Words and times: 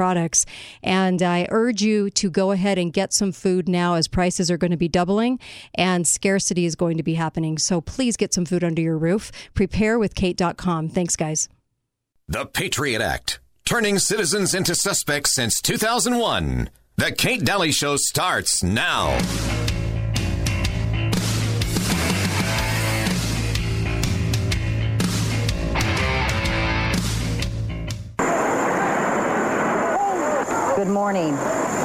products. 0.00 0.46
And 0.82 1.20
I 1.20 1.46
urge 1.50 1.82
you 1.82 2.08
to 2.08 2.30
go 2.30 2.52
ahead 2.52 2.78
and 2.78 2.90
get 2.90 3.12
some 3.12 3.32
food 3.32 3.68
now 3.68 3.96
as 3.96 4.08
prices 4.08 4.50
are 4.50 4.56
going 4.56 4.70
to 4.70 4.78
be 4.78 4.88
doubling 4.88 5.38
and 5.74 6.06
scarcity 6.06 6.64
is 6.64 6.74
going 6.74 6.96
to 6.96 7.02
be 7.02 7.16
happening. 7.16 7.58
So 7.58 7.82
please 7.82 8.16
get 8.16 8.32
some 8.32 8.46
food 8.46 8.64
under 8.64 8.80
your 8.80 8.96
roof. 8.96 9.30
Prepare 9.52 9.98
with 9.98 10.14
Kate.com. 10.14 10.88
Thanks, 10.88 11.16
guys. 11.16 11.50
The 12.28 12.46
Patriot 12.46 13.02
Act, 13.02 13.40
turning 13.66 13.98
citizens 13.98 14.54
into 14.54 14.74
suspects 14.74 15.34
since 15.34 15.60
2001. 15.60 16.70
The 16.96 17.12
Kate 17.12 17.44
Dalley 17.44 17.70
Show 17.70 17.96
starts 17.98 18.62
now. 18.62 19.18
Morning. 31.00 31.32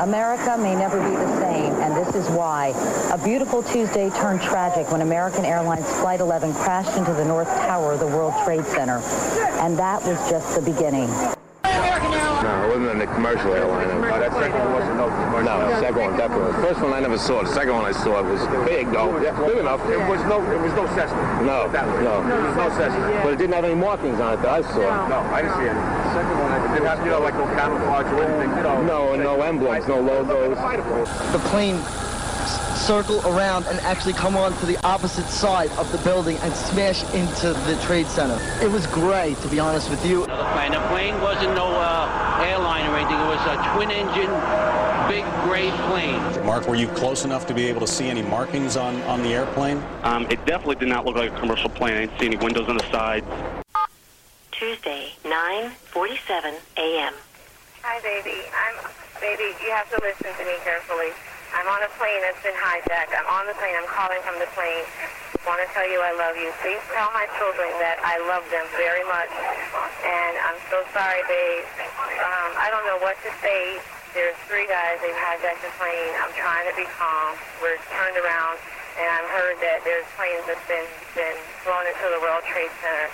America 0.02 0.58
may 0.58 0.76
never 0.76 1.02
be 1.02 1.16
the 1.16 1.40
same, 1.40 1.72
and 1.76 1.96
this 1.96 2.14
is 2.16 2.30
why. 2.32 2.74
A 3.14 3.18
beautiful 3.24 3.64
Tuesday 3.64 4.10
turned 4.10 4.42
tragic 4.42 4.92
when 4.92 5.00
American 5.00 5.46
Airlines 5.46 5.90
Flight 6.02 6.20
11 6.20 6.54
crashed 6.54 6.98
into 6.98 7.14
the 7.14 7.24
North 7.24 7.48
Tower 7.48 7.94
of 7.94 8.02
the 8.02 8.08
World 8.08 8.34
Trade 8.44 8.66
Center. 8.66 8.98
And 9.62 9.80
that 9.80 10.04
was 10.04 10.18
just 10.30 10.54
the 10.54 10.70
beginning. 10.70 11.10
No, 12.46 12.52
it 12.64 12.68
wasn't 12.70 12.92
in 12.92 13.00
the 13.00 13.08
commercial 13.08 13.54
airline. 13.54 13.90
Oh, 13.90 14.20
that 14.20 14.32
second 14.34 14.60
one 14.60 14.74
wasn't 14.74 14.98
no 14.98 15.08
commercial. 15.10 15.50
No, 15.50 15.68
the 15.68 15.80
second 15.80 16.02
one 16.02 16.18
definitely. 16.18 16.52
The 16.54 16.62
first 16.62 16.80
one 16.82 16.94
I 16.94 17.00
never 17.00 17.18
saw. 17.18 17.42
The 17.44 17.54
second 17.54 17.74
one 17.74 17.86
I 17.86 17.92
saw 17.92 18.22
was 18.22 18.42
big 18.70 18.92
though. 18.92 19.18
Yeah, 19.22 19.34
big 19.46 19.58
enough. 19.58 19.82
It 19.90 19.98
was 20.06 20.22
no, 20.30 20.38
it 20.46 20.62
was 20.62 20.74
no 20.74 20.86
Cessna. 20.94 21.18
No, 21.42 21.66
no, 21.66 22.22
It 22.22 22.44
was 22.46 22.56
no 22.56 22.70
Cessna. 22.78 23.22
But 23.24 23.34
it 23.34 23.38
didn't 23.38 23.54
have 23.54 23.66
any 23.66 23.76
markings 23.76 24.20
on 24.20 24.34
it 24.38 24.42
that 24.44 24.50
I 24.50 24.62
saw. 24.62 25.08
No, 25.10 25.20
I 25.34 25.42
didn't 25.42 25.58
see 25.58 25.70
any. 25.70 25.80
The 25.80 26.14
second 26.14 26.38
one, 26.38 26.52
it 26.54 26.68
didn't 26.74 26.88
have, 26.88 27.00
you 27.02 27.12
know, 27.12 27.20
like 27.20 27.34
no 27.36 27.46
camouflage 27.58 28.08
or 28.14 28.24
anything, 28.24 28.58
you 28.58 28.64
know. 28.64 28.82
No, 28.84 29.16
no 29.16 29.42
emblems, 29.42 29.88
no 29.88 30.00
logos. 30.00 30.58
the 31.34 31.40
plane 31.50 31.82
circle 32.86 33.20
around 33.26 33.66
and 33.66 33.80
actually 33.80 34.14
come 34.14 34.38
on 34.38 34.56
to 34.60 34.66
the 34.68 34.78
opposite 34.86 35.26
side 35.26 35.72
of 35.72 35.92
the 35.92 35.98
building 36.00 36.38
and 36.38 36.54
smash 36.54 37.04
into 37.16 37.52
the 37.66 37.76
trade 37.82 38.06
center. 38.06 38.38
It 38.64 38.70
was 38.70 38.86
great, 38.86 39.38
to 39.38 39.48
be 39.48 39.60
honest 39.60 39.90
with 39.90 40.06
you. 40.06 40.28
the 40.28 40.36
plane. 40.54 40.72
The 40.72 40.88
plane 40.90 41.20
wasn't 41.20 41.56
no 41.56 41.66
uh, 41.66 42.46
airline 42.46 42.86
or 42.86 42.96
anything. 42.96 43.20
It 43.20 43.26
was 43.26 43.42
a 43.48 43.74
twin-engine, 43.74 44.30
big, 45.10 45.26
gray 45.46 45.72
plane. 45.90 46.46
Mark, 46.46 46.68
were 46.68 46.76
you 46.76 46.88
close 46.90 47.26
enough 47.26 47.48
to 47.48 47.56
be 47.56 47.66
able 47.66 47.82
to 47.82 47.88
see 47.88 48.08
any 48.08 48.22
markings 48.22 48.78
on, 48.78 49.02
on 49.04 49.24
the 49.24 49.30
airplane? 49.34 49.84
Um, 50.04 50.28
it 50.30 50.46
definitely 50.46 50.76
did 50.76 50.90
not 50.90 51.06
look 51.06 51.16
like 51.16 51.32
a 51.32 51.40
commercial 51.40 51.72
plane. 51.72 51.96
I 51.96 52.06
didn't 52.06 52.20
see 52.20 52.28
any 52.28 52.38
windows 52.38 52.70
on 52.70 52.78
the 52.78 52.92
sides. 52.92 53.26
Tuesday, 54.52 55.12
9:47 55.24 56.54
a.m. 56.78 57.14
Hi, 57.82 58.00
baby. 58.02 58.46
I'm 58.54 58.92
baby. 59.20 59.58
You 59.64 59.72
have 59.72 59.90
to 59.90 60.00
listen 60.02 60.32
to 60.38 60.46
me 60.46 60.54
carefully. 60.64 61.10
I'm 61.56 61.72
on 61.72 61.80
a 61.88 61.92
plane 61.96 62.20
that's 62.20 62.44
been 62.44 62.58
hijacked. 62.60 63.16
I'm 63.16 63.32
on 63.32 63.48
the 63.48 63.56
plane. 63.56 63.72
I'm 63.80 63.88
calling 63.88 64.20
from 64.28 64.36
the 64.44 64.50
plane. 64.52 64.84
Want 65.48 65.64
to 65.64 65.70
tell 65.72 65.88
you 65.88 66.04
I 66.04 66.12
love 66.20 66.36
you. 66.36 66.52
Please 66.60 66.84
tell 66.92 67.08
my 67.16 67.24
children 67.40 67.72
that 67.80 67.96
I 68.04 68.20
love 68.28 68.44
them 68.52 68.68
very 68.76 69.08
much. 69.08 69.32
And 70.04 70.34
I'm 70.44 70.60
so 70.68 70.84
sorry, 70.92 71.24
babe. 71.32 71.64
Um, 72.20 72.52
I 72.60 72.68
don't 72.76 72.84
know 72.84 73.00
what 73.00 73.16
to 73.24 73.32
say. 73.40 73.80
There's 74.12 74.36
three 74.52 74.68
guys. 74.68 75.00
They've 75.00 75.16
hijacked 75.16 75.64
the 75.64 75.72
plane. 75.80 76.12
I'm 76.20 76.36
trying 76.36 76.68
to 76.68 76.76
be 76.76 76.84
calm. 77.00 77.40
We're 77.64 77.80
turned 77.96 78.20
around, 78.20 78.60
and 79.00 79.08
I've 79.08 79.32
heard 79.32 79.56
that 79.64 79.80
there's 79.88 80.08
planes 80.20 80.44
that's 80.52 80.68
been 80.68 80.88
been 81.16 81.40
flown 81.64 81.88
into 81.88 82.06
the 82.12 82.20
World 82.20 82.44
Trade 82.52 82.72
Center. 82.84 83.08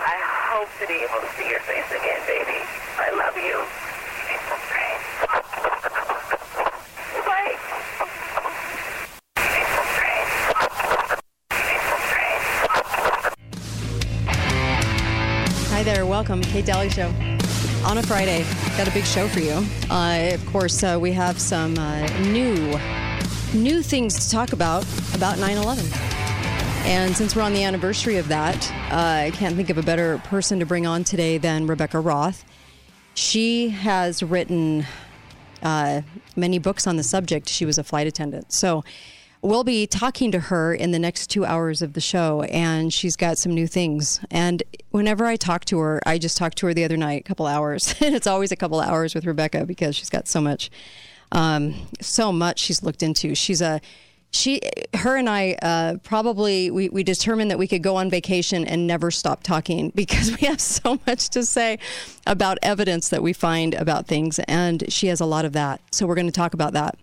I 0.00 0.16
hope 0.52 0.68
to 0.80 0.88
be 0.88 1.04
able 1.04 1.20
to 1.20 1.30
see 1.36 1.48
your 1.48 1.60
face 1.68 1.88
again, 1.92 2.20
baby. 2.24 2.60
I 3.00 3.12
love 3.16 3.36
you. 3.36 3.60
Bye. 5.28 5.85
There. 15.86 16.04
Welcome. 16.04 16.42
Kate 16.42 16.66
Dalley 16.66 16.90
Show. 16.90 17.06
On 17.84 17.96
a 17.96 18.02
Friday, 18.02 18.44
got 18.76 18.88
a 18.88 18.90
big 18.90 19.04
show 19.04 19.28
for 19.28 19.38
you. 19.38 19.64
Uh, 19.88 20.30
of 20.34 20.44
course, 20.46 20.82
uh, 20.82 20.98
we 21.00 21.12
have 21.12 21.40
some 21.40 21.78
uh, 21.78 22.04
new, 22.22 22.76
new 23.54 23.82
things 23.82 24.24
to 24.24 24.30
talk 24.32 24.52
about 24.52 24.82
about 25.14 25.38
9/11. 25.38 25.88
And 26.86 27.16
since 27.16 27.36
we're 27.36 27.42
on 27.42 27.52
the 27.52 27.62
anniversary 27.62 28.16
of 28.16 28.26
that, 28.26 28.68
uh, 28.90 29.26
I 29.26 29.30
can't 29.32 29.54
think 29.54 29.70
of 29.70 29.78
a 29.78 29.82
better 29.82 30.18
person 30.24 30.58
to 30.58 30.66
bring 30.66 30.88
on 30.88 31.04
today 31.04 31.38
than 31.38 31.68
Rebekah 31.68 32.00
Roth. 32.00 32.44
She 33.14 33.68
has 33.68 34.24
written 34.24 34.86
uh, 35.62 36.02
many 36.34 36.58
books 36.58 36.88
on 36.88 36.96
the 36.96 37.04
subject. 37.04 37.48
She 37.48 37.64
was 37.64 37.78
a 37.78 37.84
flight 37.84 38.08
attendant, 38.08 38.52
so 38.52 38.82
we'll 39.46 39.64
be 39.64 39.86
talking 39.86 40.32
to 40.32 40.40
her 40.40 40.74
in 40.74 40.90
the 40.90 40.98
next 40.98 41.28
two 41.28 41.44
hours 41.44 41.80
of 41.80 41.92
the 41.92 42.00
show, 42.00 42.42
and 42.42 42.92
she's 42.92 43.16
got 43.16 43.38
some 43.38 43.54
new 43.54 43.66
things. 43.66 44.20
And 44.30 44.62
whenever 44.90 45.24
I 45.24 45.36
talk 45.36 45.64
to 45.66 45.78
her, 45.78 46.00
I 46.04 46.18
just 46.18 46.36
talked 46.36 46.58
to 46.58 46.66
her 46.66 46.74
the 46.74 46.84
other 46.84 46.96
night, 46.96 47.20
a 47.20 47.24
couple 47.24 47.46
hours, 47.46 47.94
and 48.00 48.14
it's 48.14 48.26
always 48.26 48.52
a 48.52 48.56
couple 48.56 48.80
hours 48.80 49.14
with 49.14 49.24
Rebecca 49.24 49.64
because 49.64 49.94
she's 49.94 50.10
got 50.10 50.26
so 50.26 50.40
much, 50.40 50.70
um, 51.32 51.74
so 52.00 52.32
much 52.32 52.58
she's 52.58 52.82
looked 52.82 53.02
into. 53.02 53.34
She's 53.34 53.62
a 53.62 53.80
she, 54.32 54.60
her, 54.94 55.16
and 55.16 55.30
I 55.30 55.56
uh, 55.62 55.96
probably 56.02 56.70
we, 56.70 56.88
we 56.88 57.02
determined 57.02 57.50
that 57.50 57.58
we 57.58 57.66
could 57.66 57.82
go 57.82 57.96
on 57.96 58.10
vacation 58.10 58.66
and 58.66 58.86
never 58.86 59.10
stop 59.10 59.42
talking 59.42 59.90
because 59.94 60.30
we 60.30 60.46
have 60.46 60.60
so 60.60 60.98
much 61.06 61.30
to 61.30 61.44
say 61.44 61.78
about 62.26 62.58
evidence 62.62 63.08
that 63.10 63.22
we 63.22 63.32
find 63.32 63.74
about 63.74 64.06
things, 64.06 64.38
and 64.40 64.92
she 64.92 65.06
has 65.06 65.20
a 65.20 65.26
lot 65.26 65.44
of 65.44 65.52
that. 65.52 65.80
So 65.92 66.06
we're 66.06 66.16
going 66.16 66.26
to 66.26 66.32
talk 66.32 66.52
about 66.52 66.72
that. 66.72 66.98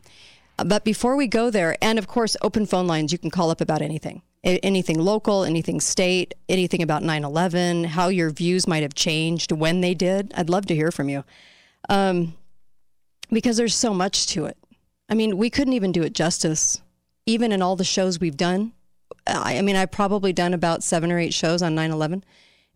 But 0.58 0.84
before 0.84 1.16
we 1.16 1.28
go 1.28 1.50
there, 1.50 1.78
and 1.82 1.98
of 1.98 2.08
course, 2.08 2.38
open 2.42 2.66
phone 2.66 2.88
lines, 2.88 3.12
you 3.12 3.18
can 3.18 3.32
call 3.32 3.50
up 3.50 3.62
about 3.62 3.82
anything 3.82 4.22
anything 4.44 5.00
local, 5.00 5.44
anything 5.44 5.80
state, 5.80 6.34
anything 6.50 6.82
about 6.82 7.02
9 7.02 7.24
11, 7.24 7.86
how 7.86 8.10
your 8.10 8.30
views 8.30 8.68
might 8.68 8.84
have 8.84 8.94
changed, 8.94 9.52
when 9.52 9.82
they 9.82 9.94
did. 9.94 10.34
I'd 10.36 10.50
love 10.50 10.66
to 10.68 10.76
hear 10.76 10.92
from 10.92 11.10
you 11.10 11.24
um, 11.90 12.34
because 13.32 13.58
there's 13.58 13.76
so 13.76 13.94
much 13.94 14.28
to 14.28 14.46
it. 14.46 14.58
I 15.10 15.16
mean, 15.16 15.38
we 15.38 15.50
couldn't 15.50 15.74
even 15.74 15.92
do 15.92 16.04
it 16.04 16.14
justice, 16.14 16.82
even 17.26 17.52
in 17.52 17.62
all 17.62 17.76
the 17.76 17.84
shows 17.84 18.20
we've 18.20 18.38
done. 18.38 18.74
I, 19.26 19.58
I 19.58 19.62
mean, 19.62 19.76
I've 19.76 19.92
probably 19.92 20.34
done 20.34 20.54
about 20.54 20.84
seven 20.84 21.12
or 21.12 21.20
eight 21.20 21.34
shows 21.34 21.62
on 21.62 21.76
9 21.76 21.92
11. 21.92 22.24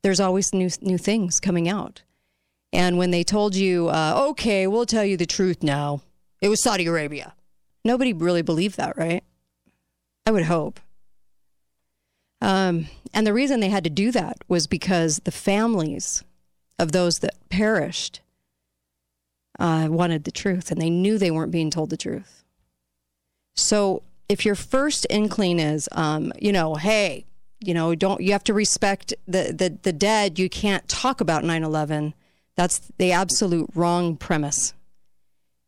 There's 0.04 0.20
always 0.20 0.54
new, 0.54 0.70
new 0.82 0.98
things 0.98 1.40
coming 1.40 1.68
out. 1.68 2.04
And 2.72 2.98
when 2.98 3.12
they 3.12 3.24
told 3.24 3.56
you, 3.56 3.90
uh, 3.90 4.28
okay, 4.30 4.68
we'll 4.68 4.86
tell 4.86 5.04
you 5.04 5.18
the 5.18 5.26
truth 5.26 5.64
now, 5.64 6.02
it 6.42 6.50
was 6.50 6.62
Saudi 6.62 6.86
Arabia. 6.86 7.34
Nobody 7.88 8.12
really 8.12 8.42
believed 8.42 8.76
that, 8.76 8.98
right? 8.98 9.24
I 10.26 10.32
would 10.32 10.44
hope. 10.44 10.82
Um, 12.42 12.88
and 13.14 13.26
the 13.26 13.34
reason 13.34 13.62
they 13.62 13.70
had 13.70 13.86
to 13.86 13.90
do 13.90 14.12
that 14.12 14.40
was 14.50 14.68
because 14.68 15.22
the 15.24 15.32
families 15.32 16.26
of 16.78 16.92
those 16.92 17.20
that 17.20 17.34
perished 17.50 18.20
uh, 19.58 19.88
wanted 19.90 20.26
the 20.26 20.32
truth, 20.32 20.70
and 20.70 20.82
they 20.82 20.90
knew 20.90 21.18
they 21.18 21.32
weren't 21.32 21.54
being 21.54 21.72
told 21.72 21.90
the 21.90 21.96
truth. 21.96 22.44
So 23.56 24.04
if 24.28 24.46
your 24.46 24.56
first 24.56 25.08
inkling 25.10 25.58
is, 25.58 25.88
um, 25.94 26.34
you 26.38 26.52
know, 26.52 26.76
hey, 26.76 27.26
you 27.62 27.74
know, 27.74 27.96
don't 27.96 28.20
you 28.20 28.34
have 28.34 28.44
to 28.44 28.54
respect 28.54 29.14
the 29.30 29.54
the, 29.58 29.78
the 29.82 29.94
dead? 29.94 30.38
You 30.38 30.50
can't 30.50 30.86
talk 30.90 31.22
about 31.22 31.44
9/11. 31.44 32.14
That's 32.58 32.80
the 32.98 33.14
absolute 33.14 33.70
wrong 33.74 34.18
premise. 34.18 34.74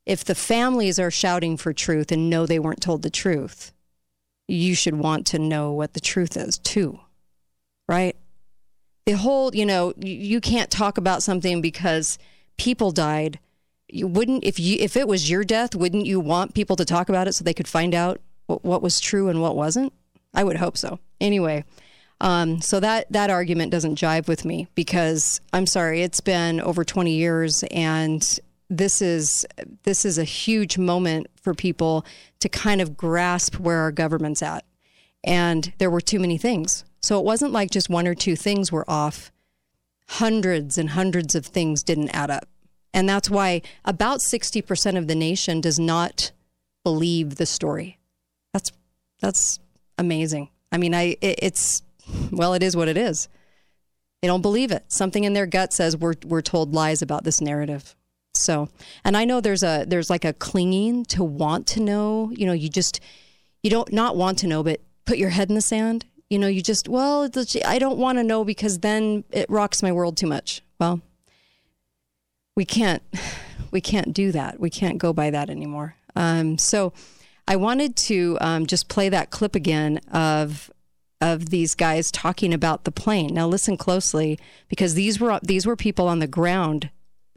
If 0.10 0.26
the 0.26 0.34
families 0.34 0.98
are 0.98 1.12
shouting 1.12 1.56
for 1.56 1.72
truth 1.72 2.12
and 2.12 2.32
know 2.32 2.48
they 2.48 2.58
weren't 2.58 2.82
told 2.82 3.04
the 3.04 3.12
truth, 3.12 3.72
you 4.48 4.74
should 4.74 4.96
want 4.96 5.28
to 5.28 5.38
know 5.38 5.72
what 5.72 5.94
the 5.94 6.00
truth 6.00 6.36
is 6.36 6.58
too, 6.58 7.00
right? 7.88 8.16
The 9.06 9.12
whole, 9.12 9.54
you 9.54 9.68
know, 9.68 9.94
you, 10.00 10.42
can't 10.42 10.72
talk 10.72 10.98
about 10.98 11.22
something 11.22 11.62
because 11.62 12.18
people 12.58 12.90
died. 12.90 13.38
You 13.88 14.08
wouldn't 14.08 14.44
if 14.44 14.60
you 14.60 14.78
if 14.80 14.98
it 14.98 15.08
was 15.08 15.30
your 15.30 15.44
death, 15.44 15.76
wouldn't 15.76 16.08
you 16.08 16.20
want 16.20 16.56
people 16.56 16.76
to 16.78 16.86
talk 16.86 17.10
about 17.10 17.28
it 17.28 17.34
so 17.34 17.44
they 17.44 17.54
could 17.54 17.68
find 17.68 17.94
out 17.94 18.20
what, 18.48 18.66
what 18.66 18.82
was 18.82 19.00
true 19.00 19.30
and 19.30 19.44
what 19.44 19.56
wasn't? 19.56 19.94
I 20.34 20.44
would 20.44 20.58
hope 20.58 20.76
so. 20.76 20.98
Anyway, 21.22 21.66
um, 22.20 22.62
so 22.62 22.80
that 22.80 23.12
that 23.12 23.30
argument 23.30 23.72
doesn't 23.72 24.00
jive 24.00 24.28
with 24.28 24.44
me 24.44 24.70
because 24.74 25.40
I'm 25.54 25.68
sorry, 25.68 26.02
it's 26.02 26.20
been 26.20 26.60
over 26.60 26.84
20 26.84 27.12
years 27.12 27.64
and 27.70 28.40
this 28.70 29.02
is 29.02 29.46
this 29.84 30.06
is 30.06 30.18
a 30.18 30.24
huge 30.24 30.78
moment 30.78 31.28
for 31.42 31.54
people 31.54 32.06
to 32.40 32.50
kind 32.50 32.82
of 32.82 32.96
grasp 32.96 33.60
where 33.60 33.80
our 33.80 33.92
government's 33.92 34.42
at. 34.42 34.64
And 35.24 35.74
there 35.80 35.90
were 35.90 36.02
too 36.02 36.20
many 36.20 36.38
things. 36.38 36.86
So 37.02 37.20
it 37.20 37.26
wasn't 37.26 37.52
like 37.52 37.72
just 37.72 37.90
one 37.90 38.08
or 38.08 38.16
two 38.16 38.36
things 38.36 38.72
were 38.72 38.90
off. 38.90 39.32
Hundreds 40.08 40.78
and 40.78 40.92
hundreds 40.92 41.36
of 41.36 41.46
things 41.46 41.84
didn't 41.84 42.10
add 42.10 42.30
up. 42.30 42.48
And 42.94 43.08
that's 43.08 43.30
why 43.30 43.62
about 43.86 44.20
60% 44.20 44.98
of 44.98 45.08
the 45.08 45.16
nation 45.16 45.62
does 45.62 45.80
not 45.80 46.32
believe 46.84 47.36
the 47.36 47.46
story. 47.46 47.98
That's 48.54 48.72
that's 49.22 49.60
amazing. 49.98 50.50
I 50.72 50.78
mean, 50.78 50.94
I 50.94 51.18
it, 51.22 51.40
it's 51.42 51.84
well, 52.32 52.54
it 52.54 52.64
is 52.64 52.76
what 52.76 52.88
it 52.88 52.98
is. 52.98 53.28
They 54.22 54.28
don't 54.28 54.42
believe 54.42 54.72
it. 54.72 54.84
Something 54.88 55.24
in 55.24 55.34
their 55.34 55.46
gut 55.46 55.74
says 55.74 55.96
we're 55.96 56.16
we're 56.26 56.42
told 56.42 56.74
lies 56.74 57.02
about 57.02 57.24
this 57.24 57.42
narrative. 57.42 57.96
So, 58.34 58.70
and 59.04 59.18
I 59.18 59.26
know 59.26 59.42
there's 59.42 59.64
a 59.64 59.86
there's 59.88 60.10
like 60.10 60.26
a 60.26 60.34
clinging 60.34 61.06
to 61.06 61.24
want 61.24 61.68
to 61.68 61.82
know. 61.82 62.32
You 62.32 62.46
know, 62.46 62.54
you 62.54 62.70
just 62.70 63.00
you 63.64 63.70
don't 63.70 63.92
not 63.92 64.16
want 64.16 64.38
to 64.40 64.48
know, 64.48 64.64
but 64.64 64.82
put 65.06 65.18
your 65.18 65.30
head 65.30 65.50
in 65.50 65.56
the 65.56 65.62
sand. 65.62 66.06
You 66.30 66.40
know, 66.40 66.48
you 66.48 66.62
just 66.62 66.88
well, 66.88 67.30
I 67.66 67.80
don't 67.80 67.98
want 67.98 68.18
to 68.18 68.24
know 68.24 68.44
because 68.44 68.80
then 68.80 69.24
it 69.32 69.50
rocks 69.50 69.82
my 69.82 69.92
world 69.92 70.16
too 70.16 70.28
much. 70.28 70.62
Well, 70.80 71.02
we 72.56 72.66
can't 72.66 73.04
we 73.72 73.82
can't 73.82 74.14
do 74.14 74.32
that. 74.32 74.60
We 74.60 74.70
can't 74.70 74.98
go 74.98 75.14
by 75.14 75.32
that 75.32 75.50
anymore. 75.50 75.96
Um, 76.16 76.58
so 76.58 76.94
I 77.48 77.56
wanted 77.56 77.96
to 77.96 78.38
um, 78.42 78.66
just 78.68 78.90
play 78.90 79.10
that 79.10 79.32
clip 79.32 79.56
again 79.56 80.00
of 80.12 80.72
of 81.22 81.50
these 81.50 81.76
guys 81.76 82.12
talking 82.12 82.54
about 82.54 82.86
the 82.86 82.92
plane. 82.92 83.34
Now 83.34 83.48
listen 83.48 83.76
closely 83.76 84.40
because 84.70 84.94
these 84.94 85.20
were 85.20 85.40
these 85.44 85.66
were 85.66 85.76
people 85.76 86.08
on 86.08 86.20
the 86.20 86.28
ground 86.28 86.90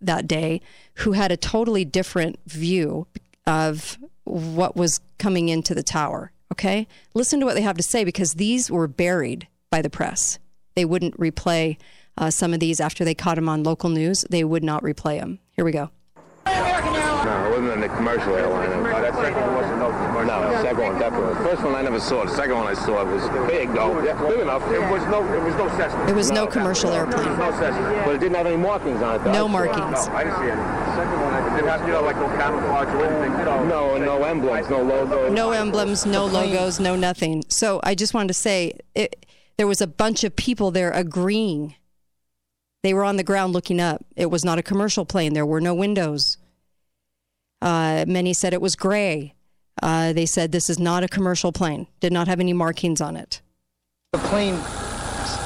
that 0.07 0.27
day 0.27 0.61
who 0.97 1.13
had 1.13 1.33
a 1.33 1.37
totally 1.37 1.85
different 1.85 2.39
view 2.47 3.07
of 3.47 3.99
what 4.25 4.77
was 4.77 5.01
coming 5.19 5.49
into 5.49 5.75
the 5.75 5.83
tower. 5.83 6.33
Okay, 6.53 6.87
listen 7.15 7.41
to 7.41 7.47
what 7.47 7.55
they 7.55 7.63
have 7.63 7.77
to 7.79 7.83
say 7.83 8.05
because 8.05 8.35
these 8.35 8.71
were 8.71 8.87
buried 8.87 9.49
by 9.71 9.81
the 9.81 9.89
press. 9.89 10.39
They 10.75 10.85
wouldn't 10.85 11.19
replay 11.19 11.79
uh, 12.19 12.31
some 12.31 12.53
of 12.53 12.61
these 12.61 12.81
after 12.81 13.05
they 13.05 13.15
caught 13.15 13.37
them 13.37 13.49
on 13.49 13.63
local 13.63 13.89
news. 13.89 14.25
They 14.29 14.45
would 14.45 14.63
not 14.63 14.83
replay 14.83 15.19
them. 15.19 15.39
Here 15.53 15.65
we 15.65 15.73
go. 15.73 15.91
No, 17.25 17.47
it 17.47 17.61
wasn't 17.61 17.85
a 17.85 17.89
commercial 17.89 18.35
airliner. 18.35 18.83
No, 18.83 19.01
that 19.01 19.15
second 19.15 19.41
one 19.41 19.55
wasn't 19.55 19.79
no 19.79 19.91
commercial. 19.91 20.25
No, 20.27 20.51
the 20.51 20.63
second 20.63 20.83
one 20.83 20.99
definitely. 20.99 21.35
The 21.35 21.41
first 21.49 21.63
one 21.63 21.75
I 21.75 21.83
never 21.83 22.01
saw. 22.01 22.25
The 22.25 22.35
second 22.35 22.57
one 22.57 22.67
I 22.67 22.75
saw 22.75 23.05
was 23.05 23.23
big 23.49 23.73
though. 23.73 24.03
yeah, 24.03 24.19
Big 24.29 24.41
enough. 24.41 24.63
It 24.71 24.81
was 24.91 25.03
no, 25.07 25.23
it 25.33 25.43
was 25.43 25.55
no 25.55 25.69
Cessna. 25.77 26.07
It 26.09 26.15
was 26.15 26.31
no 26.31 26.47
commercial 26.47 26.91
airplane. 26.91 27.39
No 27.39 27.51
Cessna. 27.53 28.03
But 28.05 28.17
it 28.17 28.19
didn't 28.19 28.37
have 28.37 28.47
any 28.47 28.57
markings 28.57 29.01
on 29.03 29.17
it. 29.17 29.25
though. 29.25 29.33
No 29.33 29.45
I 29.47 29.51
markings. 29.51 30.07
No, 30.09 30.13
I 30.15 30.25
didn't 30.25 30.39
see 30.39 30.51
any. 30.51 30.61
The 30.61 30.97
second 30.97 31.21
one, 31.21 31.35
it 31.35 31.57
didn't 31.57 31.69
have, 31.71 31.81
you 31.87 31.93
know, 31.95 32.03
like 32.03 32.17
no 32.17 32.29
camouflage 32.29 32.89
or 32.95 33.07
anything, 33.07 33.39
you 33.39 33.45
know. 33.45 33.65
No, 33.65 33.97
no 33.99 34.23
emblems, 34.25 34.69
no 34.69 34.83
logo. 34.83 35.29
No 35.31 35.51
emblems, 35.53 36.05
no 36.07 36.27
logos, 36.27 36.81
no 36.81 36.97
nothing. 36.97 37.45
So 37.49 37.81
I 37.83 37.95
just 37.95 38.15
wanted 38.15 38.29
to 38.29 38.35
say 38.35 38.73
it, 38.95 39.27
there 39.57 39.67
was 39.67 39.81
a 39.81 39.87
bunch 39.87 40.25
of 40.25 40.35
people 40.37 40.71
there 40.71 40.91
agreeing. 40.91 41.77
They 42.83 42.95
were 42.95 43.05
on 43.05 43.17
the 43.17 43.23
ground 43.23 43.53
looking 43.53 43.81
up. 43.81 44.05
It 44.17 44.27
was 44.27 44.45
not 44.45 44.59
a 44.59 44.63
commercial 44.63 45.05
plane. 45.05 45.35
There 45.35 45.47
were 45.47 45.61
no 45.61 45.73
windows. 45.75 46.37
Uh, 47.63 48.05
many 48.09 48.35
said 48.35 48.53
it 48.53 48.61
was 48.61 48.75
gray. 48.75 49.35
Uh, 49.81 50.13
they 50.13 50.27
said 50.27 50.51
this 50.51 50.69
is 50.69 50.79
not 50.79 51.05
a 51.05 51.09
commercial 51.09 51.53
plane. 51.53 51.87
Did 52.01 52.13
not 52.13 52.27
have 52.27 52.41
any 52.41 52.53
markings 52.53 53.01
on 53.01 53.17
it. 53.17 53.41
The 54.13 54.19
plane 54.19 54.59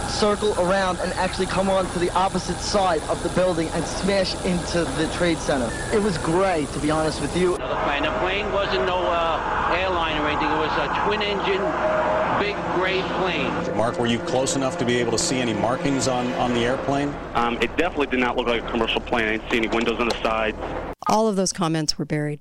circle 0.09 0.59
around 0.59 0.99
and 1.01 1.13
actually 1.15 1.47
come 1.47 1.69
on 1.69 1.87
to 1.93 1.99
the 1.99 2.11
opposite 2.13 2.57
side 2.57 3.03
of 3.03 3.23
the 3.23 3.29
building 3.31 3.69
and 3.69 3.85
smash 3.85 4.35
into 4.47 4.85
the 4.97 5.07
trade 5.13 5.37
center. 5.37 5.71
It 5.93 6.03
was 6.03 6.17
gray, 6.19 6.67
to 6.73 6.79
be 6.81 6.91
honest 6.91 7.21
with 7.21 7.37
you. 7.37 7.59
The 7.59 7.77
plane. 7.85 8.03
The 8.03 8.19
plane 8.21 8.51
wasn't 8.51 8.87
no 8.87 8.97
uh, 8.97 9.77
airline 9.77 10.17
or 10.17 10.27
anything. 10.27 10.49
It 10.49 10.59
was 10.59 10.73
a 10.73 11.05
twin 11.05 11.21
engine, 11.21 11.61
big 12.39 12.57
gray 12.75 13.03
plane. 13.19 13.53
Mark, 13.77 13.99
were 13.99 14.07
you 14.07 14.19
close 14.21 14.57
enough 14.57 14.79
to 14.79 14.85
be 14.85 14.97
able 14.99 15.13
to 15.13 15.19
see 15.19 15.39
any 15.39 15.55
markings 15.55 16.09
on, 16.09 16.33
on 16.35 16.53
the 16.55 16.61
airplane? 16.61 17.15
Um, 17.35 17.57
it 17.61 17.77
definitely 17.77 18.09
did 18.09 18.21
not 18.21 18.37
look 18.37 18.47
like 18.47 18.63
a 18.63 18.71
commercial 18.71 19.01
plane. 19.01 19.27
I 19.27 19.37
didn't 19.37 19.51
see 19.51 19.57
any 19.59 19.69
windows 19.69 19.99
on 20.01 20.09
the 20.09 20.23
sides. 20.23 20.57
All 21.09 21.29
of 21.29 21.37
those 21.37 21.53
comments 21.53 21.99
were 21.99 22.05
buried. 22.05 22.41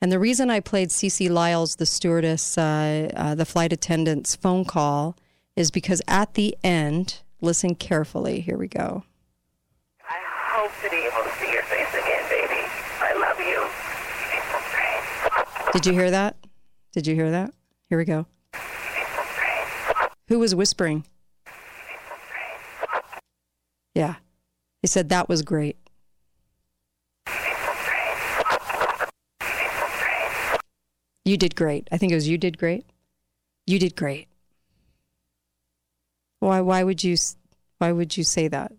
And 0.00 0.12
the 0.12 0.18
reason 0.18 0.50
I 0.50 0.60
played 0.60 0.90
CeeCee 0.90 1.30
Lyles, 1.30 1.76
the 1.76 1.86
stewardess, 1.86 2.58
uh, 2.58 3.10
uh, 3.16 3.34
the 3.34 3.46
flight 3.46 3.72
attendant's 3.72 4.36
phone 4.36 4.64
call, 4.64 5.16
is 5.56 5.70
because 5.70 6.02
at 6.06 6.34
the 6.34 6.56
end, 6.62 7.22
listen 7.40 7.74
carefully. 7.74 8.40
Here 8.40 8.58
we 8.58 8.68
go. 8.68 9.04
I 10.08 10.18
hope 10.52 10.70
to 10.82 10.90
be 10.90 10.96
able 10.96 11.24
to 11.24 11.32
see 11.38 11.50
your 11.50 11.62
face 11.62 11.88
again, 11.94 12.24
baby. 12.28 12.62
I 13.00 13.14
love 13.18 13.40
you. 13.40 13.66
Did 15.72 15.86
you 15.86 15.92
hear 15.92 16.10
that? 16.10 16.36
Did 16.92 17.06
you 17.06 17.14
hear 17.14 17.30
that? 17.30 17.52
Here 17.88 17.98
we 17.98 18.04
go. 18.04 18.26
Who 20.28 20.38
was 20.38 20.54
whispering? 20.54 21.04
Yeah. 23.94 24.16
He 24.82 24.88
said 24.88 25.08
that 25.08 25.28
was 25.28 25.42
great. 25.42 25.76
You 31.24 31.36
did 31.36 31.56
great. 31.56 31.88
I 31.90 31.98
think 31.98 32.12
it 32.12 32.14
was 32.14 32.28
you 32.28 32.38
did 32.38 32.58
great. 32.58 32.86
You 33.66 33.78
did 33.78 33.96
great. 33.96 34.28
Why 36.40 36.60
why 36.60 36.84
would 36.84 37.02
you 37.02 37.16
why 37.78 37.92
would 37.92 38.16
you 38.16 38.24
say 38.24 38.48
that? 38.48 38.72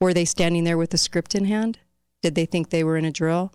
Were 0.00 0.14
they 0.14 0.24
standing 0.24 0.64
there 0.64 0.78
with 0.78 0.94
a 0.94 0.98
script 0.98 1.34
in 1.34 1.44
hand? 1.44 1.78
Did 2.22 2.34
they 2.34 2.46
think 2.46 2.70
they 2.70 2.84
were 2.84 2.96
in 2.96 3.04
a 3.04 3.10
drill? 3.12 3.52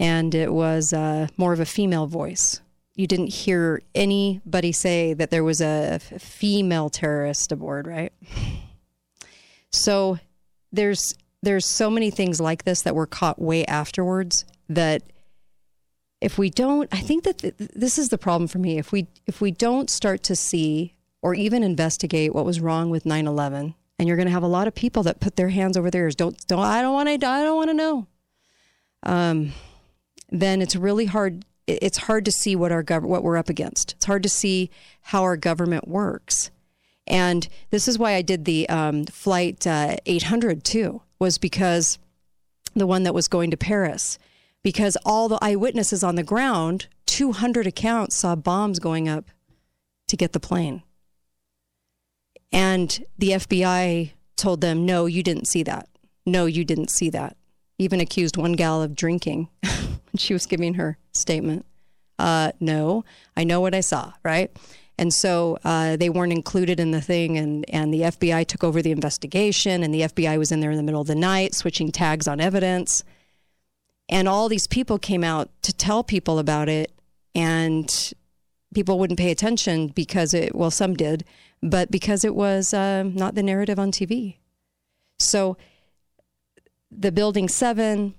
and 0.00 0.34
it 0.34 0.52
was 0.52 0.94
uh, 0.94 1.28
more 1.36 1.52
of 1.52 1.60
a 1.60 1.66
female 1.66 2.06
voice. 2.06 2.62
You 3.00 3.06
didn't 3.06 3.28
hear 3.28 3.80
anybody 3.94 4.72
say 4.72 5.14
that 5.14 5.30
there 5.30 5.42
was 5.42 5.62
a 5.62 5.98
female 5.98 6.90
terrorist 6.90 7.50
aboard, 7.50 7.86
right? 7.86 8.12
So 9.70 10.18
there's 10.70 11.14
there's 11.42 11.64
so 11.64 11.88
many 11.88 12.10
things 12.10 12.40
like 12.40 12.64
this 12.64 12.82
that 12.82 12.94
were 12.94 13.06
caught 13.06 13.40
way 13.40 13.64
afterwards 13.64 14.44
that 14.68 15.02
if 16.20 16.36
we 16.36 16.50
don't 16.50 16.88
I 16.92 16.98
think 16.98 17.24
that 17.24 17.38
th- 17.38 17.54
this 17.56 17.96
is 17.96 18.08
the 18.10 18.18
problem 18.18 18.48
for 18.48 18.58
me 18.58 18.78
if 18.78 18.92
we 18.92 19.06
if 19.26 19.40
we 19.40 19.50
don't 19.50 19.88
start 19.88 20.22
to 20.24 20.36
see 20.36 20.94
or 21.22 21.34
even 21.34 21.62
investigate 21.62 22.34
what 22.34 22.44
was 22.44 22.60
wrong 22.60 22.90
with 22.90 23.04
9/11 23.04 23.74
and 23.98 24.08
you're 24.08 24.16
going 24.16 24.26
to 24.26 24.32
have 24.32 24.42
a 24.42 24.48
lot 24.48 24.66
of 24.66 24.74
people 24.74 25.04
that 25.04 25.20
put 25.20 25.36
their 25.36 25.50
hands 25.50 25.76
over 25.76 25.90
their 25.90 26.02
ears 26.02 26.16
don't 26.16 26.36
don't 26.48 26.60
I 26.60 26.82
don't 26.82 26.92
want 26.92 27.08
to 27.08 27.26
I 27.26 27.44
don't 27.44 27.56
want 27.56 27.70
to 27.70 27.74
know 27.74 28.06
um 29.04 29.52
then 30.30 30.60
it's 30.60 30.76
really 30.76 31.06
hard 31.06 31.44
it's 31.82 31.98
hard 31.98 32.24
to 32.24 32.32
see 32.32 32.56
what 32.56 32.72
our 32.72 32.82
gov- 32.82 33.02
what 33.02 33.22
we're 33.22 33.36
up 33.36 33.48
against. 33.48 33.92
It's 33.92 34.06
hard 34.06 34.22
to 34.22 34.28
see 34.28 34.70
how 35.02 35.22
our 35.22 35.36
government 35.36 35.88
works. 35.88 36.50
And 37.06 37.48
this 37.70 37.88
is 37.88 37.98
why 37.98 38.14
I 38.14 38.22
did 38.22 38.44
the 38.44 38.68
um, 38.68 39.04
flight 39.06 39.66
uh, 39.66 39.96
800 40.06 40.64
too 40.64 41.02
was 41.18 41.38
because 41.38 41.98
the 42.74 42.86
one 42.86 43.02
that 43.02 43.14
was 43.14 43.28
going 43.28 43.50
to 43.50 43.56
Paris 43.56 44.18
because 44.62 44.96
all 45.04 45.28
the 45.28 45.38
eyewitnesses 45.42 46.04
on 46.04 46.14
the 46.14 46.22
ground 46.22 46.86
200 47.06 47.66
accounts 47.66 48.14
saw 48.16 48.36
bombs 48.36 48.78
going 48.78 49.08
up 49.08 49.30
to 50.06 50.16
get 50.16 50.32
the 50.32 50.40
plane. 50.40 50.82
And 52.52 53.04
the 53.18 53.30
FBI 53.30 54.12
told 54.36 54.60
them 54.60 54.86
no 54.86 55.06
you 55.06 55.22
didn't 55.22 55.46
see 55.46 55.62
that. 55.64 55.88
No 56.26 56.46
you 56.46 56.64
didn't 56.64 56.90
see 56.90 57.10
that. 57.10 57.36
Even 57.78 58.00
accused 58.00 58.36
one 58.36 58.52
gal 58.52 58.82
of 58.82 58.94
drinking 58.94 59.48
when 60.12 60.18
she 60.18 60.32
was 60.32 60.46
giving 60.46 60.74
her 60.74 60.98
statement. 61.12 61.66
Uh, 62.18 62.52
no, 62.60 63.04
I 63.36 63.44
know 63.44 63.60
what 63.60 63.74
I 63.74 63.80
saw, 63.80 64.12
right? 64.22 64.50
And 64.98 65.14
so 65.14 65.58
uh, 65.64 65.96
they 65.96 66.10
weren't 66.10 66.32
included 66.32 66.78
in 66.78 66.90
the 66.90 67.00
thing, 67.00 67.38
and, 67.38 67.64
and 67.70 67.92
the 67.92 68.02
FBI 68.02 68.46
took 68.46 68.62
over 68.62 68.82
the 68.82 68.90
investigation, 68.90 69.82
and 69.82 69.94
the 69.94 70.02
FBI 70.02 70.38
was 70.38 70.52
in 70.52 70.60
there 70.60 70.70
in 70.70 70.76
the 70.76 70.82
middle 70.82 71.00
of 71.00 71.06
the 71.06 71.14
night 71.14 71.54
switching 71.54 71.90
tags 71.90 72.28
on 72.28 72.38
evidence. 72.38 73.02
And 74.10 74.28
all 74.28 74.50
these 74.50 74.66
people 74.66 74.98
came 74.98 75.24
out 75.24 75.48
to 75.62 75.72
tell 75.72 76.04
people 76.04 76.38
about 76.38 76.68
it, 76.68 76.92
and 77.34 78.12
people 78.74 78.98
wouldn't 78.98 79.18
pay 79.18 79.30
attention 79.30 79.88
because 79.88 80.34
it, 80.34 80.54
well, 80.54 80.70
some 80.70 80.94
did, 80.94 81.24
but 81.62 81.90
because 81.90 82.22
it 82.22 82.34
was 82.34 82.74
um, 82.74 83.14
not 83.14 83.34
the 83.34 83.42
narrative 83.42 83.78
on 83.78 83.90
TV. 83.90 84.36
So 85.18 85.56
the 86.90 87.12
Building 87.12 87.48
7, 87.48 88.14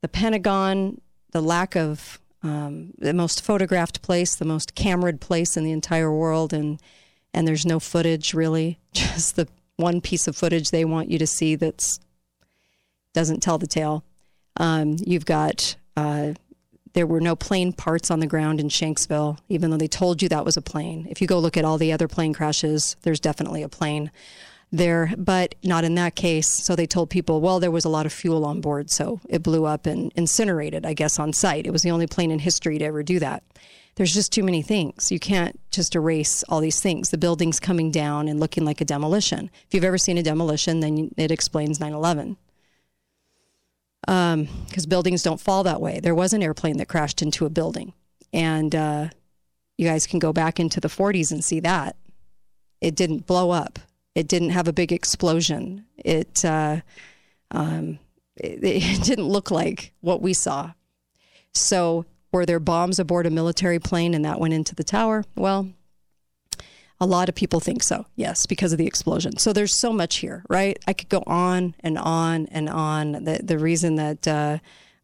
the 0.00 0.08
Pentagon, 0.08 1.00
the 1.32 1.42
lack 1.42 1.76
of 1.76 2.20
um, 2.42 2.92
the 2.98 3.12
most 3.12 3.42
photographed 3.42 4.02
place, 4.02 4.34
the 4.34 4.44
most 4.44 4.74
cameraed 4.74 5.20
place 5.20 5.56
in 5.56 5.64
the 5.64 5.72
entire 5.72 6.12
world, 6.12 6.52
and 6.52 6.80
and 7.32 7.46
there's 7.46 7.66
no 7.66 7.78
footage 7.78 8.34
really, 8.34 8.78
just 8.92 9.36
the 9.36 9.48
one 9.76 10.00
piece 10.00 10.28
of 10.28 10.36
footage 10.36 10.70
they 10.70 10.84
want 10.84 11.10
you 11.10 11.18
to 11.18 11.26
see 11.26 11.54
that's 11.54 12.00
doesn't 13.12 13.40
tell 13.40 13.58
the 13.58 13.66
tale. 13.66 14.04
Um, 14.56 14.96
you've 15.00 15.26
got 15.26 15.76
uh, 15.96 16.34
there 16.92 17.06
were 17.06 17.20
no 17.20 17.36
plane 17.36 17.72
parts 17.72 18.10
on 18.10 18.20
the 18.20 18.26
ground 18.26 18.60
in 18.60 18.68
Shanksville, 18.68 19.38
even 19.48 19.70
though 19.70 19.76
they 19.76 19.88
told 19.88 20.22
you 20.22 20.28
that 20.28 20.44
was 20.44 20.56
a 20.56 20.62
plane. 20.62 21.06
If 21.10 21.20
you 21.20 21.26
go 21.26 21.38
look 21.38 21.56
at 21.56 21.64
all 21.64 21.78
the 21.78 21.92
other 21.92 22.08
plane 22.08 22.34
crashes, 22.34 22.96
there's 23.02 23.20
definitely 23.20 23.62
a 23.62 23.68
plane. 23.68 24.10
There, 24.72 25.12
but 25.16 25.54
not 25.64 25.84
in 25.84 25.94
that 25.96 26.14
case. 26.14 26.48
So 26.48 26.76
they 26.76 26.86
told 26.86 27.10
people, 27.10 27.40
well, 27.40 27.60
there 27.60 27.70
was 27.70 27.84
a 27.84 27.88
lot 27.88 28.06
of 28.06 28.12
fuel 28.12 28.44
on 28.44 28.60
board, 28.60 28.90
so 28.90 29.20
it 29.28 29.42
blew 29.42 29.64
up 29.64 29.86
and 29.86 30.12
incinerated, 30.14 30.86
I 30.86 30.94
guess, 30.94 31.18
on 31.18 31.32
site. 31.32 31.66
It 31.66 31.72
was 31.72 31.82
the 31.82 31.90
only 31.90 32.06
plane 32.06 32.30
in 32.30 32.38
history 32.38 32.78
to 32.78 32.84
ever 32.84 33.02
do 33.02 33.18
that. 33.18 33.42
There's 33.96 34.14
just 34.14 34.32
too 34.32 34.44
many 34.44 34.62
things. 34.62 35.10
You 35.10 35.18
can't 35.18 35.58
just 35.70 35.94
erase 35.94 36.44
all 36.44 36.60
these 36.60 36.80
things. 36.80 37.10
The 37.10 37.18
building's 37.18 37.58
coming 37.58 37.90
down 37.90 38.28
and 38.28 38.38
looking 38.38 38.64
like 38.64 38.80
a 38.80 38.84
demolition. 38.84 39.50
If 39.66 39.74
you've 39.74 39.84
ever 39.84 39.98
seen 39.98 40.18
a 40.18 40.22
demolition, 40.22 40.80
then 40.80 41.10
it 41.16 41.30
explains 41.30 41.80
9 41.80 41.92
11 41.92 42.36
because 44.06 44.34
um, 44.84 44.88
buildings 44.88 45.22
don't 45.22 45.40
fall 45.40 45.62
that 45.64 45.80
way. 45.80 46.00
There 46.00 46.14
was 46.14 46.32
an 46.32 46.42
airplane 46.42 46.78
that 46.78 46.88
crashed 46.88 47.20
into 47.20 47.44
a 47.44 47.50
building, 47.50 47.92
and 48.32 48.74
uh, 48.74 49.08
you 49.76 49.86
guys 49.86 50.06
can 50.06 50.18
go 50.18 50.32
back 50.32 50.58
into 50.58 50.80
the 50.80 50.88
40s 50.88 51.30
and 51.30 51.44
see 51.44 51.60
that 51.60 51.96
it 52.80 52.94
didn't 52.94 53.26
blow 53.26 53.50
up. 53.50 53.78
It 54.14 54.28
didn't 54.28 54.50
have 54.50 54.68
a 54.68 54.72
big 54.72 54.92
explosion. 54.92 55.86
It 55.96 56.44
uh, 56.44 56.80
um, 57.50 57.98
it, 58.36 58.62
it 58.62 59.02
didn't 59.04 59.28
look 59.28 59.50
like 59.50 59.92
what 60.00 60.22
we 60.22 60.32
saw. 60.32 60.72
So, 61.52 62.06
were 62.32 62.46
there 62.46 62.60
bombs 62.60 62.98
aboard 62.98 63.26
a 63.26 63.30
military 63.30 63.78
plane 63.78 64.14
and 64.14 64.24
that 64.24 64.40
went 64.40 64.54
into 64.54 64.74
the 64.74 64.84
tower? 64.84 65.24
Well, 65.34 65.70
a 67.00 67.06
lot 67.06 67.28
of 67.28 67.34
people 67.34 67.60
think 67.60 67.82
so, 67.82 68.06
yes, 68.14 68.46
because 68.46 68.72
of 68.72 68.78
the 68.78 68.86
explosion. 68.86 69.38
So 69.38 69.52
there's 69.52 69.80
so 69.80 69.92
much 69.92 70.16
here, 70.16 70.44
right? 70.50 70.78
I 70.86 70.92
could 70.92 71.08
go 71.08 71.22
on 71.26 71.74
and 71.80 71.96
on 71.98 72.46
and 72.50 72.68
on. 72.68 73.24
The 73.24 73.40
the 73.42 73.58
reason 73.58 73.94
that 73.96 74.28
uh, 74.28 74.58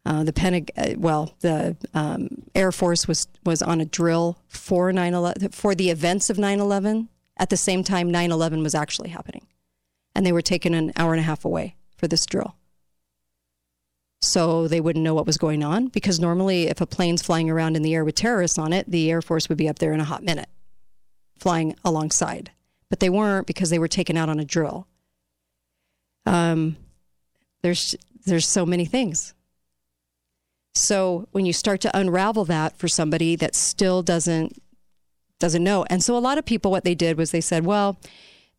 uh, 0.05 0.23
the 0.23 0.31
Pentag- 0.31 0.69
uh, 0.77 0.95
well, 0.97 1.35
the 1.39 1.75
um, 1.93 2.43
Air 2.53 2.71
Force 2.71 3.07
was 3.07 3.27
was 3.45 3.61
on 3.61 3.81
a 3.81 3.85
drill 3.85 4.37
for 4.47 4.91
9/11 4.91 5.53
for 5.53 5.73
the 5.73 5.89
events 5.89 6.29
of 6.29 6.37
9/11 6.37 7.07
at 7.37 7.49
the 7.49 7.57
same 7.57 7.83
time 7.83 8.11
9/11 8.11 8.63
was 8.63 8.75
actually 8.75 9.09
happening, 9.09 9.47
and 10.15 10.25
they 10.25 10.31
were 10.31 10.41
taken 10.41 10.73
an 10.73 10.91
hour 10.95 11.13
and 11.13 11.19
a 11.19 11.23
half 11.23 11.45
away 11.45 11.75
for 11.95 12.07
this 12.07 12.25
drill. 12.25 12.55
So 14.21 14.67
they 14.67 14.81
wouldn't 14.81 15.03
know 15.03 15.13
what 15.13 15.27
was 15.27 15.37
going 15.37 15.63
on 15.63 15.87
because 15.87 16.19
normally, 16.19 16.67
if 16.67 16.81
a 16.81 16.87
plane's 16.87 17.21
flying 17.21 17.49
around 17.49 17.75
in 17.75 17.83
the 17.83 17.93
air 17.93 18.03
with 18.03 18.15
terrorists 18.15 18.57
on 18.57 18.73
it, 18.73 18.89
the 18.89 19.11
Air 19.11 19.21
Force 19.21 19.47
would 19.47 19.57
be 19.57 19.69
up 19.69 19.79
there 19.79 19.93
in 19.93 19.99
a 19.99 20.05
hot 20.05 20.23
minute 20.23 20.49
flying 21.37 21.75
alongside, 21.85 22.51
but 22.89 22.99
they 22.99 23.09
weren't 23.09 23.47
because 23.47 23.69
they 23.69 23.79
were 23.79 23.87
taken 23.87 24.17
out 24.17 24.29
on 24.29 24.39
a 24.39 24.45
drill. 24.45 24.87
Um, 26.25 26.77
there's 27.61 27.95
there's 28.25 28.47
so 28.47 28.65
many 28.65 28.85
things. 28.85 29.33
So 30.75 31.27
when 31.31 31.45
you 31.45 31.53
start 31.53 31.81
to 31.81 31.97
unravel 31.97 32.45
that 32.45 32.77
for 32.77 32.87
somebody 32.87 33.35
that 33.37 33.55
still 33.55 34.03
doesn't 34.03 34.61
doesn't 35.39 35.63
know, 35.63 35.85
and 35.89 36.03
so 36.03 36.17
a 36.17 36.19
lot 36.19 36.37
of 36.37 36.45
people, 36.45 36.71
what 36.71 36.83
they 36.83 36.95
did 36.95 37.17
was 37.17 37.31
they 37.31 37.41
said, 37.41 37.65
well, 37.65 37.99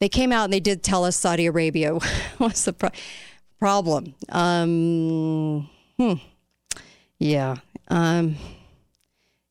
they 0.01 0.09
came 0.09 0.33
out 0.33 0.45
and 0.45 0.53
they 0.53 0.61
did 0.61 0.83
tell 0.83 1.05
us 1.05 1.17
Saudi 1.17 1.47
Arabia 1.47 1.99
was 2.39 2.65
the 2.65 2.73
pro- 2.73 2.91
problem. 3.59 4.15
Um, 4.29 5.69
hmm. 5.99 6.15
Yeah. 7.19 7.57
Um, 7.89 8.37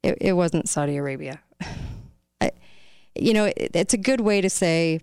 it, 0.04 0.18
it 0.22 0.34
wasn't 0.34 0.70
Saudi 0.70 0.96
Arabia 0.96 1.42
I, 2.42 2.52
you 3.16 3.34
know, 3.34 3.46
it, 3.46 3.72
it's 3.74 3.94
a 3.94 3.98
good 3.98 4.22
way 4.22 4.42
to 4.42 4.50
say, 4.50 5.02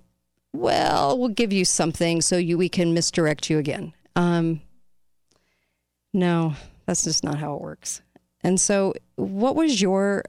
well, 0.52 1.18
we'll 1.18 1.28
give 1.28 1.52
you 1.52 1.64
something 1.64 2.20
so 2.20 2.36
you 2.36 2.56
we 2.56 2.68
can 2.68 2.94
misdirect 2.94 3.50
you 3.50 3.58
again. 3.58 3.92
Um, 4.16 4.60
no, 6.12 6.54
that's 6.86 7.02
just 7.02 7.24
not 7.24 7.38
how 7.38 7.54
it 7.54 7.60
works. 7.60 8.02
And 8.42 8.60
so, 8.60 8.94
what 9.16 9.56
was 9.56 9.80
your? 9.80 10.22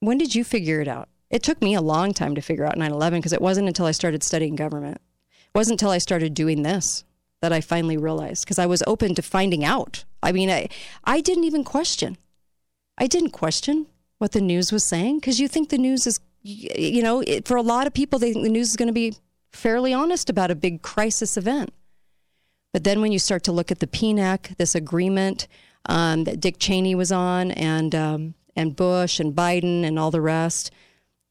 When 0.00 0.18
did 0.18 0.34
you 0.34 0.44
figure 0.44 0.80
it 0.80 0.88
out? 0.88 1.08
It 1.30 1.42
took 1.42 1.62
me 1.62 1.74
a 1.74 1.80
long 1.80 2.12
time 2.12 2.34
to 2.34 2.40
figure 2.40 2.66
out 2.66 2.76
9/11 2.76 3.18
because 3.18 3.32
it 3.32 3.42
wasn't 3.42 3.68
until 3.68 3.86
I 3.86 3.92
started 3.92 4.22
studying 4.22 4.56
government. 4.56 5.00
It 5.30 5.58
wasn't 5.58 5.80
until 5.80 5.92
I 5.92 5.98
started 5.98 6.34
doing 6.34 6.62
this 6.62 7.04
that 7.40 7.52
I 7.52 7.60
finally 7.60 7.96
realized 7.96 8.44
because 8.44 8.58
I 8.58 8.66
was 8.66 8.82
open 8.86 9.14
to 9.14 9.22
finding 9.22 9.64
out. 9.64 10.04
I 10.22 10.32
mean, 10.32 10.50
I 10.50 10.68
I 11.04 11.20
didn't 11.20 11.44
even 11.44 11.64
question. 11.64 12.16
I 12.98 13.06
didn't 13.06 13.30
question 13.30 13.86
what 14.18 14.32
the 14.32 14.40
news 14.40 14.72
was 14.72 14.84
saying 14.84 15.20
because 15.20 15.40
you 15.40 15.48
think 15.48 15.68
the 15.68 15.78
news 15.78 16.06
is 16.06 16.20
you 16.42 17.02
know, 17.02 17.20
it, 17.20 17.46
for 17.46 17.56
a 17.56 17.62
lot 17.62 17.86
of 17.86 17.92
people, 17.92 18.18
they 18.18 18.32
think 18.32 18.44
the 18.44 18.50
news 18.50 18.70
is 18.70 18.76
going 18.76 18.88
to 18.88 18.92
be 18.92 19.14
fairly 19.52 19.92
honest 19.92 20.30
about 20.30 20.50
a 20.50 20.54
big 20.54 20.82
crisis 20.82 21.36
event. 21.36 21.72
But 22.72 22.84
then 22.84 23.00
when 23.00 23.12
you 23.12 23.18
start 23.18 23.42
to 23.44 23.52
look 23.52 23.70
at 23.70 23.80
the 23.80 23.86
PNAC, 23.86 24.56
this 24.56 24.74
agreement 24.74 25.48
um, 25.86 26.24
that 26.24 26.40
Dick 26.40 26.56
Cheney 26.58 26.94
was 26.94 27.10
on, 27.10 27.50
and 27.50 27.94
um, 27.94 28.34
and 28.56 28.76
Bush 28.76 29.20
and 29.20 29.34
Biden 29.34 29.84
and 29.84 29.98
all 29.98 30.10
the 30.10 30.20
rest 30.20 30.70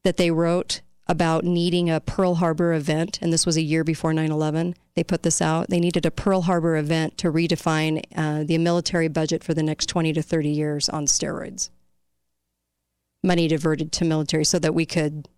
that 0.04 0.16
they 0.16 0.30
wrote 0.30 0.80
about 1.06 1.44
needing 1.44 1.90
a 1.90 2.00
Pearl 2.00 2.36
Harbor 2.36 2.72
event, 2.72 3.18
and 3.20 3.32
this 3.32 3.44
was 3.44 3.56
a 3.56 3.62
year 3.62 3.82
before 3.82 4.12
9 4.12 4.30
11. 4.30 4.74
They 4.94 5.02
put 5.02 5.22
this 5.22 5.42
out. 5.42 5.68
They 5.68 5.80
needed 5.80 6.06
a 6.06 6.10
Pearl 6.10 6.42
Harbor 6.42 6.76
event 6.76 7.18
to 7.18 7.32
redefine 7.32 8.02
uh, 8.16 8.44
the 8.44 8.58
military 8.58 9.08
budget 9.08 9.42
for 9.42 9.54
the 9.54 9.62
next 9.62 9.86
20 9.86 10.12
to 10.12 10.22
30 10.22 10.48
years 10.48 10.88
on 10.88 11.06
steroids 11.06 11.70
money 13.22 13.48
diverted 13.48 13.92
to 13.92 14.04
military 14.04 14.44
so 14.44 14.58
that 14.58 14.74
we 14.74 14.86
could, 14.86 15.28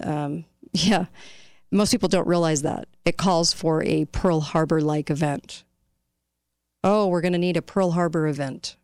um, 0.00 0.44
yeah. 0.72 1.06
Most 1.70 1.90
people 1.90 2.08
don't 2.08 2.26
realize 2.26 2.62
that. 2.62 2.86
It 3.04 3.16
calls 3.16 3.52
for 3.52 3.82
a 3.82 4.04
Pearl 4.06 4.40
Harbor 4.40 4.80
like 4.80 5.10
event. 5.10 5.64
Oh, 6.84 7.06
we're 7.06 7.22
going 7.22 7.32
to 7.32 7.38
need 7.38 7.56
a 7.56 7.62
Pearl 7.62 7.92
Harbor 7.92 8.26
event. 8.26 8.76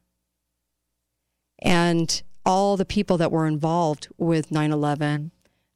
And 1.60 2.22
all 2.48 2.78
the 2.78 2.84
people 2.86 3.18
that 3.18 3.30
were 3.30 3.46
involved 3.46 4.08
with 4.16 4.50
9 4.50 4.72
11, 4.72 5.30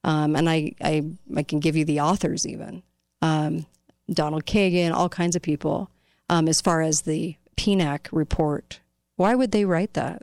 um, 0.04 0.34
and 0.34 0.48
I, 0.48 0.72
I, 0.80 1.04
I, 1.36 1.42
can 1.42 1.60
give 1.60 1.76
you 1.76 1.84
the 1.84 2.00
authors 2.00 2.46
even 2.46 2.82
um, 3.20 3.66
Donald 4.10 4.46
Kagan, 4.46 4.92
all 4.92 5.08
kinds 5.08 5.36
of 5.36 5.42
people, 5.42 5.90
um, 6.28 6.48
as 6.48 6.60
far 6.60 6.80
as 6.80 7.02
the 7.02 7.36
PNAC 7.56 8.08
report. 8.10 8.80
Why 9.16 9.34
would 9.34 9.52
they 9.52 9.64
write 9.64 9.92
that? 9.92 10.22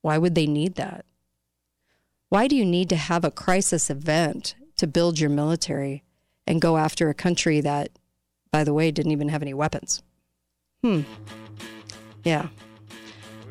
Why 0.00 0.16
would 0.16 0.34
they 0.36 0.46
need 0.46 0.76
that? 0.76 1.04
Why 2.28 2.46
do 2.46 2.56
you 2.56 2.64
need 2.64 2.88
to 2.90 2.96
have 2.96 3.24
a 3.24 3.30
crisis 3.30 3.90
event 3.90 4.54
to 4.76 4.86
build 4.86 5.18
your 5.18 5.30
military 5.30 6.04
and 6.46 6.60
go 6.60 6.76
after 6.76 7.10
a 7.10 7.14
country 7.14 7.60
that, 7.62 7.90
by 8.52 8.64
the 8.64 8.72
way, 8.72 8.90
didn't 8.90 9.12
even 9.12 9.28
have 9.28 9.42
any 9.42 9.54
weapons? 9.54 10.02
Hmm. 10.82 11.02
Yeah. 12.22 12.48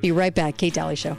Be 0.01 0.11
right 0.11 0.33
back. 0.33 0.57
Kate 0.57 0.73
Dalley 0.73 0.95
Show. 0.95 1.17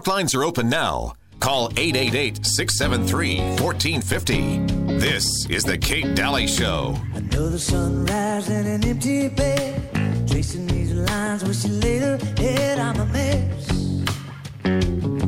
Talk 0.00 0.14
lines 0.14 0.34
are 0.34 0.44
open 0.44 0.70
now. 0.70 1.12
Call 1.40 1.68
888 1.76 2.46
673 2.46 3.38
1450. 3.62 4.98
This 4.98 5.44
is 5.50 5.62
The 5.62 5.76
Kate 5.76 6.14
Dalley 6.14 6.46
Show. 6.46 6.96
Sunrise 7.58 8.48
an 8.48 8.82
empty 8.82 9.28
bed. 9.28 10.26
Tracing 10.26 10.66
these 10.68 10.94
lines 10.94 11.42
head. 12.38 12.78
I'm 12.78 12.98
a 12.98 13.04
mess. 13.12 13.92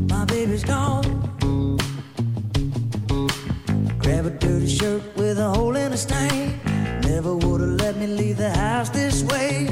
My 0.09 0.25
baby's 0.25 0.65
gone. 0.65 1.05
Grab 3.99 4.25
a 4.25 4.31
dirty 4.31 4.69
shirt 4.69 5.03
with 5.17 5.39
a 5.39 5.51
hole 5.51 5.77
in 5.77 5.93
a 5.93 5.99
stain. 5.99 6.59
Never 7.03 7.37
would 7.37 7.61
have 7.61 7.71
let 7.73 7.99
me 7.99 8.07
leave 8.07 8.39
the 8.39 8.49
house 8.49 8.89
this 8.89 9.23
way. 9.25 9.69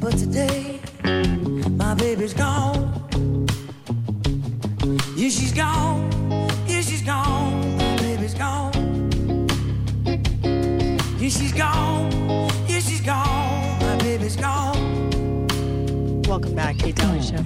But 0.00 0.18
today, 0.18 0.80
my 1.76 1.94
baby's 1.94 2.34
gone. 2.34 3.01
Welcome 16.32 16.54
back, 16.54 16.78
Kate 16.78 16.96
Dalley 16.96 17.20
Show. 17.20 17.44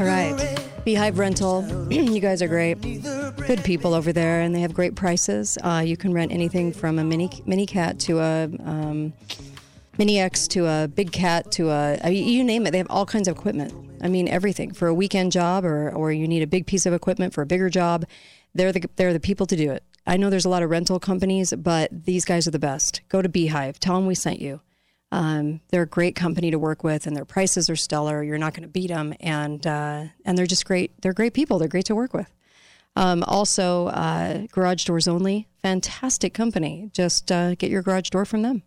All 0.00 0.04
right. 0.04 0.58
Beehive 0.84 1.20
Rental. 1.20 1.64
you 1.88 2.18
guys 2.18 2.42
are 2.42 2.48
great. 2.48 2.80
Good 2.80 3.62
people 3.62 3.94
over 3.94 4.12
there, 4.12 4.40
and 4.40 4.52
they 4.52 4.60
have 4.62 4.74
great 4.74 4.96
prices. 4.96 5.56
Uh, 5.62 5.84
you 5.86 5.96
can 5.96 6.12
rent 6.12 6.32
anything 6.32 6.72
from 6.72 6.98
a 6.98 7.04
mini 7.04 7.30
mini 7.46 7.64
cat 7.64 8.00
to 8.00 8.18
a 8.18 8.50
um, 8.64 9.12
mini 9.98 10.18
X 10.18 10.48
to 10.48 10.66
a 10.66 10.88
big 10.88 11.12
cat 11.12 11.52
to 11.52 11.70
a 11.70 11.96
I 12.02 12.10
mean, 12.10 12.26
you 12.26 12.42
name 12.42 12.66
it. 12.66 12.72
They 12.72 12.78
have 12.78 12.90
all 12.90 13.06
kinds 13.06 13.28
of 13.28 13.36
equipment. 13.36 13.72
I 14.02 14.08
mean, 14.08 14.26
everything 14.26 14.72
for 14.72 14.88
a 14.88 14.94
weekend 14.94 15.30
job 15.30 15.64
or, 15.64 15.92
or 15.92 16.10
you 16.10 16.26
need 16.26 16.42
a 16.42 16.48
big 16.48 16.66
piece 16.66 16.86
of 16.86 16.92
equipment 16.92 17.32
for 17.32 17.42
a 17.42 17.46
bigger 17.46 17.70
job. 17.70 18.04
They're 18.52 18.72
the, 18.72 18.90
they're 18.96 19.12
the 19.12 19.20
people 19.20 19.46
to 19.46 19.54
do 19.54 19.70
it. 19.70 19.84
I 20.08 20.16
know 20.16 20.28
there's 20.28 20.44
a 20.44 20.48
lot 20.48 20.64
of 20.64 20.70
rental 20.70 20.98
companies, 20.98 21.54
but 21.56 22.04
these 22.04 22.24
guys 22.24 22.48
are 22.48 22.50
the 22.50 22.58
best. 22.58 23.02
Go 23.08 23.22
to 23.22 23.28
Beehive. 23.28 23.78
Tell 23.78 23.94
them 23.94 24.06
we 24.06 24.16
sent 24.16 24.40
you. 24.40 24.60
Um, 25.12 25.60
they're 25.70 25.82
a 25.82 25.86
great 25.86 26.14
company 26.14 26.50
to 26.50 26.58
work 26.58 26.84
with, 26.84 27.06
and 27.06 27.16
their 27.16 27.24
prices 27.24 27.68
are 27.68 27.76
stellar. 27.76 28.22
You're 28.22 28.38
not 28.38 28.54
going 28.54 28.62
to 28.62 28.68
beat 28.68 28.88
them, 28.88 29.14
and 29.20 29.66
uh, 29.66 30.04
and 30.24 30.38
they're 30.38 30.46
just 30.46 30.64
great. 30.64 31.00
They're 31.02 31.12
great 31.12 31.34
people. 31.34 31.58
They're 31.58 31.68
great 31.68 31.86
to 31.86 31.94
work 31.94 32.14
with. 32.14 32.32
Um, 32.96 33.22
also, 33.24 33.86
uh, 33.88 34.46
Garage 34.52 34.84
Doors 34.84 35.08
Only, 35.08 35.48
fantastic 35.62 36.34
company. 36.34 36.90
Just 36.92 37.30
uh, 37.30 37.54
get 37.54 37.70
your 37.70 37.82
garage 37.82 38.10
door 38.10 38.24
from 38.24 38.42
them. 38.42 38.62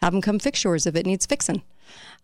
Have 0.00 0.12
them 0.12 0.22
come 0.22 0.38
fix 0.38 0.64
yours 0.64 0.86
if 0.86 0.96
it 0.96 1.06
needs 1.06 1.26
fixing. 1.26 1.62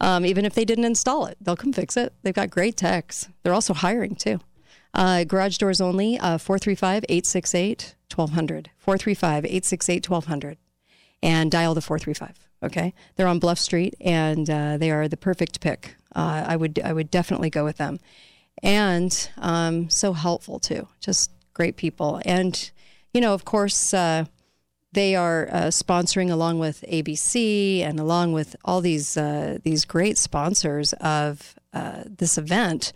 Um, 0.00 0.24
even 0.24 0.44
if 0.44 0.54
they 0.54 0.64
didn't 0.64 0.84
install 0.84 1.26
it, 1.26 1.36
they'll 1.40 1.56
come 1.56 1.72
fix 1.72 1.96
it. 1.96 2.14
They've 2.22 2.34
got 2.34 2.50
great 2.50 2.76
techs. 2.76 3.28
They're 3.42 3.54
also 3.54 3.74
hiring 3.74 4.14
too. 4.14 4.40
Uh, 4.94 5.24
garage 5.24 5.58
Doors 5.58 5.80
Only, 5.80 6.18
uh, 6.18 6.38
435 6.38 7.04
868 7.08 7.96
1200. 8.14 8.70
435 8.78 9.44
868 9.44 10.08
1200. 10.08 10.58
And 11.22 11.50
dial 11.50 11.74
the 11.74 11.82
435. 11.82 12.45
Okay. 12.62 12.94
They're 13.16 13.26
on 13.26 13.38
Bluff 13.38 13.58
Street 13.58 13.94
and 14.00 14.48
uh, 14.48 14.76
they 14.78 14.90
are 14.90 15.08
the 15.08 15.16
perfect 15.16 15.60
pick. 15.60 15.96
Uh, 16.14 16.44
I, 16.46 16.56
would, 16.56 16.80
I 16.82 16.92
would 16.92 17.10
definitely 17.10 17.50
go 17.50 17.64
with 17.64 17.76
them 17.76 17.98
and 18.62 19.30
um, 19.38 19.90
so 19.90 20.12
helpful 20.12 20.58
too. 20.58 20.88
Just 21.00 21.30
great 21.54 21.76
people. 21.76 22.20
And, 22.24 22.70
you 23.12 23.20
know, 23.20 23.34
of 23.34 23.44
course, 23.44 23.92
uh, 23.92 24.24
they 24.92 25.14
are 25.14 25.48
uh, 25.52 25.66
sponsoring 25.66 26.30
along 26.30 26.58
with 26.58 26.84
ABC 26.90 27.80
and 27.82 28.00
along 28.00 28.32
with 28.32 28.56
all 28.64 28.80
these 28.80 29.16
uh, 29.16 29.58
these 29.62 29.84
great 29.84 30.16
sponsors 30.16 30.94
of 30.94 31.54
uh, 31.74 32.02
this 32.06 32.38
event. 32.38 32.94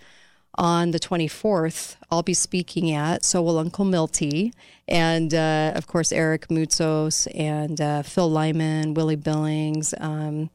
On 0.56 0.90
the 0.90 0.98
24th, 0.98 1.96
I'll 2.10 2.22
be 2.22 2.34
speaking 2.34 2.90
at 2.90 3.24
So 3.24 3.40
Will 3.40 3.58
Uncle 3.58 3.84
Milty, 3.84 4.52
and 4.88 5.32
uh, 5.32 5.72
of 5.74 5.86
course 5.86 6.12
Eric 6.12 6.48
Mutzos 6.48 7.28
and 7.34 7.80
uh, 7.80 8.02
Phil 8.02 8.28
Lyman, 8.28 8.94
Willie 8.94 9.16
Billings 9.16 9.94
um, 9.98 10.50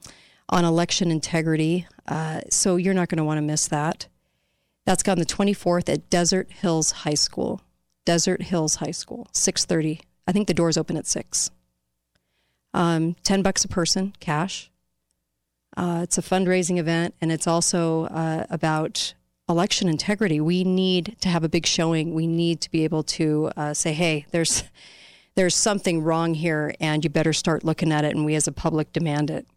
on 0.50 0.66
election 0.66 1.12
integrity. 1.12 1.88
so 2.50 2.76
you're 2.76 2.94
not 2.94 3.10
going 3.10 3.18
to 3.18 3.24
want 3.24 3.38
to 3.38 3.42
miss 3.42 3.68
that. 3.70 4.08
That's 4.86 5.08
on 5.08 5.18
the 5.18 5.26
24th 5.26 5.90
at 5.92 6.10
Desert 6.10 6.52
Hills 6.52 6.92
High 6.92 7.16
School. 7.16 7.62
Desert 8.06 8.44
Hills 8.44 8.76
High 8.76 8.92
School, 8.92 9.28
6:30. 9.34 10.00
I 10.28 10.32
think 10.32 10.48
the 10.48 10.54
doors 10.54 10.78
open 10.78 10.96
at 10.96 11.08
six. 11.08 11.50
Um, 12.74 13.16
Ten 13.24 13.42
bucks 13.42 13.66
a 13.66 13.68
person, 13.68 14.14
cash. 14.20 14.72
Uh, 15.76 16.02
it's 16.04 16.18
a 16.18 16.22
fundraising 16.22 16.78
event, 16.78 17.16
and 17.20 17.32
it's 17.32 17.48
also 17.48 18.06
uh, 18.06 18.46
about 18.50 19.16
election 19.48 19.88
integrity. 19.88 20.40
We 20.40 20.64
need 20.64 21.18
to 21.22 21.30
have 21.30 21.44
a 21.44 21.50
big 21.50 21.66
showing. 21.66 22.14
We 22.14 22.28
need 22.28 22.62
to 22.62 22.72
be 22.72 22.84
able 22.84 23.04
to 23.04 23.52
uh, 23.56 23.74
say, 23.74 23.94
"Hey, 23.94 24.26
there's 24.32 24.64
there's 25.36 25.56
something 25.56 26.02
wrong 26.02 26.34
here, 26.34 26.74
and 26.80 27.04
you 27.04 27.10
better 27.10 27.34
start 27.34 27.64
looking 27.64 27.92
at 27.92 28.06
it." 28.06 28.16
And 28.16 28.26
we, 28.26 28.36
as 28.36 28.48
a 28.48 28.52
public, 28.52 28.94
demand 28.94 29.30
it. 29.30 29.48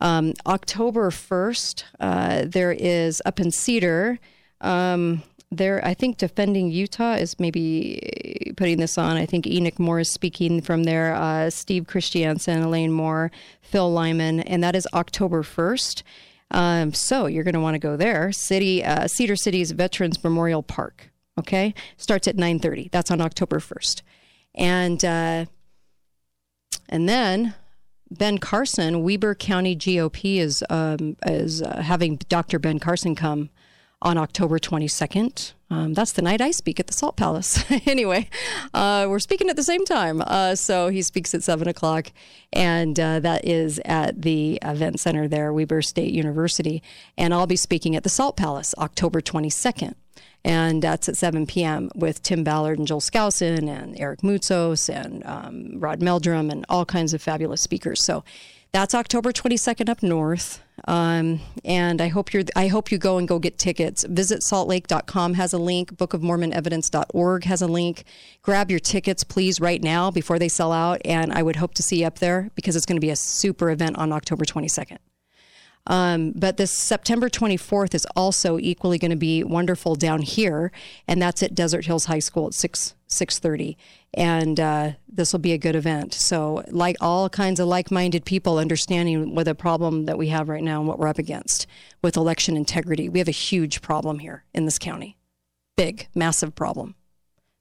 Um, 0.00 0.34
October 0.46 1.10
first, 1.10 1.84
uh, 2.00 2.44
there 2.46 2.72
is 2.72 3.22
up 3.24 3.40
in 3.40 3.50
Cedar 3.50 4.18
um, 4.60 5.22
there, 5.50 5.84
I 5.84 5.94
think 5.94 6.18
defending 6.18 6.70
Utah 6.70 7.14
is 7.14 7.38
maybe 7.38 8.52
putting 8.56 8.78
this 8.78 8.98
on. 8.98 9.16
I 9.16 9.26
think 9.26 9.46
Enoch 9.46 9.78
Moore 9.78 10.00
is 10.00 10.10
speaking 10.10 10.60
from 10.60 10.84
there. 10.84 11.14
Uh, 11.14 11.50
Steve 11.50 11.86
Christiansen, 11.86 12.62
Elaine 12.62 12.92
Moore, 12.92 13.30
Phil 13.60 13.90
Lyman, 13.92 14.40
and 14.40 14.62
that 14.64 14.74
is 14.74 14.88
October 14.92 15.42
first. 15.42 16.02
Um, 16.50 16.92
so 16.92 17.26
you're 17.26 17.44
going 17.44 17.54
to 17.54 17.60
want 17.60 17.74
to 17.74 17.78
go 17.80 17.96
there. 17.96 18.32
City 18.32 18.84
uh, 18.84 19.08
Cedar 19.08 19.36
City's 19.36 19.72
Veterans 19.72 20.22
Memorial 20.22 20.62
Park. 20.62 21.10
Okay, 21.38 21.74
starts 21.96 22.28
at 22.28 22.36
9:30. 22.36 22.90
That's 22.90 23.10
on 23.10 23.20
October 23.20 23.58
1st, 23.58 24.02
and 24.54 25.04
uh, 25.04 25.46
and 26.88 27.08
then 27.08 27.54
Ben 28.10 28.38
Carson, 28.38 29.02
Weber 29.02 29.34
County 29.34 29.74
GOP 29.74 30.38
is 30.38 30.62
um, 30.70 31.16
is 31.26 31.62
uh, 31.62 31.82
having 31.82 32.16
Dr. 32.28 32.58
Ben 32.58 32.78
Carson 32.78 33.14
come 33.14 33.50
on 34.02 34.18
October 34.18 34.58
22nd. 34.58 35.52
Um, 35.70 35.94
that's 35.94 36.12
the 36.12 36.22
night 36.22 36.40
I 36.40 36.50
speak 36.50 36.78
at 36.78 36.86
the 36.86 36.92
Salt 36.92 37.16
Palace. 37.16 37.64
anyway, 37.86 38.28
uh, 38.72 39.06
we're 39.08 39.18
speaking 39.18 39.48
at 39.48 39.56
the 39.56 39.62
same 39.62 39.84
time. 39.84 40.20
Uh, 40.20 40.54
so 40.54 40.88
he 40.88 41.02
speaks 41.02 41.34
at 41.34 41.42
7 41.42 41.66
o'clock, 41.66 42.12
and 42.52 42.98
uh, 43.00 43.18
that 43.20 43.44
is 43.44 43.80
at 43.84 44.22
the 44.22 44.58
event 44.62 45.00
center 45.00 45.26
there, 45.26 45.52
Weber 45.52 45.82
State 45.82 46.12
University. 46.12 46.82
And 47.16 47.34
I'll 47.34 47.46
be 47.46 47.56
speaking 47.56 47.96
at 47.96 48.02
the 48.02 48.08
Salt 48.08 48.36
Palace 48.36 48.74
October 48.78 49.20
22nd. 49.20 49.94
And 50.44 50.82
that's 50.82 51.08
at 51.08 51.16
7 51.16 51.46
p.m. 51.46 51.90
with 51.94 52.22
Tim 52.22 52.44
Ballard 52.44 52.78
and 52.78 52.86
Joel 52.86 53.00
Skousen 53.00 53.68
and 53.68 53.98
Eric 53.98 54.20
Mutzos 54.20 54.94
and 54.94 55.24
um, 55.24 55.80
Rod 55.80 56.02
Meldrum 56.02 56.50
and 56.50 56.66
all 56.68 56.84
kinds 56.84 57.14
of 57.14 57.22
fabulous 57.22 57.62
speakers. 57.62 58.04
So 58.04 58.24
that's 58.70 58.94
October 58.94 59.32
22nd 59.32 59.88
up 59.88 60.02
north. 60.02 60.63
Um, 60.86 61.40
and 61.64 62.00
I 62.00 62.08
hope 62.08 62.32
you're 62.32 62.44
I 62.56 62.66
hope 62.68 62.90
you 62.90 62.98
go 62.98 63.18
and 63.18 63.26
go 63.28 63.38
get 63.38 63.58
tickets. 63.58 64.04
Visit 64.04 64.40
saltlake.com 64.40 65.34
has 65.34 65.52
a 65.52 65.58
link, 65.58 65.96
bookofmormonevidence.org 65.96 67.44
has 67.44 67.62
a 67.62 67.66
link. 67.66 68.04
Grab 68.42 68.70
your 68.70 68.80
tickets 68.80 69.24
please 69.24 69.60
right 69.60 69.82
now 69.82 70.10
before 70.10 70.38
they 70.38 70.48
sell 70.48 70.72
out 70.72 71.00
and 71.04 71.32
I 71.32 71.42
would 71.42 71.56
hope 71.56 71.74
to 71.74 71.82
see 71.82 72.00
you 72.00 72.06
up 72.06 72.18
there 72.18 72.50
because 72.54 72.76
it's 72.76 72.86
going 72.86 72.96
to 72.96 73.00
be 73.00 73.10
a 73.10 73.16
super 73.16 73.70
event 73.70 73.96
on 73.96 74.12
October 74.12 74.44
22nd. 74.44 74.98
Um, 75.86 76.32
but 76.34 76.56
this 76.56 76.72
September 76.72 77.28
24th 77.28 77.94
is 77.94 78.06
also 78.16 78.58
equally 78.58 78.98
going 78.98 79.10
to 79.10 79.16
be 79.16 79.44
wonderful 79.44 79.94
down 79.94 80.22
here, 80.22 80.72
and 81.06 81.20
that's 81.20 81.42
at 81.42 81.54
Desert 81.54 81.84
Hills 81.84 82.06
High 82.06 82.20
School 82.20 82.46
at 82.46 82.54
6 82.54 82.94
6:30 83.08 83.76
and 84.14 84.60
uh, 84.60 84.92
this 85.08 85.32
will 85.32 85.40
be 85.40 85.52
a 85.52 85.58
good 85.58 85.74
event. 85.74 86.14
So, 86.14 86.64
like 86.68 86.96
all 87.00 87.28
kinds 87.28 87.58
of 87.58 87.66
like-minded 87.66 88.24
people, 88.24 88.58
understanding 88.58 89.34
what 89.34 89.44
the 89.44 89.54
problem 89.54 90.06
that 90.06 90.16
we 90.16 90.28
have 90.28 90.48
right 90.48 90.62
now 90.62 90.78
and 90.78 90.88
what 90.88 90.98
we're 90.98 91.08
up 91.08 91.18
against 91.18 91.66
with 92.02 92.16
election 92.16 92.56
integrity. 92.56 93.08
We 93.08 93.18
have 93.18 93.28
a 93.28 93.32
huge 93.32 93.82
problem 93.82 94.20
here 94.20 94.44
in 94.54 94.64
this 94.64 94.78
county, 94.78 95.16
big, 95.76 96.08
massive 96.14 96.54
problem 96.54 96.94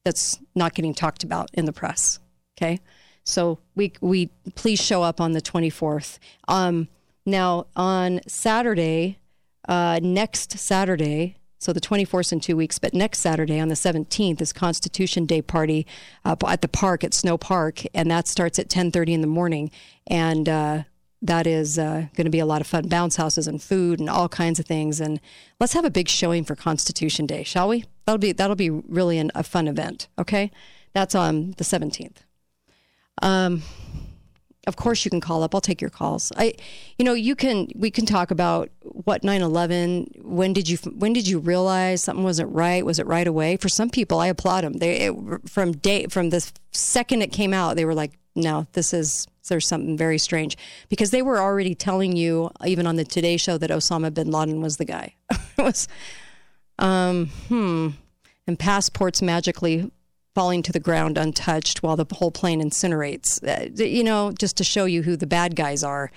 that's 0.06 0.40
not 0.54 0.76
getting 0.76 0.94
talked 0.94 1.24
about 1.24 1.50
in 1.54 1.66
the 1.66 1.74
press. 1.74 2.20
Okay, 2.58 2.80
so 3.24 3.60
we 3.76 3.94
we 4.00 4.28
please 4.54 4.80
show 4.80 5.02
up 5.02 5.20
on 5.20 5.32
the 5.32 5.42
24th. 5.42 6.20
Um, 6.48 6.88
now 7.26 7.68
on 7.76 8.22
Saturday, 8.28 9.20
uh, 9.68 10.00
next 10.02 10.58
Saturday, 10.58 11.38
so 11.60 11.72
the 11.72 11.80
24th 11.80 12.34
in 12.34 12.40
two 12.40 12.58
weeks. 12.58 12.78
But 12.78 12.94
next 12.94 13.20
Saturday 13.20 13.60
on 13.60 13.70
the 13.70 13.76
17th 13.76 14.42
is 14.42 14.52
Constitution 14.52 15.26
Day 15.26 15.42
party 15.42 15.88
uh, 16.26 16.36
at 16.46 16.62
the 16.62 16.68
park 16.68 17.04
at 17.04 17.14
Snow 17.14 17.38
Park, 17.38 17.84
and 17.94 18.12
that 18.12 18.28
starts 18.28 18.60
at 18.60 18.70
10:30 18.70 19.14
in 19.14 19.22
the 19.22 19.28
morning. 19.28 19.72
And 20.08 20.50
uh, 20.50 20.84
that 21.22 21.48
is 21.48 21.80
uh, 21.80 22.08
going 22.16 22.26
to 22.26 22.30
be 22.30 22.40
a 22.40 22.46
lot 22.46 22.60
of 22.60 22.68
fun. 22.68 22.90
Bounce 22.90 23.16
houses 23.16 23.48
and 23.48 23.64
food 23.64 24.00
and 24.00 24.10
all 24.10 24.28
kinds 24.28 24.60
of 24.60 24.66
things. 24.66 25.00
And 25.00 25.22
let's 25.60 25.74
have 25.74 25.86
a 25.86 25.90
big 25.90 26.10
showing 26.10 26.44
for 26.44 26.56
Constitution 26.56 27.26
Day, 27.26 27.44
shall 27.44 27.70
we? 27.70 27.86
That'll 28.06 28.20
be 28.20 28.34
that'll 28.34 28.58
be 28.58 28.70
really 28.70 29.18
an, 29.18 29.32
a 29.34 29.44
fun 29.44 29.70
event. 29.70 30.10
Okay, 30.20 30.52
that's 30.94 31.16
on 31.16 31.56
the 31.58 31.64
17th. 31.64 32.18
Um, 33.22 33.64
of 34.66 34.76
course 34.76 35.04
you 35.04 35.12
can 35.12 35.20
call 35.20 35.44
up. 35.44 35.54
I'll 35.54 35.62
take 35.62 35.82
your 35.82 35.90
calls. 35.90 36.32
I 36.38 36.54
you 36.98 37.06
know 37.06 37.14
you 37.14 37.36
can 37.36 37.68
we 37.76 37.92
can 37.92 38.06
talk 38.06 38.32
about 38.32 38.70
what 38.82 39.22
9-11 39.22 40.24
when 40.24 40.54
did 40.54 40.70
you 40.70 40.78
when 40.78 41.14
did 41.14 41.28
you 41.28 41.40
realize 41.40 42.04
something 42.04 42.24
wasn't 42.24 42.52
right? 42.54 42.86
Was 42.86 43.00
it 43.00 43.08
right 43.08 43.28
away? 43.28 43.58
For 43.58 43.70
some 43.70 43.90
people 43.90 44.20
i 44.20 44.28
applaud 44.28 44.64
them 44.64 44.74
they 44.74 45.08
it, 45.08 45.50
from 45.50 45.74
day 45.74 46.08
from 46.08 46.30
the 46.30 46.50
second 46.72 47.22
it 47.22 47.32
came 47.32 47.54
out 47.54 47.76
they 47.76 47.86
were 47.86 47.94
like 47.94 48.18
no 48.36 48.68
this 48.74 48.94
is 48.94 49.28
there's 49.50 49.68
something 49.68 49.98
very 49.98 50.18
strange. 50.18 50.58
Because 50.90 51.12
they 51.12 51.22
were 51.22 51.40
already 51.40 51.76
telling 51.76 52.16
you 52.16 52.50
even 52.66 52.88
on 52.88 52.96
the 52.96 53.04
today 53.04 53.38
show 53.38 53.58
that 53.58 53.70
osama 53.70 54.14
bin 54.14 54.32
laden 54.32 54.62
was 54.62 54.78
the 54.78 54.86
guy. 54.86 55.16
It 55.58 55.62
was 55.62 55.88
um 56.80 57.28
hmm. 57.48 57.90
And 58.46 58.60
passports 58.60 59.22
magically 59.22 59.92
falling 60.34 60.64
to 60.64 60.72
the 60.72 60.80
ground 60.80 61.18
untouched 61.18 61.84
while 61.84 61.96
the 61.96 62.06
whole 62.12 62.32
plane 62.32 62.62
incinerates. 62.62 63.42
Uh, 63.44 63.84
you 63.84 64.04
know, 64.04 64.32
just 64.32 64.58
to 64.58 64.64
show 64.64 64.86
you 64.86 65.04
who 65.04 65.16
the 65.16 65.28
bad 65.28 65.56
guys 65.56 65.84
are. 65.84 66.12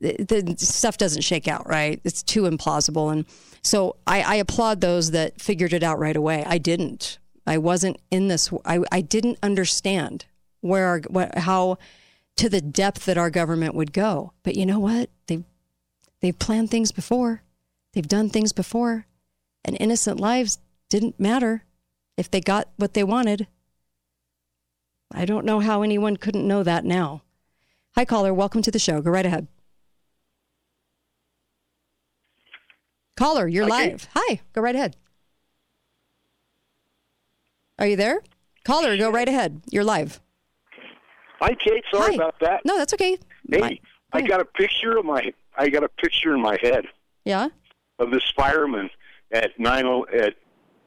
The, 0.00 0.54
stuff 0.58 0.98
doesn't 0.98 1.22
shake 1.22 1.48
out, 1.48 1.66
right? 1.66 2.00
It's 2.04 2.22
too 2.22 2.42
implausible. 2.42 3.10
And 3.10 3.24
so 3.62 3.96
I, 4.06 4.20
I, 4.22 4.34
applaud 4.34 4.82
those 4.82 5.12
that 5.12 5.40
figured 5.40 5.72
it 5.72 5.82
out 5.82 5.98
right 5.98 6.16
away. 6.16 6.44
I 6.46 6.58
didn't. 6.58 7.18
I 7.46 7.56
wasn't 7.56 7.98
in 8.10 8.28
this. 8.28 8.52
I, 8.66 8.80
I 8.92 9.00
didn't 9.00 9.38
understand 9.42 10.26
where, 10.60 10.86
our, 10.86 11.00
what, 11.08 11.38
how, 11.38 11.78
to 12.36 12.48
the 12.50 12.60
depth 12.60 13.06
that 13.06 13.16
our 13.16 13.30
government 13.30 13.74
would 13.74 13.92
go. 13.92 14.32
But 14.42 14.56
you 14.56 14.66
know 14.66 14.80
what? 14.80 15.08
They've, 15.26 15.44
they've 16.20 16.38
planned 16.38 16.70
things 16.70 16.92
before. 16.92 17.42
They've 17.92 18.06
done 18.06 18.28
things 18.28 18.52
before. 18.52 19.06
And 19.64 19.76
innocent 19.80 20.20
lives 20.20 20.58
didn't 20.90 21.18
matter 21.18 21.64
if 22.16 22.30
they 22.30 22.40
got 22.40 22.68
what 22.76 22.94
they 22.94 23.04
wanted. 23.04 23.46
I 25.12 25.24
don't 25.24 25.44
know 25.44 25.60
how 25.60 25.82
anyone 25.82 26.16
couldn't 26.16 26.46
know 26.46 26.62
that 26.62 26.84
now. 26.84 27.22
Hi, 27.94 28.04
caller. 28.04 28.34
Welcome 28.34 28.62
to 28.62 28.70
the 28.70 28.78
show. 28.78 29.00
Go 29.00 29.10
right 29.10 29.26
ahead. 29.26 29.46
Caller, 33.16 33.46
you're 33.46 33.64
okay. 33.64 33.90
live. 33.90 34.08
Hi. 34.14 34.40
Go 34.52 34.60
right 34.60 34.74
ahead. 34.74 34.96
Are 37.78 37.86
you 37.86 37.96
there? 37.96 38.20
Caller, 38.64 38.96
go 38.96 39.10
right 39.10 39.28
ahead. 39.28 39.62
You're 39.70 39.84
live. 39.84 40.20
Hi, 41.40 41.54
Kate. 41.54 41.84
Sorry 41.92 42.12
Hi. 42.12 42.14
about 42.14 42.40
that. 42.40 42.64
No, 42.64 42.76
that's 42.76 42.94
okay. 42.94 43.18
Hey, 43.50 43.60
My, 43.60 43.78
I 44.12 44.22
got 44.22 44.40
a 44.40 44.44
picture 44.44 44.96
of 44.96 45.04
my. 45.04 45.32
I 45.56 45.68
got 45.68 45.84
a 45.84 45.88
picture 45.88 46.34
in 46.34 46.40
my 46.40 46.58
head. 46.60 46.86
Yeah. 47.24 47.48
Of 47.98 48.10
this 48.10 48.24
fireman 48.36 48.90
at 49.30 49.58
nine 49.58 49.86
oh, 49.86 50.06
at 50.12 50.34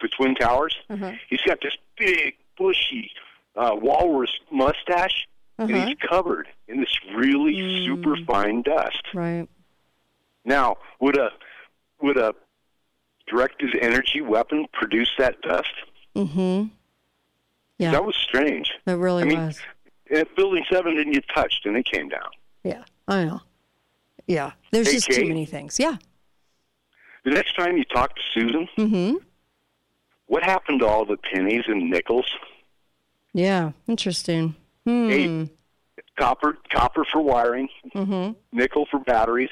the 0.01 0.09
Twin 0.09 0.35
Towers. 0.35 0.75
Uh-huh. 0.89 1.11
He's 1.29 1.41
got 1.41 1.59
this 1.61 1.77
big 1.97 2.35
bushy 2.57 3.11
uh, 3.57 3.75
walrus 3.75 4.31
mustache, 4.51 5.27
and 5.57 5.73
Uh-huh. 5.73 5.87
he's 5.87 5.97
covered 6.09 6.47
in 6.67 6.79
this 6.79 6.95
really 7.15 7.85
super 7.85 8.15
fine 8.25 8.61
dust. 8.61 9.01
Right. 9.13 9.47
Now, 10.45 10.77
would 10.99 11.17
a 11.17 11.31
would 12.01 12.17
a 12.17 12.33
directed 13.27 13.75
energy 13.81 14.21
weapon 14.21 14.67
produce 14.71 15.11
that 15.17 15.41
dust? 15.41 15.73
Mm-hmm. 16.15 16.67
Yeah. 17.79 17.91
That 17.91 18.05
was 18.05 18.15
strange. 18.15 18.71
That 18.85 18.97
really 18.97 19.23
I 19.23 19.25
mean, 19.25 19.39
was. 19.47 19.59
At 20.11 20.33
Building 20.35 20.63
Seven 20.71 20.95
didn't 20.95 21.13
get 21.13 21.25
touched, 21.35 21.65
and 21.65 21.75
it 21.75 21.85
came 21.85 22.07
down. 22.07 22.29
Yeah. 22.63 22.83
I 23.07 23.25
know. 23.25 23.41
Yeah. 24.27 24.51
There's 24.71 24.87
Hey, 24.87 24.93
just 24.93 25.11
too 25.11 25.25
many 25.27 25.45
things. 25.45 25.79
Yeah. 25.79 25.97
The 27.25 27.31
next 27.31 27.55
time 27.55 27.77
you 27.77 27.83
talk 27.83 28.15
to 28.15 28.21
Susan, 28.33 28.69
Mm-hmm. 28.77 29.17
what 30.27 30.43
happened 30.43 30.79
to 30.79 30.87
all 30.87 31.05
the 31.05 31.17
pennies 31.17 31.63
and 31.67 31.89
nickels? 31.89 32.29
Yeah. 33.37 33.71
Interesting. 33.87 34.55
Hmm. 34.85 35.09
Hey, 35.09 35.49
copper, 36.19 36.57
copper 36.73 37.05
for 37.11 37.21
wiring, 37.21 37.69
Mm-hmm. 37.93 38.31
nickel 38.57 38.87
for 38.89 38.99
batteries, 38.99 39.51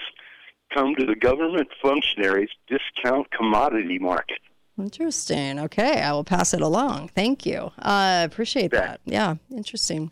come 0.74 0.95
to 0.95 1.06
the 1.06 1.15
government 1.15 1.67
functionaries 1.82 2.50
discount 2.67 3.30
commodity 3.32 4.00
market. 4.00 4.39
Interesting. 4.80 5.60
Okay, 5.60 6.02
I 6.02 6.12
will 6.13 6.24
pass 6.24 6.54
it 6.56 6.62
along. 6.62 7.10
Thank 7.10 7.45
you. 7.45 7.71
I 7.78 8.21
appreciate 8.21 8.71
that. 8.71 9.02
Yeah, 9.06 9.36
interesting. 9.52 10.10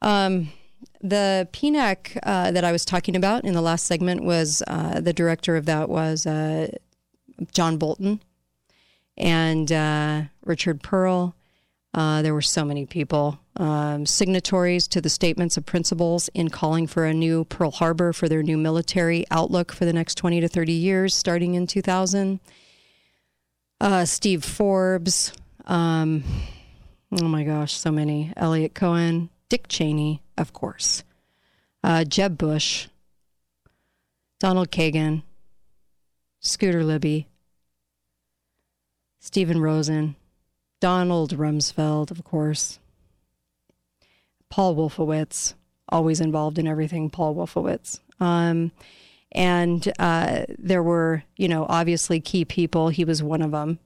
Um, 0.00 0.48
the 1.02 1.46
PNAC 1.52 2.18
uh, 2.22 2.50
that 2.52 2.64
I 2.64 2.72
was 2.72 2.84
talking 2.86 3.14
about 3.16 3.44
in 3.44 3.52
the 3.52 3.60
last 3.60 3.84
segment 3.86 4.24
was 4.24 4.62
uh, 4.66 5.00
the 5.00 5.12
director 5.12 5.56
of 5.56 5.66
that 5.66 5.90
was 5.90 6.24
uh, 6.26 6.68
John 7.52 7.76
Bolton 7.76 8.20
and 9.18 9.70
uh, 9.70 10.22
Richard 10.44 10.82
Perle. 10.82 11.34
Uh, 11.94 12.22
there 12.22 12.34
were 12.34 12.42
so 12.42 12.64
many 12.64 12.84
people, 12.84 13.40
um, 13.56 14.04
signatories 14.04 14.86
to 14.86 15.00
the 15.00 15.08
statements 15.08 15.56
of 15.56 15.64
principles 15.64 16.28
in 16.34 16.48
calling 16.48 16.86
for 16.86 17.06
a 17.06 17.14
new 17.14 17.44
Pearl 17.44 17.70
Harbor 17.70 18.12
for 18.12 18.28
their 18.28 18.42
new 18.42 18.58
military 18.58 19.24
outlook 19.30 19.72
for 19.72 19.84
the 19.84 19.92
next 19.92 20.16
20 20.16 20.40
to 20.42 20.48
30 20.48 20.72
years, 20.72 21.14
starting 21.14 21.54
in 21.54 21.66
2000 21.66 22.40
uh, 23.80 24.04
Steve 24.04 24.44
Forbes. 24.44 25.32
Um, 25.66 26.24
oh 27.20 27.28
my 27.28 27.44
gosh, 27.44 27.72
so 27.72 27.90
many. 27.90 28.32
Eliot 28.36 28.74
Cohen, 28.74 29.30
Dick 29.48 29.66
Cheney, 29.68 30.22
of 30.36 30.52
course, 30.52 31.04
uh, 31.82 32.04
Jeb 32.04 32.36
Bush, 32.36 32.88
Donald 34.38 34.70
Kagan, 34.70 35.22
Scooter 36.40 36.84
Libby, 36.84 37.28
Stephen 39.20 39.60
Rosen, 39.60 40.16
Donald 40.80 41.36
Rumsfeld, 41.36 42.10
of 42.10 42.24
course, 42.24 42.78
Paul 44.48 44.76
Wolfowitz, 44.76 45.54
always 45.88 46.20
involved 46.20 46.58
in 46.58 46.66
everything, 46.66 47.10
Paul 47.10 47.34
Wolfowitz. 47.34 48.00
Um, 48.20 48.72
and 49.32 49.92
uh, 49.98 50.44
there 50.58 50.82
were, 50.82 51.24
you 51.36 51.48
know, 51.48 51.66
obviously 51.68 52.20
key 52.20 52.44
people. 52.44 52.88
He 52.88 53.04
was 53.04 53.22
one 53.22 53.42
of 53.42 53.50
them. 53.50 53.78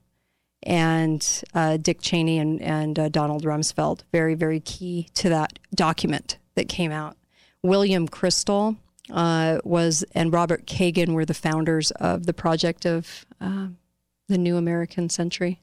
And 0.65 1.43
uh, 1.55 1.77
Dick 1.79 2.01
Cheney 2.01 2.39
and, 2.39 2.63
and 2.63 2.99
uh, 2.99 3.09
Donald 3.09 3.43
Rumsfeld, 3.43 4.03
very, 4.13 4.35
very 4.35 4.61
key 4.61 5.09
to 5.15 5.29
that 5.29 5.59
document 5.75 6.39
that 6.55 6.69
came 6.69 6.93
out. 6.93 7.17
William 7.65 8.09
Kristol 8.09 8.77
uh, 9.11 9.59
was, 9.65 10.05
and 10.15 10.33
Robert 10.33 10.67
Kagan 10.67 11.15
were 11.15 11.25
the 11.25 11.35
founders 11.35 11.91
of 11.93 12.27
the 12.27 12.33
project 12.33 12.87
of 12.87 13.27
uh, 13.41 13.69
the 14.29 14.39
New 14.39 14.57
American 14.57 15.09
Century. 15.09 15.61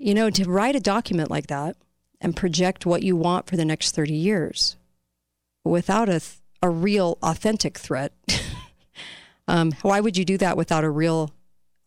You 0.00 0.14
know, 0.14 0.30
to 0.30 0.44
write 0.44 0.76
a 0.76 0.80
document 0.80 1.30
like 1.30 1.48
that 1.48 1.76
and 2.20 2.36
project 2.36 2.86
what 2.86 3.02
you 3.02 3.16
want 3.16 3.46
for 3.46 3.56
the 3.56 3.64
next 3.64 3.94
30 3.94 4.12
years 4.12 4.76
without 5.64 6.08
a, 6.08 6.20
th- 6.20 6.36
a 6.62 6.70
real 6.70 7.18
authentic 7.22 7.76
threat. 7.78 8.12
um, 9.48 9.72
why 9.82 10.00
would 10.00 10.16
you 10.16 10.24
do 10.24 10.38
that 10.38 10.56
without 10.56 10.84
a 10.84 10.90
real 10.90 11.32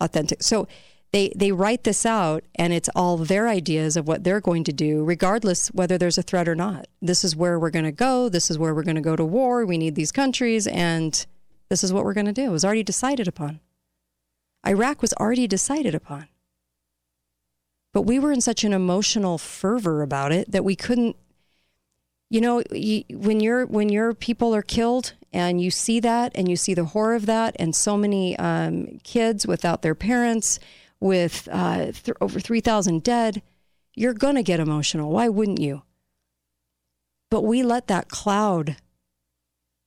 authentic? 0.02 0.44
So 0.44 0.68
they 1.12 1.32
they 1.36 1.52
write 1.52 1.84
this 1.84 2.06
out, 2.06 2.44
and 2.56 2.72
it's 2.72 2.90
all 2.96 3.18
their 3.18 3.48
ideas 3.48 3.98
of 3.98 4.08
what 4.08 4.24
they're 4.24 4.40
going 4.40 4.64
to 4.66 4.74
do, 4.74 5.04
regardless 5.04 5.68
whether 5.70 5.98
there's 5.98 6.18
a 6.18 6.24
threat 6.24 6.48
or 6.48 6.56
not. 6.56 6.88
This 7.02 7.24
is 7.24 7.36
where 7.36 7.60
we're 7.60 7.70
going 7.70 7.86
to 7.86 7.92
go. 7.92 8.30
This 8.30 8.50
is 8.50 8.58
where 8.58 8.74
we're 8.74 8.84
going 8.84 8.96
to 8.96 9.02
go 9.02 9.16
to 9.16 9.26
war. 9.26 9.66
We 9.66 9.78
need 9.78 9.96
these 9.96 10.12
countries, 10.12 10.68
and 10.68 11.26
this 11.70 11.84
is 11.84 11.92
what 11.92 12.06
we're 12.06 12.14
going 12.14 12.28
to 12.28 12.34
do. 12.34 12.46
It 12.46 12.50
was 12.50 12.66
already 12.66 12.84
decided 12.84 13.28
upon. 13.28 13.60
Iraq 14.66 15.02
was 15.02 15.14
already 15.14 15.48
decided 15.48 15.96
upon. 15.96 16.28
But 17.94 18.04
we 18.04 18.20
were 18.20 18.32
in 18.32 18.42
such 18.42 18.64
an 18.64 18.74
emotional 18.74 19.38
fervor 19.38 20.02
about 20.02 20.32
it 20.32 20.52
that 20.52 20.64
we 20.64 20.76
couldn't 20.76 21.16
you 22.30 22.40
know 22.40 22.64
you, 22.72 23.04
when 23.12 23.40
your 23.42 23.66
when 23.66 23.90
your 23.90 24.14
people 24.14 24.56
are 24.56 24.62
killed 24.62 25.14
and 25.34 25.62
you 25.62 25.70
see 25.70 26.00
that 26.00 26.32
and 26.36 26.48
you 26.48 26.56
see 26.56 26.74
the 26.74 26.86
horror 26.86 27.16
of 27.16 27.26
that 27.26 27.56
and 27.60 27.76
so 27.76 27.98
many 27.98 28.38
um, 28.38 29.00
kids 29.04 29.46
without 29.46 29.82
their 29.82 29.96
parents 29.96 30.60
with 31.02 31.50
uh, 31.52 31.92
th- 31.92 32.16
over 32.22 32.40
3000 32.40 33.04
dead 33.04 33.42
you're 33.94 34.14
to 34.14 34.44
get 34.44 34.60
emotional. 34.60 35.12
Why 35.12 35.28
wouldn't 35.28 35.60
you? 35.60 35.84
But 37.30 37.42
we 37.42 37.64
let 37.64 37.88
that 37.88 38.10
cloud 38.10 38.78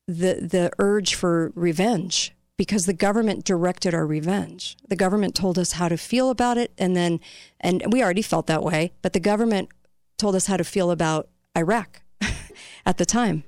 the 0.06 0.34
the 0.34 0.70
urge 0.78 1.14
for 1.14 1.50
revenge 1.54 2.33
because 2.56 2.86
the 2.86 2.92
government 2.92 3.44
directed 3.44 3.94
our 3.94 4.06
revenge 4.06 4.76
the 4.88 4.96
government 4.96 5.34
told 5.34 5.58
us 5.58 5.72
how 5.72 5.88
to 5.88 5.96
feel 5.96 6.30
about 6.30 6.56
it 6.56 6.72
and 6.78 6.96
then 6.96 7.20
and 7.60 7.82
we 7.90 8.02
already 8.02 8.22
felt 8.22 8.46
that 8.46 8.62
way 8.62 8.92
but 9.02 9.12
the 9.12 9.20
government 9.20 9.68
told 10.18 10.34
us 10.34 10.46
how 10.46 10.56
to 10.56 10.64
feel 10.64 10.90
about 10.90 11.28
Iraq 11.56 12.02
at 12.86 12.98
the 12.98 13.06
time. 13.06 13.44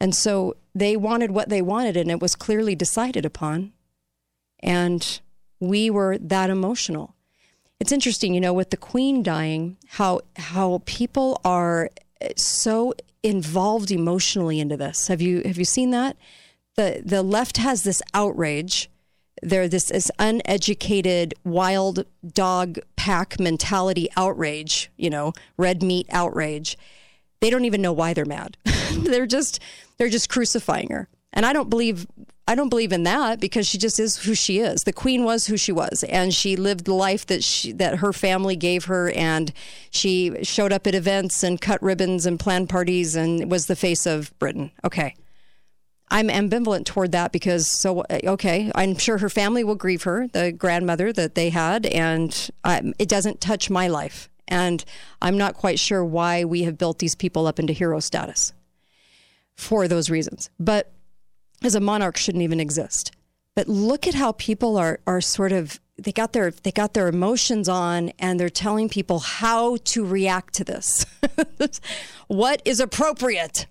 And 0.00 0.14
so 0.14 0.56
they 0.74 0.96
wanted 0.96 1.30
what 1.30 1.48
they 1.48 1.62
wanted, 1.62 1.96
and 1.96 2.10
it 2.10 2.20
was 2.20 2.34
clearly 2.34 2.74
decided 2.74 3.24
upon. 3.24 3.72
And 4.60 5.20
we 5.60 5.90
were 5.90 6.18
that 6.18 6.50
emotional. 6.50 7.14
It's 7.80 7.92
interesting, 7.92 8.34
you 8.34 8.40
know, 8.40 8.52
with 8.52 8.70
the 8.70 8.76
Queen 8.76 9.22
dying, 9.22 9.76
how 9.86 10.20
how 10.36 10.82
people 10.84 11.40
are 11.44 11.90
so 12.36 12.94
involved 13.22 13.90
emotionally 13.90 14.58
into 14.60 14.76
this. 14.76 15.08
Have 15.08 15.20
you 15.20 15.42
have 15.44 15.58
you 15.58 15.64
seen 15.64 15.90
that? 15.90 16.16
The 16.76 17.02
the 17.04 17.22
left 17.22 17.58
has 17.58 17.82
this 17.82 18.02
outrage. 18.12 18.90
They're 19.42 19.68
this, 19.68 19.86
this 19.86 20.10
uneducated 20.18 21.34
wild 21.44 22.06
dog 22.26 22.78
pack 22.96 23.38
mentality 23.38 24.08
outrage, 24.16 24.90
you 24.96 25.10
know, 25.10 25.32
red 25.56 25.82
meat 25.82 26.06
outrage 26.10 26.78
they 27.44 27.50
don't 27.50 27.66
even 27.66 27.82
know 27.82 27.92
why 27.92 28.14
they're 28.14 28.24
mad. 28.24 28.56
they're 29.00 29.26
just 29.26 29.60
they're 29.98 30.08
just 30.08 30.30
crucifying 30.30 30.88
her. 30.88 31.08
And 31.34 31.44
I 31.44 31.52
don't 31.52 31.68
believe 31.68 32.06
I 32.48 32.54
don't 32.54 32.70
believe 32.70 32.90
in 32.90 33.02
that 33.02 33.38
because 33.38 33.66
she 33.66 33.76
just 33.76 34.00
is 34.00 34.16
who 34.24 34.34
she 34.34 34.60
is. 34.60 34.84
The 34.84 34.94
queen 34.94 35.24
was 35.24 35.46
who 35.46 35.58
she 35.58 35.70
was 35.70 36.02
and 36.08 36.32
she 36.32 36.56
lived 36.56 36.86
the 36.86 36.94
life 36.94 37.26
that 37.26 37.44
she 37.44 37.72
that 37.72 37.96
her 37.96 38.14
family 38.14 38.56
gave 38.56 38.86
her 38.86 39.10
and 39.10 39.52
she 39.90 40.42
showed 40.42 40.72
up 40.72 40.86
at 40.86 40.94
events 40.94 41.42
and 41.42 41.60
cut 41.60 41.82
ribbons 41.82 42.24
and 42.24 42.40
planned 42.40 42.70
parties 42.70 43.14
and 43.14 43.50
was 43.50 43.66
the 43.66 43.76
face 43.76 44.06
of 44.06 44.32
Britain. 44.38 44.70
Okay. 44.82 45.14
I'm 46.10 46.28
ambivalent 46.28 46.84
toward 46.84 47.12
that 47.12 47.32
because 47.32 47.68
so 47.70 48.04
okay, 48.10 48.70
I'm 48.74 48.96
sure 48.96 49.18
her 49.18 49.30
family 49.30 49.64
will 49.64 49.74
grieve 49.74 50.02
her, 50.04 50.28
the 50.28 50.52
grandmother 50.52 51.12
that 51.12 51.34
they 51.34 51.50
had 51.50 51.86
and 51.86 52.50
um, 52.62 52.94
it 52.98 53.08
doesn't 53.08 53.40
touch 53.40 53.70
my 53.70 53.88
life. 53.88 54.28
And 54.46 54.84
I'm 55.22 55.38
not 55.38 55.54
quite 55.54 55.78
sure 55.78 56.04
why 56.04 56.44
we 56.44 56.64
have 56.64 56.76
built 56.76 56.98
these 56.98 57.14
people 57.14 57.46
up 57.46 57.58
into 57.58 57.72
hero 57.72 58.00
status 58.00 58.52
for 59.56 59.88
those 59.88 60.10
reasons. 60.10 60.50
But 60.60 60.92
as 61.62 61.74
a 61.74 61.80
monarch 61.80 62.16
shouldn't 62.16 62.42
even 62.42 62.60
exist. 62.60 63.12
But 63.54 63.68
look 63.68 64.06
at 64.06 64.14
how 64.14 64.32
people 64.32 64.76
are 64.76 65.00
are 65.06 65.20
sort 65.20 65.52
of 65.52 65.80
they 65.96 66.12
got 66.12 66.32
their 66.32 66.50
they 66.50 66.72
got 66.72 66.94
their 66.94 67.08
emotions 67.08 67.68
on 67.68 68.10
and 68.18 68.38
they're 68.38 68.48
telling 68.48 68.88
people 68.88 69.20
how 69.20 69.76
to 69.84 70.04
react 70.04 70.54
to 70.54 70.64
this. 70.64 71.06
what 72.26 72.60
is 72.64 72.80
appropriate? 72.80 73.66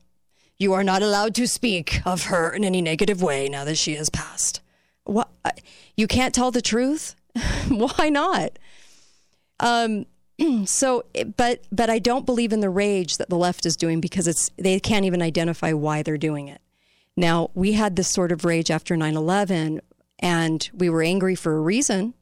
You 0.63 0.71
are 0.71 0.83
not 0.83 1.03
allowed 1.03 1.35
to 1.35 1.45
speak 1.45 1.99
of 2.05 2.27
her 2.27 2.49
in 2.49 2.63
any 2.63 2.81
negative 2.81 3.21
way 3.21 3.49
now 3.49 3.65
that 3.65 3.77
she 3.77 3.95
has 3.95 4.09
passed. 4.09 4.61
What 5.03 5.29
you 5.97 6.07
can't 6.07 6.33
tell 6.33 6.51
the 6.51 6.61
truth? 6.61 7.17
Why 7.67 8.07
not? 8.07 8.57
Um 9.59 10.05
so 10.65 11.03
but 11.35 11.65
but 11.69 11.89
I 11.89 11.99
don't 11.99 12.25
believe 12.25 12.53
in 12.53 12.61
the 12.61 12.69
rage 12.69 13.17
that 13.17 13.27
the 13.27 13.35
left 13.35 13.65
is 13.65 13.75
doing 13.75 13.99
because 13.99 14.25
it's 14.25 14.51
they 14.55 14.79
can't 14.79 15.03
even 15.03 15.21
identify 15.21 15.73
why 15.73 16.01
they're 16.01 16.17
doing 16.17 16.47
it. 16.47 16.61
Now, 17.17 17.51
we 17.53 17.73
had 17.73 17.97
this 17.97 18.07
sort 18.07 18.31
of 18.31 18.45
rage 18.45 18.71
after 18.71 18.95
9/11 18.95 19.81
and 20.19 20.69
we 20.73 20.89
were 20.89 21.03
angry 21.03 21.35
for 21.35 21.57
a 21.57 21.61
reason, 21.61 22.13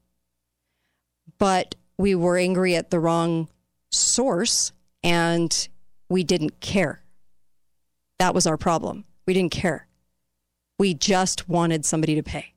but 1.38 1.76
we 1.96 2.16
were 2.16 2.38
angry 2.38 2.76
at 2.76 2.90
the 2.90 3.00
wrong 3.00 3.50
source 3.92 4.72
and 5.04 5.70
we 6.10 6.24
didn't 6.24 6.60
care. 6.60 7.04
That 8.22 8.36
was 8.36 8.46
our 8.46 8.56
problem. 8.56 9.06
We 9.26 9.34
didn't 9.34 9.52
care. 9.52 9.88
We 10.78 10.94
just 10.94 11.50
wanted 11.50 11.88
somebody 11.88 12.14
to 12.14 12.22
pay. 12.22 12.54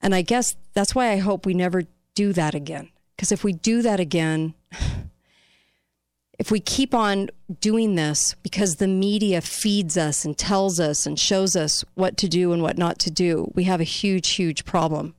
And 0.00 0.12
I 0.12 0.22
guess 0.22 0.56
that's 0.72 0.92
why 0.92 1.12
I 1.12 1.18
hope 1.18 1.46
we 1.46 1.54
never 1.54 1.84
do 2.16 2.32
that 2.32 2.56
again 2.56 2.88
Because 3.14 3.30
if 3.30 3.44
we 3.44 3.52
do 3.52 3.80
that 3.82 4.00
again, 4.00 4.54
if 6.40 6.50
we 6.50 6.58
keep 6.58 6.92
on 6.92 7.30
doing 7.60 7.94
this 7.94 8.34
because 8.42 8.76
the 8.76 8.88
media 8.88 9.40
feeds 9.40 9.96
us 9.96 10.24
and 10.24 10.36
tells 10.36 10.80
us 10.80 11.06
and 11.06 11.16
shows 11.16 11.54
us 11.54 11.84
what 11.94 12.16
to 12.16 12.28
do 12.28 12.52
and 12.52 12.60
what 12.60 12.76
not 12.76 12.98
to 12.98 13.10
do, 13.10 13.52
we 13.54 13.62
have 13.64 13.80
a 13.80 13.84
huge, 13.84 14.30
huge 14.30 14.64
problem. 14.64 15.14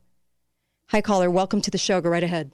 Hi, 0.90 1.00
caller. 1.00 1.32
Welcome 1.32 1.62
to 1.62 1.72
the 1.72 1.78
show. 1.78 2.02
Go 2.02 2.10
right 2.10 2.22
ahead. 2.22 2.52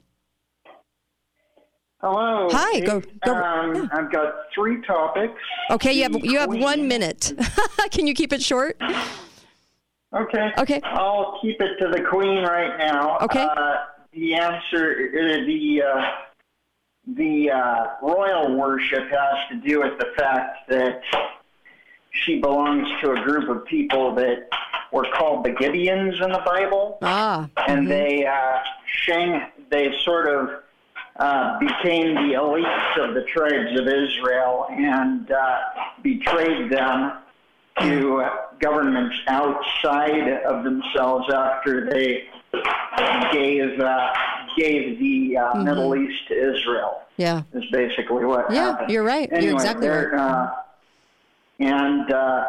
Hello. 2.00 2.48
Hi, 2.50 2.80
go- 2.80 3.02
go- 3.24 3.34
Um, 3.34 3.88
I've 3.92 4.12
got 4.12 4.34
three 4.54 4.82
topics. 4.82 5.40
Okay, 5.70 5.92
you 5.94 6.02
have 6.02 6.24
you 6.24 6.38
have 6.38 6.50
one 6.54 6.86
minute. 6.88 7.32
Can 7.90 8.06
you 8.06 8.14
keep 8.14 8.32
it 8.32 8.42
short? 8.42 8.76
Okay. 10.12 10.52
Okay. 10.58 10.80
I'll 10.84 11.38
keep 11.40 11.60
it 11.60 11.78
to 11.78 11.88
the 11.88 12.02
Queen 12.02 12.44
right 12.44 12.76
now. 12.78 13.18
Okay. 13.22 13.42
Uh, 13.42 13.76
the 14.12 14.34
answer, 14.34 15.10
uh, 15.14 15.46
the 15.46 15.82
uh, 15.82 16.10
the 17.16 17.50
uh, 17.50 17.86
royal 18.02 18.56
worship 18.56 19.08
has 19.10 19.48
to 19.50 19.56
do 19.66 19.80
with 19.80 19.98
the 19.98 20.12
fact 20.18 20.68
that 20.68 21.00
she 22.10 22.40
belongs 22.40 22.88
to 23.02 23.12
a 23.12 23.22
group 23.24 23.48
of 23.48 23.64
people 23.64 24.14
that 24.16 24.48
were 24.92 25.06
called 25.14 25.44
the 25.44 25.50
Gibeons 25.50 26.22
in 26.22 26.30
the 26.30 26.42
Bible. 26.44 26.98
Ah. 27.02 27.48
and 27.68 27.90
they 27.90 28.26
uh, 28.26 28.58
Shang 28.86 29.50
they 29.70 29.92
sort 30.04 30.28
of 30.28 30.62
uh, 31.18 31.58
became 31.58 32.14
the 32.14 32.34
elites 32.34 32.96
of 33.08 33.14
the 33.14 33.22
tribes 33.22 33.78
of 33.80 33.86
Israel 33.88 34.66
and 34.70 35.30
uh, 35.30 35.58
betrayed 36.02 36.70
them 36.70 37.12
to 37.80 38.26
governments 38.60 39.16
outside 39.28 40.28
of 40.44 40.64
themselves 40.64 41.32
after 41.32 41.88
they 41.90 42.24
gave 43.32 43.78
uh, 43.80 44.12
gave 44.56 44.98
the 44.98 45.36
uh, 45.36 45.62
Middle 45.62 45.94
East 45.94 46.28
to 46.28 46.54
Israel. 46.54 47.02
Yeah. 47.18 47.42
Is 47.52 47.64
basically 47.70 48.24
what 48.24 48.50
Yeah, 48.50 48.72
happened. 48.72 48.90
you're 48.90 49.02
right. 49.02 49.28
You're 49.40 49.52
exactly 49.54 49.88
right. 49.88 50.12
Uh, 50.12 50.54
and 51.58 52.10
uh, 52.12 52.44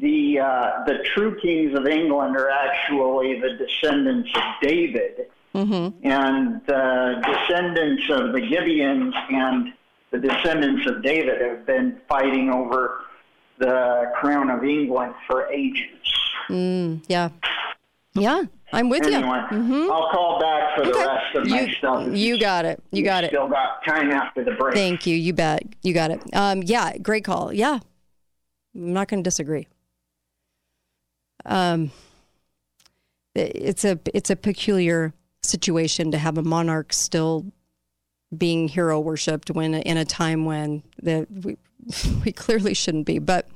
the 0.00 0.38
uh, 0.40 0.84
the 0.86 1.02
true 1.14 1.38
kings 1.40 1.76
of 1.78 1.86
England 1.86 2.36
are 2.36 2.48
actually 2.50 3.40
the 3.40 3.54
descendants 3.54 4.30
of 4.34 4.42
David, 4.62 5.26
Mm-hmm. 5.54 6.06
and 6.06 6.60
the 6.66 7.20
descendants 7.26 8.04
of 8.10 8.32
the 8.32 8.40
Gibeons 8.40 9.12
and 9.30 9.72
the 10.12 10.18
descendants 10.18 10.86
of 10.86 11.02
David 11.02 11.40
have 11.42 11.66
been 11.66 12.00
fighting 12.08 12.50
over 12.50 13.00
the 13.58 14.12
crown 14.14 14.48
of 14.48 14.62
England 14.64 15.14
for 15.26 15.48
ages. 15.48 15.88
Mm, 16.48 17.02
yeah. 17.08 17.30
Yeah. 18.14 18.42
I'm 18.72 18.88
with 18.88 19.02
anyway, 19.04 19.20
you. 19.50 19.56
Mm-hmm. 19.58 19.90
I'll 19.90 20.10
call 20.10 20.40
back 20.40 20.76
for 20.76 20.84
the 20.84 20.90
Okay. 20.92 21.04
rest 21.06 21.34
of 21.36 21.46
my 21.48 21.74
stuff. 21.78 22.08
You 22.16 22.38
got 22.40 22.64
it. 22.64 22.80
You 22.92 23.02
got 23.02 23.24
it. 23.24 23.30
Still 23.30 23.48
got 23.48 23.84
time 23.84 24.12
after 24.12 24.44
the 24.44 24.52
break. 24.52 24.74
Thank 24.74 25.06
you. 25.06 25.16
You 25.16 25.32
bet. 25.32 25.64
You 25.82 25.92
got 25.92 26.12
it. 26.12 26.22
Um, 26.32 26.62
yeah, 26.62 26.96
great 26.98 27.24
call. 27.24 27.52
Yeah. 27.52 27.80
I'm 28.74 28.92
not 28.92 29.08
going 29.08 29.22
to 29.22 29.26
disagree. 29.28 29.66
Um, 31.44 31.90
it's 33.34 33.84
a 33.84 33.98
it's 34.12 34.30
a 34.30 34.36
peculiar 34.36 35.12
situation 35.42 36.10
to 36.10 36.18
have 36.18 36.38
a 36.38 36.42
monarch 36.42 36.92
still 36.92 37.46
being 38.36 38.68
hero 38.68 39.00
worshipped 39.00 39.50
when 39.50 39.74
in 39.74 39.96
a 39.96 40.04
time 40.04 40.44
when 40.44 40.82
the 41.02 41.26
we, 41.30 41.56
we 42.24 42.32
clearly 42.32 42.74
shouldn't 42.74 43.06
be. 43.06 43.18
But 43.18 43.48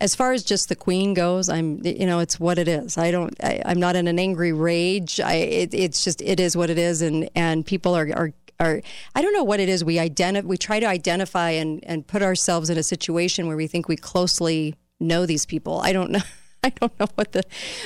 as 0.00 0.14
far 0.14 0.32
as 0.32 0.44
just 0.44 0.68
the 0.68 0.76
queen 0.76 1.14
goes, 1.14 1.48
I'm 1.48 1.84
you 1.84 2.06
know 2.06 2.20
it's 2.20 2.38
what 2.38 2.58
it 2.58 2.68
is. 2.68 2.98
I 2.98 3.10
don't. 3.10 3.34
I, 3.42 3.62
I'm 3.64 3.80
not 3.80 3.96
in 3.96 4.06
an 4.08 4.18
angry 4.18 4.52
rage. 4.52 5.20
I 5.20 5.34
it, 5.34 5.74
it's 5.74 6.04
just 6.04 6.20
it 6.22 6.40
is 6.40 6.56
what 6.56 6.70
it 6.70 6.78
is, 6.78 7.02
and 7.02 7.28
and 7.34 7.64
people 7.64 7.94
are 7.96 8.08
are. 8.14 8.32
Are, 8.60 8.80
I 9.16 9.20
don't 9.20 9.32
know 9.32 9.42
what 9.42 9.58
it 9.58 9.68
is. 9.68 9.82
We 9.82 9.98
identify, 9.98 10.46
we 10.46 10.56
try 10.56 10.78
to 10.78 10.86
identify 10.86 11.50
and, 11.50 11.82
and 11.86 12.06
put 12.06 12.22
ourselves 12.22 12.70
in 12.70 12.78
a 12.78 12.84
situation 12.84 13.48
where 13.48 13.56
we 13.56 13.66
think 13.66 13.88
we 13.88 13.96
closely 13.96 14.76
know 15.00 15.26
these 15.26 15.44
people. 15.44 15.80
I 15.80 15.92
don't 15.92 16.12
know. 16.12 16.20
I 16.68 16.70
don't 16.70 16.98
know 16.98 17.06
what 17.14 17.32
the, 17.32 17.42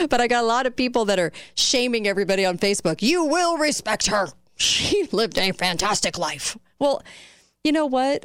but 0.08 0.20
I 0.20 0.28
got 0.28 0.44
a 0.44 0.46
lot 0.46 0.64
of 0.64 0.76
people 0.76 1.04
that 1.06 1.18
are 1.18 1.32
shaming 1.56 2.06
everybody 2.06 2.44
on 2.46 2.58
Facebook. 2.58 3.02
You 3.02 3.24
will 3.24 3.58
respect 3.58 4.06
her. 4.06 4.28
She 4.56 5.08
lived 5.10 5.36
a 5.36 5.50
fantastic 5.50 6.16
life. 6.16 6.56
Well, 6.78 7.02
you 7.64 7.72
know 7.72 7.86
what? 7.86 8.24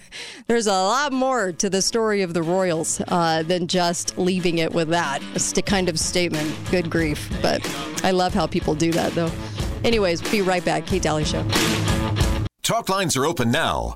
There's 0.48 0.66
a 0.66 0.72
lot 0.72 1.12
more 1.12 1.52
to 1.52 1.70
the 1.70 1.80
story 1.80 2.22
of 2.22 2.34
the 2.34 2.42
Royals 2.42 3.00
uh, 3.06 3.44
than 3.44 3.68
just 3.68 4.18
leaving 4.18 4.58
it 4.58 4.72
with 4.72 4.88
that 4.88 5.22
st- 5.36 5.64
kind 5.64 5.88
of 5.88 6.00
statement. 6.00 6.52
Good 6.72 6.90
grief. 6.90 7.30
But 7.40 7.64
I 8.02 8.10
love 8.10 8.34
how 8.34 8.48
people 8.48 8.74
do 8.74 8.90
that, 8.92 9.12
though. 9.12 9.30
Anyways, 9.84 10.22
be 10.22 10.42
right 10.42 10.64
back. 10.64 10.86
Kate 10.86 11.02
Dalley 11.02 11.24
Show. 11.24 11.46
Talk 12.62 12.88
lines 12.88 13.16
are 13.16 13.26
open 13.26 13.52
now. 13.52 13.94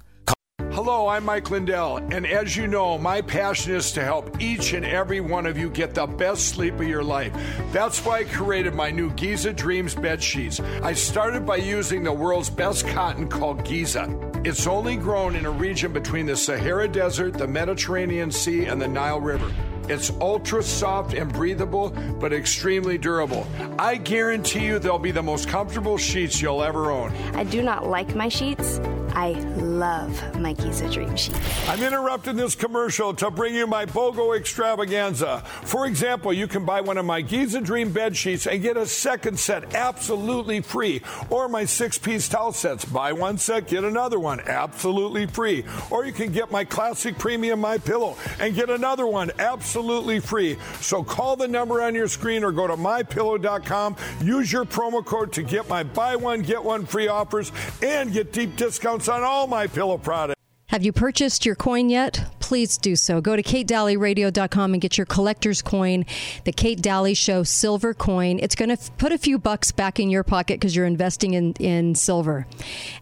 Hello, 0.79 1.09
I'm 1.09 1.25
Mike 1.25 1.51
Lindell, 1.51 1.97
and 1.97 2.25
as 2.25 2.57
you 2.57 2.69
know, 2.69 2.99
my 2.99 3.21
passion 3.21 3.75
is 3.75 3.91
to 3.91 4.05
help 4.05 4.41
each 4.41 4.75
and 4.75 4.85
every 4.87 5.21
one 5.21 5.45
of 5.45 5.59
you 5.59 5.71
get 5.71 5.93
the 5.93 6.07
best 6.07 6.51
sleep 6.51 6.75
of 6.75 6.87
your 6.87 7.03
life. 7.03 7.33
That's 7.73 8.05
why 8.05 8.19
I 8.19 8.25
created 8.25 8.75
my 8.75 8.93
new 8.93 9.11
Giza 9.15 9.53
Dreams 9.53 9.97
bed 9.97 10.23
sheets. 10.23 10.61
I 10.61 10.93
started 10.93 11.45
by 11.45 11.57
using 11.57 12.05
the 12.05 12.13
world's 12.13 12.49
best 12.49 12.87
cotton 12.87 13.27
called 13.27 13.65
Giza. 13.65 14.09
It's 14.45 14.69
only 14.69 14.95
grown 14.95 15.35
in 15.35 15.47
a 15.47 15.51
region 15.51 15.93
between 15.93 16.27
the 16.27 16.37
Sahara 16.37 16.87
Desert, 16.87 17.35
the 17.35 17.49
Mediterranean 17.49 18.31
Sea, 18.31 18.67
and 18.67 18.81
the 18.81 18.87
Nile 18.87 19.21
River. 19.21 19.51
It's 19.89 20.11
ultra 20.21 20.63
soft 20.63 21.15
and 21.15 21.33
breathable, 21.33 21.91
but 22.21 22.33
extremely 22.33 22.99
durable. 22.99 23.47
I 23.79 23.97
guarantee 23.97 24.67
you 24.67 24.79
they'll 24.79 24.99
be 24.99 25.13
the 25.13 25.23
most 25.23 25.49
comfortable 25.49 25.97
sheets 25.97 26.43
you'll 26.43 26.63
ever 26.63 26.91
own. 26.91 27.11
I 27.35 27.45
do 27.45 27.63
not 27.63 27.89
like 27.89 28.15
my 28.15 28.29
sheets. 28.29 28.81
I 29.15 29.31
love 29.57 30.39
my 30.39 30.53
Giza 30.53 30.89
Dream 30.91 31.17
sheets. 31.17 31.39
I'm 31.69 31.83
interrupting 31.83 32.37
this 32.37 32.55
commercial 32.55 33.15
to 33.15 33.31
bring 33.31 33.55
you 33.55 33.67
my 33.67 33.87
BOGO 33.87 34.37
extravaganza. 34.37 35.41
For 35.63 35.87
example, 35.87 36.33
you 36.33 36.47
can 36.47 36.65
buy 36.67 36.83
one 36.83 36.99
of 36.99 37.07
my 37.07 37.23
Giza 37.23 37.61
Dream 37.61 37.91
bed 37.91 38.17
sheets 38.17 38.47
and 38.47 38.63
get 38.63 38.77
a 38.77 38.87
second 38.87 39.39
set 39.39 39.75
absolutely 39.75 40.61
free. 40.61 41.03
Or 41.31 41.49
my 41.49 41.65
six 41.65 41.97
piece 41.99 42.29
towel 42.29 42.53
sets. 42.53 42.85
Buy 42.85 43.13
one 43.13 43.39
set, 43.39 43.67
get 43.67 43.83
another 43.83 44.21
one 44.21 44.41
absolutely 44.41 45.27
free. 45.27 45.65
Or 45.91 46.05
you 46.05 46.13
can 46.13 46.31
get 46.31 46.53
my 46.53 46.65
classic 46.65 47.19
premium 47.19 47.61
My 47.61 47.79
Pillow 47.79 48.17
and 48.39 48.55
get 48.55 48.69
another 48.71 49.07
one 49.07 49.31
absolutely 49.39 49.78
free. 50.21 50.57
So 50.81 51.03
call 51.03 51.37
the 51.37 51.49
number 51.49 51.83
on 51.83 51.95
your 51.95 52.09
screen 52.09 52.45
or 52.45 52.53
go 52.53 52.67
to 52.67 52.77
mypillow.com. 52.77 53.97
Use 54.23 54.53
your 54.53 54.65
promo 54.65 55.05
code 55.05 55.33
to 55.33 55.43
get 55.43 55.69
my 55.69 55.83
buy 55.83 56.17
one, 56.17 56.43
get 56.43 56.63
one 56.63 56.87
free 56.87 57.09
offers 57.09 57.53
and 57.83 58.13
get 58.13 58.33
deep 58.33 58.57
discounts 58.57 59.09
on 59.09 59.23
all 59.23 59.47
my 59.47 59.67
pillow 59.67 59.99
products. 59.99 60.41
Have 60.67 60.85
you 60.85 60.93
purchased 60.93 61.47
your 61.47 61.55
coin 61.55 61.89
yet? 61.89 62.38
Please 62.49 62.79
do 62.79 62.97
so. 62.97 63.21
Go 63.21 63.37
to 63.37 63.43
katedalleyradio.com 63.43 64.73
and 64.73 64.81
get 64.81 64.97
your 64.97 65.05
collector's 65.05 65.61
coin, 65.61 66.07
the 66.45 66.53
Kate 66.53 66.81
Dalley 66.81 67.13
Show 67.13 67.43
silver 67.43 67.93
coin. 67.93 68.39
It's 68.41 68.55
going 68.55 68.71
to 68.71 68.81
f- 68.81 68.91
put 68.97 69.13
a 69.13 69.19
few 69.19 69.39
bucks 69.39 69.71
back 69.71 70.01
in 70.01 70.09
your 70.09 70.23
pocket 70.23 70.55
because 70.55 70.75
you're 70.75 70.87
investing 70.87 71.35
in, 71.35 71.53
in 71.61 71.95
silver. 71.95 72.47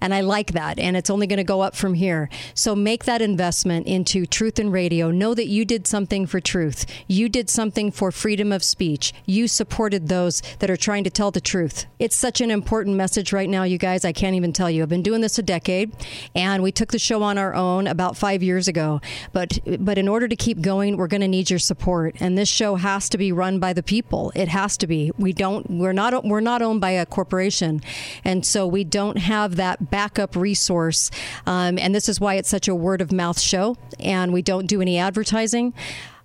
And 0.00 0.12
I 0.12 0.22
like 0.22 0.54
that. 0.54 0.80
And 0.80 0.96
it's 0.96 1.10
only 1.10 1.28
going 1.28 1.36
to 1.36 1.44
go 1.44 1.60
up 1.60 1.76
from 1.76 1.94
here. 1.94 2.28
So 2.54 2.74
make 2.74 3.04
that 3.04 3.22
investment 3.22 3.86
into 3.86 4.26
truth 4.26 4.58
and 4.58 4.72
radio. 4.72 5.12
Know 5.12 5.32
that 5.34 5.46
you 5.46 5.64
did 5.64 5.86
something 5.86 6.26
for 6.26 6.40
truth. 6.40 6.84
You 7.06 7.28
did 7.28 7.48
something 7.48 7.92
for 7.92 8.10
freedom 8.10 8.50
of 8.50 8.64
speech. 8.64 9.14
You 9.26 9.46
supported 9.46 10.08
those 10.08 10.42
that 10.58 10.72
are 10.72 10.76
trying 10.76 11.04
to 11.04 11.10
tell 11.10 11.30
the 11.30 11.40
truth. 11.40 11.86
It's 12.00 12.16
such 12.16 12.40
an 12.40 12.50
important 12.50 12.96
message 12.96 13.32
right 13.32 13.48
now, 13.48 13.62
you 13.62 13.78
guys. 13.78 14.04
I 14.04 14.10
can't 14.12 14.34
even 14.34 14.52
tell 14.52 14.68
you. 14.68 14.82
I've 14.82 14.88
been 14.88 15.02
doing 15.04 15.20
this 15.20 15.38
a 15.38 15.42
decade, 15.44 15.92
and 16.34 16.64
we 16.64 16.72
took 16.72 16.90
the 16.90 16.98
show 16.98 17.22
on 17.22 17.38
our 17.38 17.54
own 17.54 17.86
about 17.86 18.16
five 18.16 18.42
years 18.42 18.66
ago. 18.66 19.00
But 19.36 19.58
but 19.80 19.98
in 19.98 20.08
order 20.08 20.28
to 20.28 20.34
keep 20.34 20.62
going, 20.62 20.96
we're 20.96 21.08
going 21.08 21.20
to 21.20 21.28
need 21.28 21.50
your 21.50 21.58
support. 21.58 22.16
And 22.20 22.38
this 22.38 22.48
show 22.48 22.76
has 22.76 23.10
to 23.10 23.18
be 23.18 23.32
run 23.32 23.58
by 23.58 23.74
the 23.74 23.82
people. 23.82 24.32
It 24.34 24.48
has 24.48 24.78
to 24.78 24.86
be. 24.86 25.12
We 25.18 25.34
don't. 25.34 25.68
We're 25.72 25.92
not. 25.92 26.24
We're 26.24 26.40
not 26.40 26.62
owned 26.62 26.80
by 26.80 26.92
a 26.92 27.04
corporation, 27.04 27.82
and 28.24 28.46
so 28.46 28.66
we 28.66 28.82
don't 28.82 29.18
have 29.18 29.56
that 29.56 29.90
backup 29.90 30.36
resource. 30.36 31.10
Um, 31.44 31.78
and 31.78 31.94
this 31.94 32.08
is 32.08 32.18
why 32.18 32.36
it's 32.36 32.48
such 32.48 32.66
a 32.66 32.74
word 32.74 33.02
of 33.02 33.12
mouth 33.12 33.38
show. 33.38 33.76
And 34.00 34.32
we 34.32 34.40
don't 34.40 34.64
do 34.64 34.80
any 34.80 34.96
advertising. 34.96 35.74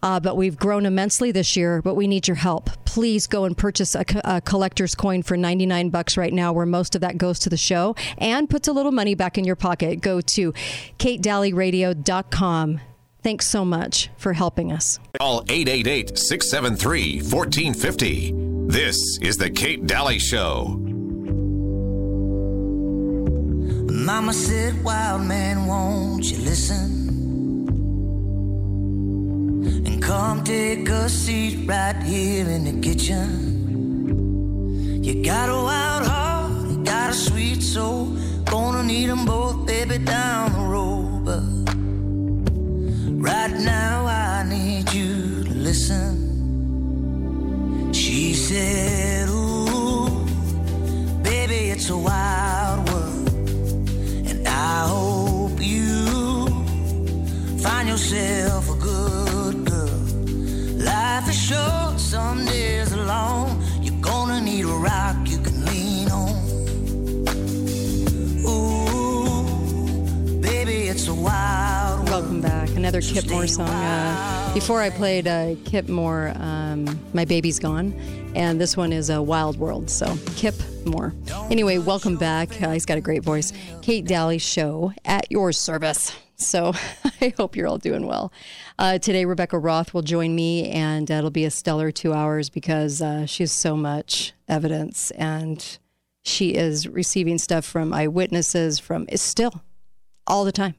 Uh, 0.02 0.21
but 0.21 0.38
we've 0.38 0.58
grown 0.58 0.86
immensely 0.86 1.34
this 1.34 1.58
year. 1.58 1.82
But 1.82 1.95
we 1.95 2.08
need 2.08 2.30
your 2.30 2.36
help. 2.36 2.69
Please 2.86 3.28
go 3.28 3.43
and 3.43 3.58
purchase 3.58 3.93
a, 3.93 4.06
a 4.24 4.39
collector's 4.39 4.95
coin 4.95 5.21
for 5.21 5.36
99 5.36 5.89
bucks 5.89 6.15
right 6.15 6.32
now, 6.32 6.54
where 6.54 6.65
most 6.65 6.95
of 6.95 7.02
that 7.02 7.17
goes 7.17 7.39
to 7.39 7.50
the 7.50 7.58
show 7.58 7.93
and 8.17 8.50
puts 8.50 8.69
a 8.69 8.71
little 8.71 8.93
money 8.93 9.15
back 9.15 9.38
in 9.38 9.43
your 9.43 9.58
pocket. 9.58 10.00
Go 10.00 10.21
to 10.21 10.54
katedalleyradio.com. 10.97 12.80
Thanks 13.24 13.46
so 13.48 13.64
much 13.64 14.10
for 14.18 14.34
helping 14.34 14.72
us. 14.72 15.00
Call 15.20 15.44
888 15.48 16.18
673 16.18 17.22
1450. 17.22 18.34
This 18.68 19.20
is 19.22 19.38
The 19.38 19.50
Kate 19.50 19.86
Dalley 19.86 20.18
Show. 20.18 20.78
Mama 23.92 24.34
said, 24.34 24.84
Wild 24.84 25.22
man, 25.24 25.68
won't 25.68 26.32
you 26.32 26.38
listen? 26.40 27.00
And 29.86 30.02
come 30.02 30.44
take 30.44 30.90
a 30.90 31.08
seat 31.08 31.68
right 31.68 32.02
here 32.02 32.50
in 32.50 32.64
the 32.64 32.82
kitchen. 32.82 33.50
You 35.04 35.24
got 35.24 35.50
a 35.50 35.54
wild 35.54 36.08
heart, 36.08 36.70
you 36.72 36.78
got 36.84 37.02
got 37.02 37.10
a 37.12 37.14
sweet 37.14 37.62
soul. 37.62 38.06
Gonna 38.46 38.84
need 38.84 39.08
them 39.08 39.26
both, 39.26 39.66
baby, 39.66 39.98
down 39.98 40.54
the 40.54 40.60
road. 40.60 41.01
Now, 43.63 44.06
I 44.08 44.43
need 44.43 44.91
you 44.91 45.43
to 45.43 45.54
listen. 45.54 46.13
She 47.93 48.34
said, 48.34 49.30
Ooh, 49.30 50.26
baby, 51.21 51.69
it's 51.69 51.89
a 51.91 51.97
wild 51.97 52.89
world. 52.89 53.30
And 54.30 54.47
I 54.47 54.88
hope 54.88 55.60
you 55.60 56.47
find 57.60 57.88
yourself 57.89 58.69
a 58.69 58.76
good 58.76 59.65
girl. 59.65 60.00
Life 60.84 61.30
is 61.30 61.39
short, 61.39 62.00
some 62.00 62.45
Another 72.91 73.08
Kip 73.08 73.30
Moore 73.30 73.47
song. 73.47 73.69
Uh, 73.69 74.51
before 74.54 74.82
I 74.82 74.89
played 74.89 75.25
uh, 75.25 75.56
Kip 75.63 75.88
Moore, 75.88 76.34
um, 76.36 76.99
My 77.13 77.23
Baby's 77.23 77.58
Gone. 77.58 77.93
And 78.36 78.60
this 78.60 78.75
one 78.75 78.91
is 78.91 79.10
a 79.10 79.21
Wild 79.21 79.56
World. 79.58 79.89
So, 79.89 80.17
Kip 80.36 80.56
Moore. 80.84 81.13
Anyway, 81.49 81.77
welcome 81.77 82.17
back. 82.17 82.62
Uh, 82.62 82.71
he's 82.71 82.86
got 82.86 82.97
a 82.97 83.01
great 83.01 83.23
voice. 83.23 83.54
Kate 83.82 84.04
Dalley 84.04 84.39
Show 84.39 84.91
at 85.06 85.32
your 85.32 85.54
service. 85.54 86.13
So, 86.36 86.73
I 87.21 87.34
hope 87.38 87.56
you're 87.56 87.67
all 87.67 87.77
doing 87.77 88.08
well. 88.08 88.34
Uh, 88.77 88.97
today, 88.97 89.23
Rebekah 89.23 89.60
Roth 89.60 89.93
will 89.93 90.01
join 90.01 90.36
me, 90.36 90.69
and 90.69 91.10
uh, 91.10 91.13
it'll 91.13 91.30
be 91.30 91.45
a 91.45 91.51
stellar 91.51 91.91
two 91.91 92.12
hours 92.12 92.49
because 92.49 93.01
uh, 93.01 93.25
she 93.25 93.43
has 93.43 93.54
so 93.54 93.77
much 93.77 94.34
evidence 94.49 95.12
and 95.12 95.80
she 96.23 96.56
is 96.56 96.89
receiving 96.89 97.38
stuff 97.38 97.63
from 97.63 97.93
eyewitnesses, 97.93 98.80
from 98.80 99.08
still 99.15 99.62
all 100.27 100.43
the 100.43 100.51
time 100.51 100.75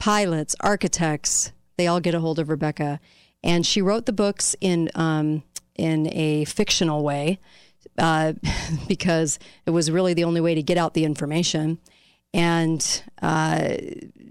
pilots, 0.00 0.56
architects, 0.58 1.52
they 1.76 1.86
all 1.86 2.00
get 2.00 2.14
a 2.14 2.20
hold 2.20 2.40
of 2.40 2.48
Rebekah. 2.48 2.98
And 3.44 3.64
she 3.64 3.80
wrote 3.80 4.06
the 4.06 4.12
books 4.12 4.56
in 4.60 4.90
um, 4.96 5.44
in 5.76 6.12
a 6.12 6.44
fictional 6.46 7.04
way 7.04 7.38
uh, 7.96 8.32
because 8.88 9.38
it 9.64 9.70
was 9.70 9.90
really 9.90 10.12
the 10.12 10.24
only 10.24 10.40
way 10.40 10.54
to 10.56 10.62
get 10.62 10.76
out 10.76 10.94
the 10.94 11.04
information. 11.04 11.78
And 12.34 13.02
uh, 13.22 13.76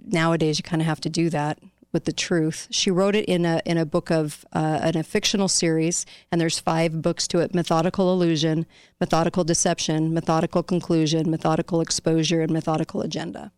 nowadays, 0.05 0.59
you 0.59 0.63
kind 0.63 0.81
of 0.81 0.85
have 0.85 1.01
to 1.01 1.09
do 1.09 1.29
that 1.29 1.59
with 1.91 2.05
the 2.05 2.13
truth. 2.13 2.67
She 2.69 2.91
wrote 2.91 3.15
it 3.15 3.25
in 3.25 3.45
a 3.45 3.61
in 3.65 3.77
a 3.77 3.85
book 3.85 4.11
of 4.11 4.45
uh, 4.53 4.81
in 4.83 4.97
a 4.97 5.03
fictional 5.03 5.47
series, 5.47 6.05
and 6.31 6.39
there's 6.39 6.59
five 6.59 7.01
books 7.01 7.27
to 7.29 7.39
it: 7.39 7.55
methodical 7.55 8.13
illusion, 8.13 8.65
methodical 8.99 9.43
deception, 9.43 10.13
methodical 10.13 10.61
conclusion, 10.61 11.31
methodical 11.31 11.81
exposure, 11.81 12.41
and 12.41 12.51
methodical 12.51 13.01
agenda 13.01 13.51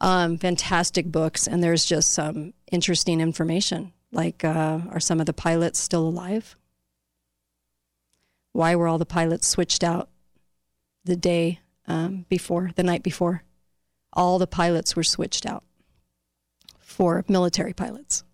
um, 0.00 0.38
fantastic 0.38 1.06
books, 1.06 1.46
and 1.46 1.62
there's 1.62 1.84
just 1.84 2.12
some 2.12 2.54
interesting 2.70 3.20
information. 3.20 3.92
Like, 4.12 4.44
uh, 4.44 4.80
are 4.90 5.00
some 5.00 5.20
of 5.20 5.26
the 5.26 5.32
pilots 5.32 5.78
still 5.78 6.06
alive? 6.06 6.56
Why 8.52 8.74
were 8.74 8.88
all 8.88 8.98
the 8.98 9.06
pilots 9.06 9.46
switched 9.48 9.84
out 9.84 10.08
the 11.04 11.16
day 11.16 11.60
um, 11.86 12.24
before, 12.28 12.70
the 12.76 12.82
night 12.82 13.02
before? 13.02 13.42
All 14.12 14.38
the 14.38 14.46
pilots 14.46 14.96
were 14.96 15.04
switched 15.04 15.46
out 15.46 15.64
for 16.78 17.24
military 17.28 17.72
pilots. 17.72 18.24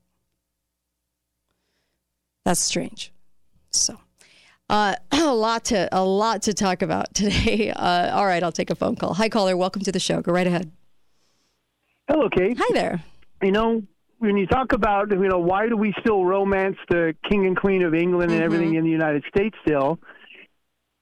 That's 2.44 2.62
strange. 2.62 3.12
So, 3.70 3.98
uh, 4.68 4.94
a 5.12 5.34
lot 5.34 5.64
to 5.66 5.88
a 5.92 6.04
lot 6.04 6.42
to 6.42 6.54
talk 6.54 6.82
about 6.82 7.14
today. 7.14 7.72
Uh, 7.84 8.10
all 8.14 8.24
right, 8.24 8.42
I'll 8.42 8.52
take 8.52 8.70
a 8.70 8.74
phone 8.74 8.96
call. 8.96 9.14
Hi, 9.14 9.28
caller. 9.28 9.56
Welcome 9.56 9.82
to 9.82 9.92
the 9.92 10.00
show. 10.00 10.22
Go 10.22 10.32
right 10.32 10.46
ahead. 10.46 10.70
Hello, 12.08 12.28
Kate. 12.28 12.56
Hi 12.60 12.68
there. 12.74 13.02
You 13.42 13.52
know, 13.52 13.82
when 14.18 14.36
you 14.36 14.46
talk 14.46 14.72
about, 14.72 15.10
you 15.10 15.28
know, 15.28 15.38
why 15.38 15.68
do 15.68 15.76
we 15.76 15.94
still 16.00 16.24
romance 16.24 16.76
the 16.88 17.14
king 17.28 17.46
and 17.46 17.56
queen 17.56 17.82
of 17.82 17.94
England 17.94 18.30
and 18.30 18.40
Mm-hmm. 18.40 18.44
everything 18.54 18.74
in 18.74 18.84
the 18.84 18.90
United 18.90 19.24
States 19.28 19.56
still? 19.66 19.98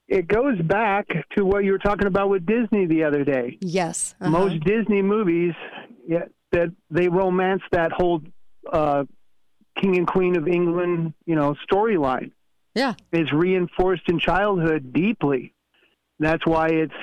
It 0.08 0.28
goes 0.28 0.60
back 0.60 1.06
to 1.36 1.44
what 1.44 1.64
you 1.64 1.72
were 1.72 1.78
talking 1.78 2.06
about 2.06 2.28
with 2.28 2.44
Disney 2.44 2.86
the 2.86 3.04
other 3.04 3.24
day. 3.24 3.58
Yes. 3.60 4.14
uh-huh. 4.20 4.30
Most 4.30 4.62
Disney 4.64 5.02
movies 5.02 5.54
yeah, 6.06 6.24
that 6.52 6.68
they 6.90 7.08
romance 7.08 7.62
that 7.72 7.92
whole 7.92 8.20
uh, 8.70 9.04
king 9.80 9.96
and 9.96 10.06
queen 10.06 10.36
of 10.36 10.46
England, 10.48 11.14
you 11.24 11.34
know, 11.34 11.56
storyline. 11.70 12.32
Yeah. 12.74 12.94
Is 13.12 13.30
reinforced 13.32 14.08
in 14.08 14.18
childhood 14.18 14.92
deeply. 14.92 15.54
That's 16.18 16.46
why 16.46 16.68
it's 16.68 16.94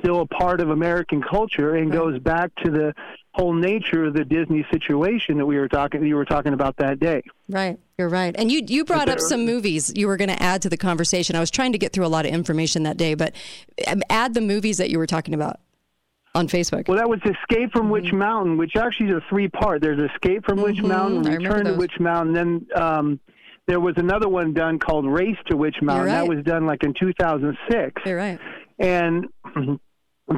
still 0.00 0.20
a 0.20 0.26
part 0.26 0.60
of 0.60 0.70
American 0.70 1.22
culture 1.22 1.74
and 1.74 1.90
goes 1.90 2.18
back 2.20 2.50
to 2.64 2.70
the 2.70 2.94
whole 3.36 3.52
nature 3.52 4.04
of 4.06 4.14
the 4.14 4.24
Disney 4.24 4.66
situation 4.72 5.36
that 5.36 5.44
we 5.44 5.58
were 5.58 5.68
talking 5.68 6.02
you 6.04 6.16
were 6.16 6.24
talking 6.24 6.54
about 6.54 6.76
that 6.78 6.98
day. 6.98 7.22
Right, 7.48 7.78
you're 7.98 8.08
right. 8.08 8.34
And 8.36 8.50
you 8.50 8.62
you 8.66 8.84
brought 8.84 9.08
up 9.08 9.20
some 9.20 9.44
movies 9.44 9.92
you 9.94 10.06
were 10.06 10.16
going 10.16 10.30
to 10.30 10.42
add 10.42 10.62
to 10.62 10.70
the 10.70 10.76
conversation. 10.78 11.36
I 11.36 11.40
was 11.40 11.50
trying 11.50 11.72
to 11.72 11.78
get 11.78 11.92
through 11.92 12.06
a 12.06 12.08
lot 12.08 12.24
of 12.24 12.32
information 12.32 12.84
that 12.84 12.96
day, 12.96 13.14
but 13.14 13.34
um, 13.86 14.02
add 14.08 14.32
the 14.34 14.40
movies 14.40 14.78
that 14.78 14.88
you 14.88 14.98
were 14.98 15.06
talking 15.06 15.34
about 15.34 15.60
on 16.34 16.48
Facebook. 16.48 16.88
Well, 16.88 16.96
that 16.96 17.08
was 17.08 17.20
Escape 17.24 17.72
from 17.72 17.90
Witch 17.90 18.12
Mountain, 18.12 18.56
which 18.56 18.74
actually 18.76 19.10
is 19.10 19.16
a 19.16 19.22
three 19.28 19.48
part. 19.48 19.82
There's 19.82 20.10
Escape 20.10 20.44
from 20.46 20.62
Witch 20.62 20.82
Mountain, 20.82 21.22
Mm-hmm. 21.22 21.32
Remember 21.34 21.48
Return 21.58 21.64
to. 21.66 21.78
Witch 21.78 22.00
Mountain, 22.00 22.34
then 22.34 22.66
um, 22.74 23.20
there 23.66 23.80
was 23.80 23.94
another 23.96 24.28
one 24.28 24.54
done 24.54 24.78
called 24.78 25.06
Race 25.06 25.38
to 25.46 25.56
Witch 25.56 25.76
Mountain. 25.82 26.06
That 26.06 26.26
was 26.26 26.42
done 26.44 26.66
like 26.66 26.84
in 26.84 26.94
2006. 26.94 28.02
You're 28.06 28.16
right. 28.16 28.38
And 28.78 29.26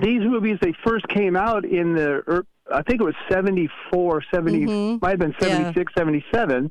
these 0.02 0.22
movies, 0.22 0.58
they 0.60 0.74
first 0.84 1.06
came 1.08 1.36
out 1.36 1.64
in 1.64 1.94
the, 1.94 2.44
I 2.72 2.82
think 2.82 3.00
it 3.00 3.04
was 3.04 3.14
74, 3.30 4.22
70, 4.32 4.66
Mhm. 4.66 5.02
might 5.02 5.10
have 5.10 5.18
been 5.18 5.34
Yeah. 5.40 5.72
77. 5.96 6.70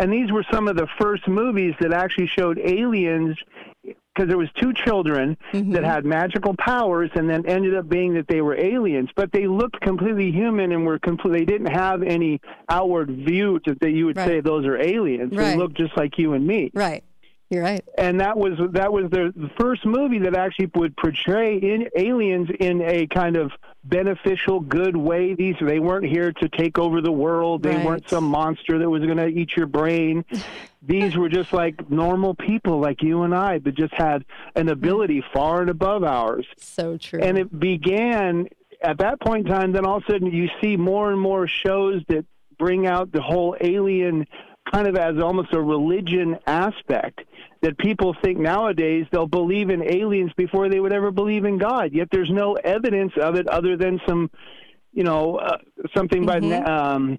And 0.00 0.12
these 0.12 0.30
were 0.30 0.44
some 0.52 0.68
of 0.68 0.76
the 0.76 0.86
first 1.00 1.26
movies 1.28 1.74
that 1.80 1.92
actually 1.92 2.26
showed 2.28 2.58
aliens, 2.58 3.36
because 3.84 4.28
there 4.28 4.38
was 4.38 4.48
two 4.60 4.72
children 4.72 5.36
Mm-hmm. 5.52 5.72
that 5.72 5.84
had 5.84 6.04
magical 6.04 6.54
powers, 6.56 7.10
and 7.14 7.28
then 7.30 7.44
ended 7.46 7.74
up 7.74 7.88
being 7.88 8.14
that 8.14 8.26
they 8.28 8.40
were 8.40 8.56
aliens. 8.58 9.10
But 9.14 9.32
they 9.32 9.46
looked 9.46 9.80
completely 9.80 10.30
human 10.32 10.72
and 10.72 10.84
were 10.86 10.98
complete. 10.98 11.32
They 11.38 11.44
didn't 11.44 11.72
have 11.72 12.02
any 12.02 12.40
outward 12.68 13.10
view 13.10 13.58
to, 13.60 13.74
that 13.80 13.90
you 13.92 14.06
would 14.06 14.16
say 14.16 14.40
those 14.40 14.66
are 14.66 14.76
aliens. 14.76 15.30
They 15.32 15.36
Right. 15.36 15.58
looked 15.58 15.76
just 15.76 15.96
like 15.96 16.18
you 16.18 16.32
and 16.32 16.46
me 16.46 16.70
Right. 16.74 17.02
You're 17.50 17.62
right. 17.62 17.82
and 17.96 18.20
that 18.20 18.36
was 18.36 18.52
that 18.72 18.92
was 18.92 19.04
the, 19.10 19.32
the 19.34 19.50
first 19.58 19.86
movie 19.86 20.18
that 20.18 20.34
actually 20.36 20.70
would 20.74 20.96
portray 20.96 21.56
in 21.56 21.88
aliens 21.96 22.50
in 22.60 22.82
a 22.82 23.06
kind 23.06 23.36
of 23.36 23.52
beneficial, 23.84 24.60
good 24.60 24.96
way. 24.96 25.34
These 25.34 25.56
they 25.60 25.78
weren't 25.78 26.06
here 26.06 26.32
to 26.32 26.48
take 26.48 26.78
over 26.78 27.00
the 27.00 27.12
world. 27.12 27.62
They 27.62 27.76
Right. 27.76 27.84
weren't 27.84 28.08
some 28.08 28.24
monster 28.24 28.78
that 28.78 28.88
was 28.88 29.04
going 29.04 29.18
to 29.18 29.28
eat 29.28 29.56
your 29.56 29.66
brain. 29.66 30.24
These 30.82 31.16
were 31.16 31.28
just 31.28 31.52
like 31.52 31.90
normal 31.90 32.34
people, 32.34 32.78
like 32.80 33.02
you 33.02 33.22
and 33.22 33.34
I, 33.34 33.58
but 33.58 33.74
just 33.74 33.94
had 33.94 34.24
an 34.54 34.68
ability 34.68 35.20
mm. 35.20 35.32
far 35.32 35.60
and 35.60 35.70
above 35.70 36.04
ours. 36.04 36.46
So 36.56 36.96
true. 36.96 37.20
And 37.20 37.36
it 37.36 37.58
began 37.58 38.48
at 38.82 38.98
that 38.98 39.20
point 39.20 39.46
in 39.46 39.52
time. 39.52 39.72
Then 39.72 39.84
all 39.84 39.96
of 39.98 40.04
a 40.08 40.12
sudden, 40.12 40.28
you 40.32 40.48
see 40.60 40.76
more 40.76 41.10
and 41.10 41.20
more 41.20 41.46
shows 41.48 42.02
that 42.08 42.24
bring 42.58 42.86
out 42.86 43.12
the 43.12 43.22
whole 43.22 43.56
alien 43.60 44.26
kind 44.72 44.86
of 44.86 44.96
as 44.96 45.18
almost 45.22 45.52
a 45.52 45.60
religion 45.60 46.36
aspect 46.46 47.20
that 47.62 47.76
people 47.78 48.14
think 48.22 48.38
nowadays 48.38 49.06
they'll 49.10 49.26
believe 49.26 49.70
in 49.70 49.82
aliens 49.82 50.30
before 50.36 50.68
they 50.68 50.78
would 50.80 50.92
ever 50.92 51.10
believe 51.10 51.44
in 51.44 51.58
God. 51.58 51.92
Yet 51.92 52.08
there's 52.10 52.30
no 52.30 52.54
evidence 52.54 53.12
of 53.20 53.34
it 53.34 53.48
other 53.48 53.76
than 53.76 54.00
some, 54.06 54.30
you 54.92 55.02
know, 55.04 55.36
uh, 55.36 55.58
something 55.96 56.24
by 56.26 56.38
Mm-hmm. 56.40 56.50
na- 56.64 56.94
um, 56.94 57.18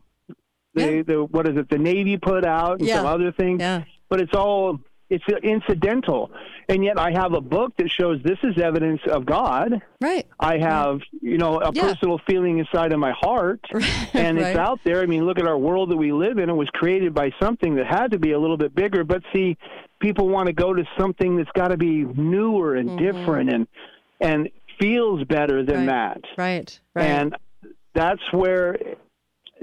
the 0.75 1.01
the 1.01 1.23
what 1.25 1.47
is 1.47 1.57
it? 1.57 1.69
The 1.69 1.77
Navy 1.79 2.17
put 2.17 2.45
out 2.45 2.79
and 2.79 2.87
some 2.97 3.05
other 3.07 3.31
things. 3.31 3.59
Yeah. 3.59 3.83
But 4.07 4.21
it's 4.21 4.35
all 4.35 4.79
it's 5.09 5.23
incidental, 5.43 6.31
and 6.67 6.83
yet 6.83 6.99
I 6.99 7.11
have 7.11 7.33
a 7.33 7.41
book 7.41 7.73
that 7.77 7.89
shows 7.89 8.21
this 8.23 8.37
is 8.43 8.57
evidence 8.57 9.01
of 9.09 9.25
God. 9.25 9.81
Right. 9.99 10.27
I 10.39 10.57
have, 10.59 10.99
you 11.21 11.37
know, 11.37 11.59
a 11.59 11.71
Yeah. 11.73 11.81
personal 11.81 12.19
feeling 12.27 12.59
inside 12.59 12.93
of 12.93 12.99
my 12.99 13.11
heart, 13.11 13.61
and 14.13 14.37
Right. 14.37 14.47
it's 14.47 14.57
out 14.57 14.79
there. 14.83 15.01
I 15.01 15.05
mean, 15.05 15.25
look 15.25 15.39
at 15.39 15.47
our 15.47 15.57
world 15.57 15.89
that 15.89 15.97
we 15.97 16.11
live 16.11 16.37
in. 16.37 16.49
It 16.49 16.55
was 16.55 16.69
created 16.69 17.13
by 17.13 17.31
something 17.41 17.75
that 17.75 17.87
had 17.87 18.11
to 18.11 18.19
be 18.19 18.31
a 18.33 18.39
little 18.39 18.57
bit 18.57 18.75
bigger. 18.75 19.03
But 19.03 19.23
see, 19.33 19.57
people 19.99 20.27
want 20.29 20.47
to 20.47 20.53
go 20.53 20.73
to 20.73 20.83
something 20.97 21.35
that's 21.37 21.51
got 21.53 21.69
to 21.69 21.77
be 21.77 22.03
newer 22.03 22.75
and 22.75 22.89
mm-hmm. 22.89 23.05
different 23.05 23.49
and 23.51 23.67
and 24.21 24.49
feels 24.79 25.23
better 25.25 25.63
than 25.63 25.87
that. 25.87 26.21
Right. 26.37 26.79
Right. 26.93 27.05
And 27.05 27.35
that's 27.93 28.21
where 28.31 28.77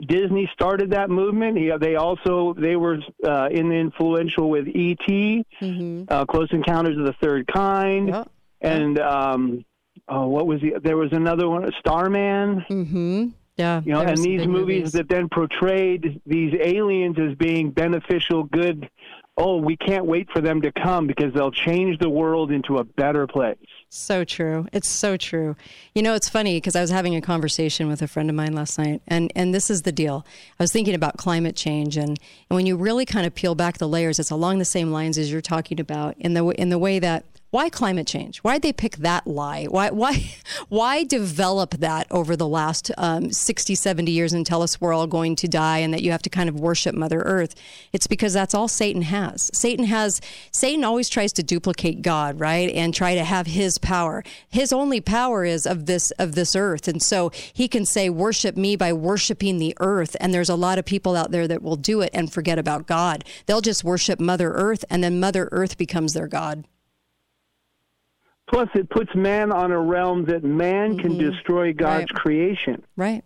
Disney 0.06 0.48
started 0.52 0.90
that 0.90 1.08
movement. 1.10 1.58
Yeah, 1.60 1.78
they 1.78 1.96
also 1.96 2.54
they 2.58 2.76
were 2.76 2.98
uh, 3.26 3.48
in 3.50 3.72
influential 3.72 4.50
with 4.50 4.66
E.T., 4.68 5.44
Mm-hmm. 5.60 6.04
uh, 6.08 6.24
Close 6.26 6.48
Encounters 6.52 6.98
of 6.98 7.04
the 7.06 7.14
Third 7.22 7.46
Kind, 7.46 8.14
and 8.60 8.98
um, 9.00 9.64
oh, 10.08 10.26
what 10.28 10.46
was 10.46 10.60
the? 10.60 10.74
There 10.82 10.96
was 10.96 11.12
another 11.12 11.48
one, 11.48 11.70
Starman. 11.80 12.64
Mm-hmm. 12.68 13.26
Yeah. 13.56 13.80
You 13.84 13.92
know, 13.92 14.00
and 14.02 14.18
these 14.18 14.42
big 14.42 14.50
movies, 14.50 14.92
that 14.92 15.08
then 15.08 15.28
portrayed 15.30 16.20
these 16.26 16.52
aliens 16.60 17.16
as 17.18 17.34
being 17.36 17.70
beneficial, 17.70 18.44
good. 18.44 18.88
Oh, 19.38 19.56
we 19.58 19.76
can't 19.76 20.04
wait 20.06 20.28
for 20.30 20.40
them 20.40 20.60
to 20.62 20.72
come 20.72 21.06
because 21.06 21.32
they'll 21.34 21.50
change 21.50 21.98
the 21.98 22.08
world 22.10 22.50
into 22.50 22.76
a 22.78 22.84
better 22.84 23.26
place. 23.26 23.56
So 23.96 24.24
true. 24.24 24.68
It's 24.74 24.88
so 24.88 25.16
true. 25.16 25.56
You 25.94 26.02
know, 26.02 26.14
it's 26.14 26.28
funny 26.28 26.58
because 26.58 26.76
I 26.76 26.82
was 26.82 26.90
having 26.90 27.16
a 27.16 27.22
conversation 27.22 27.88
with 27.88 28.02
a 28.02 28.06
friend 28.06 28.28
of 28.28 28.36
mine 28.36 28.52
last 28.52 28.78
night, 28.78 29.00
and, 29.08 29.32
and 29.34 29.54
this 29.54 29.70
is 29.70 29.82
the 29.82 29.90
deal. 29.90 30.26
I 30.60 30.62
was 30.62 30.70
thinking 30.70 30.94
about 30.94 31.16
climate 31.16 31.56
change, 31.56 31.96
and, 31.96 32.10
and 32.10 32.18
when 32.54 32.66
you 32.66 32.76
really 32.76 33.06
kind 33.06 33.26
of 33.26 33.34
peel 33.34 33.54
back 33.54 33.78
the 33.78 33.88
layers, 33.88 34.18
it's 34.18 34.30
along 34.30 34.58
the 34.58 34.66
same 34.66 34.92
lines 34.92 35.16
as 35.16 35.32
you're 35.32 35.40
talking 35.40 35.80
about 35.80 36.14
in 36.18 36.34
the 36.34 36.46
in 36.50 36.68
the 36.68 36.78
way 36.78 36.98
that 36.98 37.24
why 37.56 37.70
climate 37.70 38.06
change? 38.06 38.40
Why'd 38.40 38.60
they 38.60 38.74
pick 38.74 38.96
that 38.96 39.26
lie? 39.26 39.64
Why, 39.64 39.88
why, 39.88 40.34
why 40.68 41.04
develop 41.04 41.70
that 41.78 42.06
over 42.10 42.36
the 42.36 42.46
last 42.46 42.90
um, 42.98 43.32
60, 43.32 43.74
70 43.74 44.12
years 44.12 44.34
and 44.34 44.44
tell 44.44 44.60
us 44.60 44.78
we're 44.78 44.92
all 44.92 45.06
going 45.06 45.36
to 45.36 45.48
die 45.48 45.78
and 45.78 45.94
that 45.94 46.02
you 46.02 46.10
have 46.10 46.20
to 46.20 46.28
kind 46.28 46.50
of 46.50 46.60
worship 46.60 46.94
Mother 46.94 47.22
Earth? 47.22 47.54
It's 47.94 48.06
because 48.06 48.34
that's 48.34 48.52
all 48.54 48.68
Satan 48.68 49.00
has. 49.00 49.50
Satan 49.54 49.86
has, 49.86 50.20
Satan 50.52 50.84
always 50.84 51.08
tries 51.08 51.32
to 51.32 51.42
duplicate 51.42 52.02
God, 52.02 52.38
right? 52.38 52.68
And 52.74 52.92
try 52.92 53.14
to 53.14 53.24
have 53.24 53.46
his 53.46 53.78
power. 53.78 54.22
His 54.50 54.70
only 54.70 55.00
power 55.00 55.46
is 55.46 55.66
of 55.66 55.86
this, 55.86 56.10
of 56.18 56.34
this 56.34 56.54
earth. 56.54 56.86
And 56.86 57.02
so 57.02 57.30
he 57.54 57.68
can 57.68 57.86
say, 57.86 58.10
worship 58.10 58.58
me 58.58 58.76
by 58.76 58.92
worshiping 58.92 59.56
the 59.56 59.74
earth. 59.80 60.14
And 60.20 60.34
there's 60.34 60.50
a 60.50 60.56
lot 60.56 60.78
of 60.78 60.84
people 60.84 61.16
out 61.16 61.30
there 61.30 61.48
that 61.48 61.62
will 61.62 61.76
do 61.76 62.02
it 62.02 62.10
and 62.12 62.30
forget 62.30 62.58
about 62.58 62.86
God. 62.86 63.24
They'll 63.46 63.62
just 63.62 63.82
worship 63.82 64.20
Mother 64.20 64.52
Earth 64.52 64.84
and 64.90 65.02
then 65.02 65.18
Mother 65.18 65.48
Earth 65.52 65.78
becomes 65.78 66.12
their 66.12 66.28
God. 66.28 66.66
Plus, 68.48 68.68
it 68.74 68.88
puts 68.88 69.14
man 69.14 69.50
on 69.52 69.72
a 69.72 69.80
realm 69.80 70.24
that 70.26 70.44
man 70.44 70.98
can 70.98 71.12
Mm-hmm. 71.12 71.30
destroy 71.30 71.72
God's 71.72 72.10
creation. 72.12 72.84
Right. 72.96 73.24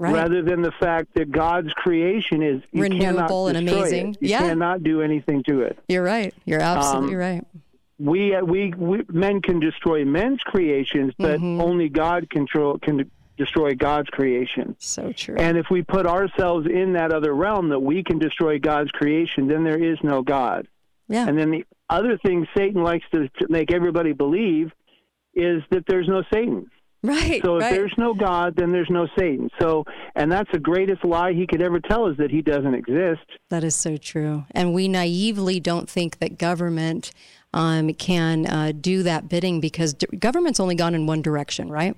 Right. 0.00 0.14
Rather 0.14 0.42
than 0.42 0.62
the 0.62 0.70
fact 0.72 1.14
that 1.14 1.32
God's 1.32 1.72
creation 1.72 2.42
is 2.42 2.62
Renewable 2.72 3.48
and 3.48 3.56
amazing. 3.58 4.10
It. 4.10 4.18
You 4.20 4.28
Yeah. 4.30 4.38
cannot 4.40 4.82
do 4.84 5.02
anything 5.02 5.42
to 5.48 5.62
it. 5.62 5.78
You're 5.88 6.04
right. 6.04 6.32
You're 6.44 6.60
absolutely 6.60 7.14
Um, 7.14 7.20
right. 7.20 7.44
We, 7.98 8.40
we 8.42 8.72
we 8.76 9.02
men 9.08 9.42
can 9.42 9.58
destroy 9.58 10.04
men's 10.04 10.40
creations, 10.42 11.14
but 11.18 11.40
Mm-hmm. 11.40 11.60
only 11.60 11.88
God 11.88 12.30
control 12.30 12.78
can 12.78 13.10
destroy 13.36 13.74
God's 13.74 14.08
creation. 14.10 14.76
So 14.78 15.12
true. 15.12 15.34
And 15.36 15.56
if 15.58 15.66
we 15.70 15.82
put 15.82 16.06
ourselves 16.06 16.66
in 16.68 16.92
that 16.92 17.10
other 17.12 17.34
realm 17.34 17.70
that 17.70 17.80
we 17.80 18.04
can 18.04 18.18
destroy 18.20 18.58
God's 18.60 18.92
creation, 18.92 19.48
then 19.48 19.64
there 19.64 19.82
is 19.82 19.98
no 20.04 20.22
God. 20.22 20.68
Yeah. 21.08 21.26
And 21.28 21.36
then 21.36 21.50
the 21.50 21.64
other 21.90 22.18
thing 22.18 22.46
Satan 22.56 22.82
likes 22.82 23.04
to, 23.12 23.28
make 23.48 23.72
everybody 23.72 24.12
believe 24.12 24.70
is 25.34 25.62
that 25.70 25.84
there's 25.86 26.08
no 26.08 26.22
Satan. 26.32 26.70
Right. 27.02 27.40
So 27.44 27.56
if 27.56 27.62
right. 27.62 27.74
there's 27.74 27.94
no 27.96 28.12
God, 28.12 28.56
then 28.56 28.72
there's 28.72 28.90
no 28.90 29.06
Satan. 29.16 29.50
So, 29.60 29.84
and 30.16 30.32
that's 30.32 30.50
the 30.52 30.58
greatest 30.58 31.04
lie 31.04 31.32
he 31.32 31.46
could 31.46 31.62
ever 31.62 31.78
tell 31.78 32.08
is 32.08 32.16
that 32.16 32.30
he 32.30 32.42
doesn't 32.42 32.74
exist. 32.74 33.22
That 33.50 33.62
is 33.62 33.76
so 33.76 33.96
true. 33.96 34.44
And 34.50 34.74
we 34.74 34.88
naively 34.88 35.60
don't 35.60 35.88
think 35.88 36.18
that 36.18 36.38
government 36.38 37.12
um, 37.54 37.92
can 37.94 38.46
uh, 38.46 38.72
do 38.78 39.02
that 39.02 39.28
bidding 39.28 39.60
because 39.60 39.94
government's 40.18 40.60
only 40.60 40.74
gone 40.74 40.94
in 40.94 41.06
one 41.06 41.22
direction, 41.22 41.70
right? 41.70 41.96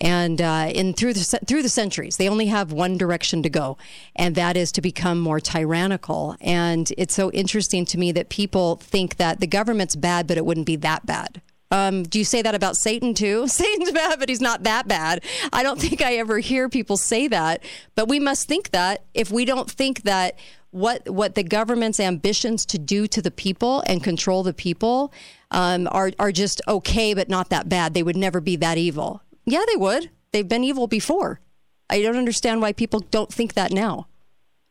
And 0.00 0.40
uh, 0.40 0.70
in 0.74 0.94
through 0.94 1.14
the 1.14 1.40
through 1.46 1.62
the 1.62 1.68
centuries, 1.68 2.16
they 2.16 2.28
only 2.28 2.46
have 2.46 2.72
one 2.72 2.96
direction 2.96 3.42
to 3.42 3.50
go, 3.50 3.76
and 4.16 4.34
that 4.34 4.56
is 4.56 4.72
to 4.72 4.80
become 4.80 5.20
more 5.20 5.40
tyrannical. 5.40 6.36
And 6.40 6.90
it's 6.96 7.14
so 7.14 7.30
interesting 7.32 7.84
to 7.86 7.98
me 7.98 8.12
that 8.12 8.28
people 8.28 8.76
think 8.76 9.16
that 9.16 9.40
the 9.40 9.46
government's 9.46 9.96
bad, 9.96 10.26
but 10.26 10.36
it 10.36 10.44
wouldn't 10.44 10.66
be 10.66 10.76
that 10.76 11.06
bad. 11.06 11.42
Um, 11.70 12.02
do 12.02 12.18
you 12.18 12.24
say 12.24 12.42
that 12.42 12.54
about 12.54 12.76
Satan 12.76 13.14
too? 13.14 13.46
Satan's 13.48 13.92
bad, 13.92 14.18
but 14.18 14.28
he's 14.28 14.40
not 14.40 14.64
that 14.64 14.88
bad. 14.88 15.24
I 15.52 15.62
don't 15.62 15.80
think 15.80 16.02
I 16.02 16.14
ever 16.14 16.38
hear 16.38 16.68
people 16.68 16.96
say 16.96 17.28
that, 17.28 17.62
but 17.94 18.08
we 18.08 18.18
must 18.18 18.48
think 18.48 18.70
that 18.70 19.04
if 19.14 19.30
we 19.30 19.44
don't 19.44 19.70
think 19.70 20.02
that 20.02 20.38
what 20.72 21.08
what 21.08 21.34
the 21.34 21.42
government's 21.42 21.98
ambitions 21.98 22.64
to 22.66 22.78
do 22.78 23.06
to 23.08 23.20
the 23.20 23.30
people 23.30 23.82
and 23.86 24.02
control 24.02 24.42
the 24.42 24.54
people 24.54 25.12
um, 25.50 25.88
are 25.90 26.12
are 26.18 26.32
just 26.32 26.60
okay, 26.68 27.14
but 27.14 27.28
not 27.28 27.50
that 27.50 27.68
bad. 27.68 27.94
They 27.94 28.02
would 28.02 28.16
never 28.16 28.40
be 28.40 28.56
that 28.56 28.78
evil. 28.78 29.22
Yeah, 29.44 29.64
they 29.68 29.76
would. 29.76 30.10
They've 30.32 30.48
been 30.48 30.64
evil 30.64 30.86
before. 30.86 31.40
I 31.88 32.02
don't 32.02 32.16
understand 32.16 32.62
why 32.62 32.72
people 32.72 33.00
don't 33.00 33.32
think 33.32 33.54
that 33.54 33.72
now. 33.72 34.06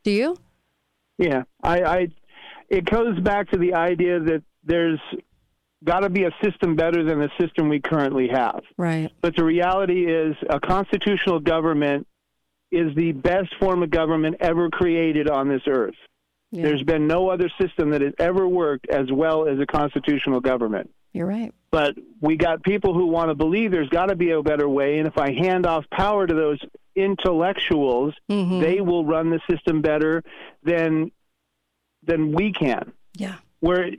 Do 0.03 0.11
you? 0.11 0.37
Yeah, 1.17 1.43
I, 1.61 1.81
I 1.81 2.07
it 2.69 2.85
goes 2.85 3.19
back 3.19 3.49
to 3.51 3.57
the 3.57 3.73
idea 3.73 4.19
that 4.21 4.43
there's 4.63 4.99
got 5.83 6.01
to 6.01 6.09
be 6.09 6.23
a 6.25 6.31
system 6.43 6.75
better 6.75 7.03
than 7.03 7.19
the 7.19 7.29
system 7.39 7.69
we 7.69 7.79
currently 7.79 8.27
have. 8.27 8.61
Right. 8.77 9.09
But 9.21 9.35
the 9.35 9.43
reality 9.43 10.05
is, 10.11 10.35
a 10.49 10.59
constitutional 10.59 11.39
government 11.39 12.05
is 12.71 12.93
the 12.95 13.13
best 13.13 13.49
form 13.59 13.81
of 13.83 13.89
government 13.89 14.35
ever 14.39 14.69
created 14.69 15.29
on 15.29 15.47
this 15.47 15.61
earth. 15.67 15.95
Yeah. 16.51 16.63
There's 16.63 16.83
been 16.83 17.07
no 17.07 17.29
other 17.29 17.49
system 17.61 17.91
that 17.91 18.01
has 18.01 18.13
ever 18.19 18.47
worked 18.47 18.87
as 18.89 19.11
well 19.11 19.47
as 19.47 19.59
a 19.59 19.65
constitutional 19.65 20.39
government. 20.39 20.89
You're 21.13 21.27
right. 21.27 21.53
But 21.71 21.95
we 22.21 22.35
got 22.35 22.63
people 22.63 22.93
who 22.93 23.07
want 23.07 23.29
to 23.29 23.35
believe 23.35 23.71
there's 23.71 23.89
got 23.89 24.07
to 24.07 24.15
be 24.15 24.31
a 24.31 24.41
better 24.43 24.67
way, 24.67 24.97
and 24.99 25.07
if 25.07 25.17
I 25.17 25.31
hand 25.31 25.65
off 25.65 25.85
power 25.91 26.27
to 26.27 26.33
those 26.33 26.59
intellectuals, 26.95 28.13
Mm-hmm. 28.29 28.59
they 28.61 28.81
will 28.81 29.05
run 29.05 29.29
the 29.31 29.39
system 29.49 29.81
better 29.81 30.23
than 30.63 31.11
than 32.03 32.31
we 32.31 32.51
can. 32.53 32.91
Yeah. 33.15 33.35
Where 33.59 33.91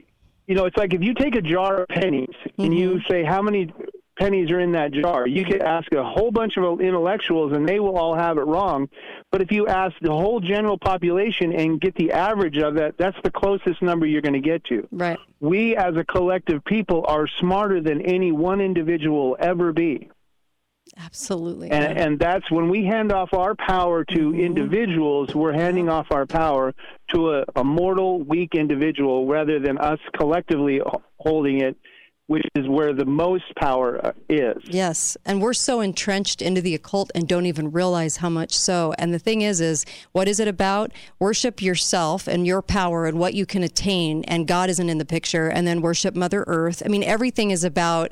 you 0.51 0.57
know, 0.57 0.65
it's 0.65 0.75
like 0.75 0.93
if 0.93 1.01
you 1.01 1.13
take 1.13 1.35
a 1.35 1.41
jar 1.41 1.83
of 1.83 1.87
pennies 1.87 2.27
and 2.57 2.77
you 2.77 2.89
Mm-hmm. 2.95 3.09
say 3.09 3.23
how 3.23 3.41
many 3.41 3.73
pennies 4.19 4.51
are 4.51 4.59
in 4.59 4.73
that 4.73 4.91
jar, 4.91 5.25
you 5.25 5.45
could 5.45 5.61
ask 5.61 5.89
a 5.93 6.03
whole 6.03 6.29
bunch 6.29 6.57
of 6.57 6.81
intellectuals 6.81 7.53
and 7.53 7.65
they 7.65 7.79
will 7.79 7.97
all 7.97 8.13
have 8.15 8.37
it 8.37 8.41
wrong. 8.41 8.89
But 9.31 9.41
if 9.41 9.49
you 9.49 9.67
ask 9.67 9.95
the 10.01 10.11
whole 10.11 10.41
general 10.41 10.77
population 10.77 11.53
and 11.53 11.79
get 11.79 11.95
the 11.95 12.11
average 12.11 12.57
of 12.57 12.75
that, 12.75 12.95
that's 12.97 13.15
the 13.23 13.31
closest 13.31 13.81
number 13.81 14.05
you're 14.05 14.21
going 14.21 14.33
to 14.33 14.41
get 14.41 14.65
to. 14.65 14.85
Right. 14.91 15.17
We 15.39 15.77
as 15.77 15.95
a 15.95 16.03
collective 16.03 16.65
people 16.65 17.05
are 17.07 17.27
smarter 17.39 17.79
than 17.79 18.01
any 18.01 18.33
one 18.33 18.59
individual 18.59 19.29
will 19.29 19.37
ever 19.39 19.71
be. 19.71 20.09
Absolutely. 20.97 21.71
And, 21.71 21.97
and 21.97 22.19
that's 22.19 22.49
when 22.51 22.69
we 22.69 22.83
hand 22.85 23.11
off 23.11 23.33
our 23.33 23.55
power 23.55 24.03
to 24.05 24.31
Mm-hmm. 24.31 24.39
individuals, 24.39 25.33
we're 25.33 25.53
handing 25.53 25.89
off 25.89 26.07
our 26.11 26.25
power 26.25 26.73
to 27.13 27.31
a, 27.31 27.45
a 27.55 27.63
mortal, 27.63 28.21
weak 28.23 28.55
individual 28.55 29.25
rather 29.25 29.59
than 29.59 29.77
us 29.77 29.99
collectively 30.15 30.81
holding 31.17 31.61
it, 31.61 31.75
which 32.27 32.45
is 32.55 32.67
where 32.67 32.93
the 32.93 33.05
most 33.05 33.43
power 33.55 34.05
uh, 34.05 34.11
is. 34.29 34.57
Yes, 34.65 35.17
and 35.25 35.41
we're 35.41 35.53
so 35.53 35.81
entrenched 35.81 36.41
into 36.41 36.61
the 36.61 36.75
occult 36.75 37.11
and 37.15 37.27
don't 37.27 37.45
even 37.45 37.71
realize 37.71 38.17
how 38.17 38.29
much 38.29 38.57
so. 38.57 38.93
And 38.97 39.13
the 39.13 39.19
thing 39.19 39.41
is 39.41 39.59
is 39.59 39.85
what 40.11 40.27
is 40.27 40.39
it 40.39 40.47
about? 40.47 40.91
Worship 41.19 41.61
yourself 41.61 42.27
and 42.27 42.45
your 42.47 42.61
power 42.61 43.05
and 43.05 43.19
what 43.19 43.33
you 43.33 43.45
can 43.45 43.63
attain 43.63 44.23
and 44.25 44.47
God 44.47 44.69
isn't 44.69 44.89
in 44.89 44.97
the 44.97 45.05
picture 45.05 45.47
and 45.47 45.65
then 45.67 45.81
worship 45.81 46.15
Mother 46.15 46.43
Earth. 46.47 46.83
I 46.85 46.89
mean 46.89 47.03
everything 47.03 47.51
is 47.51 47.63
about 47.63 48.11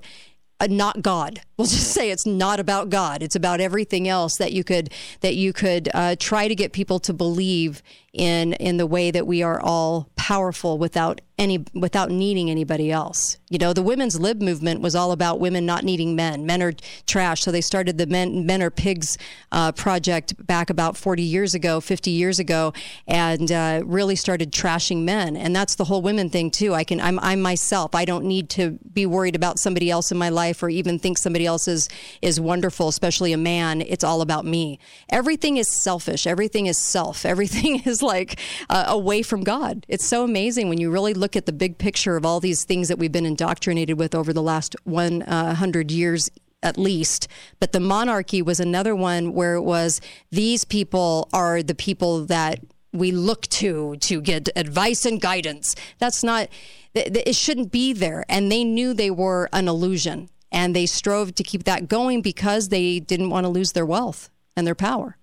not 0.68 1.02
God. 1.02 1.42
We'll 1.58 1.68
just 1.68 1.94
say 1.94 2.12
it's 2.12 2.26
not 2.26 2.60
about 2.60 2.90
God. 2.90 3.24
It's 3.24 3.36
about 3.36 3.62
everything 3.62 4.08
else 4.08 4.38
that 4.38 4.52
you 4.52 4.64
could 4.64 4.92
that 5.22 5.36
you 5.36 5.54
could 5.54 5.90
uh, 5.94 6.16
try 6.20 6.48
to 6.48 6.56
get 6.56 6.74
people 6.74 7.00
to 7.00 7.14
believe 7.14 7.82
in 8.14 8.54
in 8.54 8.78
the 8.78 8.88
way 8.88 9.12
that 9.12 9.28
we 9.28 9.44
are 9.44 9.60
all 9.62 10.10
powerful 10.16 10.78
without 10.78 11.22
any 11.40 11.66
without 11.74 12.12
needing 12.12 12.52
anybody 12.52 12.92
else. 12.92 13.38
You 13.50 13.58
know, 13.58 13.74
the 13.74 13.82
women's 13.82 14.20
lib 14.20 14.42
movement 14.42 14.82
was 14.82 14.94
all 14.94 15.12
about 15.12 15.40
women 15.40 15.66
not 15.66 15.84
needing 15.84 16.16
men. 16.16 16.46
Men 16.46 16.62
are 16.62 16.74
trash, 17.08 17.42
so 17.42 17.52
they 17.52 17.62
started 17.62 17.98
the 17.98 18.06
Men 18.06 18.46
Men 18.46 18.62
Are 18.62 18.70
Pigs 18.70 19.18
uh, 19.52 19.72
project 19.72 20.46
back 20.46 20.70
about 20.70 20.98
40 20.98 21.24
years 21.24 21.56
ago, 21.56 21.80
50 21.80 22.12
years 22.12 22.38
ago, 22.38 22.74
and 23.08 23.52
uh, 23.52 23.82
really 23.86 24.16
started 24.18 24.52
trashing 24.52 25.04
men. 25.04 25.38
And 25.38 25.56
that's 25.56 25.76
the 25.76 25.86
whole 25.86 26.02
women 26.02 26.30
thing 26.30 26.52
too. 26.52 26.76
I 26.76 26.84
can 26.84 27.00
I'm 27.00 27.18
I'm 27.20 27.42
myself. 27.42 27.96
I 27.96 28.06
don't 28.06 28.26
need 28.26 28.50
to 28.52 28.78
be 28.94 29.06
worried 29.06 29.36
about 29.36 29.58
somebody 29.58 29.90
else 29.90 30.12
in 30.12 30.18
my 30.18 30.30
life 30.30 30.62
or 30.62 30.70
even 30.70 31.00
think 31.00 31.18
somebody 31.18 31.46
else 31.46 31.68
is 31.68 31.88
is 32.22 32.40
wonderful, 32.40 32.90
especially 32.90 33.32
a 33.32 33.38
man. 33.38 33.82
It's 33.82 34.04
all 34.04 34.22
about 34.22 34.46
me. 34.46 34.78
Everything 35.10 35.56
is 35.56 35.70
selfish. 35.70 36.28
Everything 36.28 36.66
is 36.66 36.78
self. 36.78 37.26
Everything 37.30 37.82
is 37.86 37.99
like 38.02 38.40
uh, 38.70 38.86
away 38.88 39.22
from 39.22 39.44
God. 39.44 39.86
It's 39.88 40.06
so 40.06 40.24
amazing 40.24 40.70
when 40.70 40.80
you 40.80 40.92
really 40.92 41.14
look 41.14 41.36
at 41.36 41.46
the 41.46 41.54
big 41.54 41.78
picture 41.78 42.16
of 42.16 42.26
all 42.26 42.40
these 42.40 42.64
things 42.64 42.88
that 42.88 42.98
we've 42.98 43.12
been 43.12 43.26
indoctrinated 43.26 43.98
with 43.98 44.16
over 44.16 44.34
the 44.34 44.42
last 44.42 44.76
100 44.84 45.92
years 45.92 46.30
at 46.62 46.78
least. 46.78 47.28
But 47.60 47.72
the 47.72 47.80
monarchy 47.80 48.42
was 48.42 48.60
another 48.60 48.96
one 48.96 49.34
where 49.34 49.56
it 49.56 49.62
was 49.62 50.02
these 50.32 50.66
people 50.66 51.30
are 51.34 51.64
the 51.64 51.76
people 51.76 52.26
that 52.26 52.60
we 52.92 53.12
look 53.12 53.44
to 53.44 53.96
to 53.98 54.22
get 54.22 54.50
advice 54.56 55.06
and 55.06 55.22
guidance. 55.22 55.76
That's 56.00 56.24
not, 56.24 56.50
it 56.94 57.36
shouldn't 57.36 57.72
be 57.72 57.94
there. 57.94 58.26
And 58.28 58.52
they 58.52 58.64
knew 58.64 58.94
they 58.94 59.12
were 59.12 59.48
an 59.54 59.68
illusion 59.68 60.30
and 60.52 60.76
they 60.76 60.86
strove 60.86 61.36
to 61.36 61.44
keep 61.44 61.64
that 61.66 61.88
going 61.88 62.22
because 62.22 62.70
they 62.70 63.00
didn't 63.00 63.30
want 63.30 63.46
to 63.46 63.50
lose 63.50 63.74
their 63.74 63.86
wealth 63.86 64.30
and 64.56 64.66
their 64.66 64.76
power. 64.76 65.19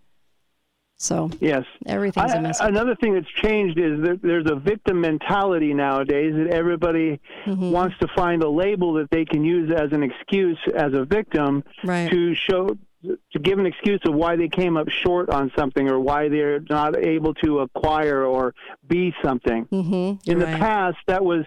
So 0.99 1.31
Yes. 1.41 1.65
everything's 1.87 2.33
a 2.33 2.41
mess. 2.41 2.61
Another 2.61 2.95
thing 2.97 3.15
that's 3.15 3.31
changed 3.43 3.79
is 3.79 4.01
that 4.03 4.21
there's 4.23 4.51
a 4.51 4.55
victim 4.57 5.01
mentality 5.01 5.75
nowadays 5.75 6.35
that 6.35 6.49
everybody 6.49 7.21
Mm-hmm. 7.45 7.71
wants 7.71 7.97
to 8.01 8.09
find 8.17 8.43
a 8.43 8.49
label 8.49 8.95
that 8.95 9.11
they 9.11 9.25
can 9.25 9.45
use 9.45 9.71
as 9.71 9.93
an 9.93 10.03
excuse 10.03 10.59
as 10.75 10.93
a 10.95 11.05
victim 11.05 11.63
Right. 11.85 12.11
to 12.11 12.35
show 12.35 12.77
to 13.05 13.39
give 13.39 13.59
an 13.61 13.67
excuse 13.67 14.01
of 14.09 14.15
why 14.15 14.35
they 14.35 14.49
came 14.49 14.77
up 14.77 14.89
short 14.89 15.31
on 15.31 15.53
something 15.57 15.89
or 15.89 16.01
why 16.01 16.29
they're 16.29 16.61
not 16.69 16.97
able 16.97 17.35
to 17.35 17.61
acquire 17.61 18.25
or 18.25 18.53
be 18.89 19.15
something. 19.23 19.67
Mm-hmm. 19.67 20.29
In 20.31 20.39
the 20.41 20.47
right. 20.47 20.59
past, 20.59 20.97
that 21.07 21.23
was 21.25 21.45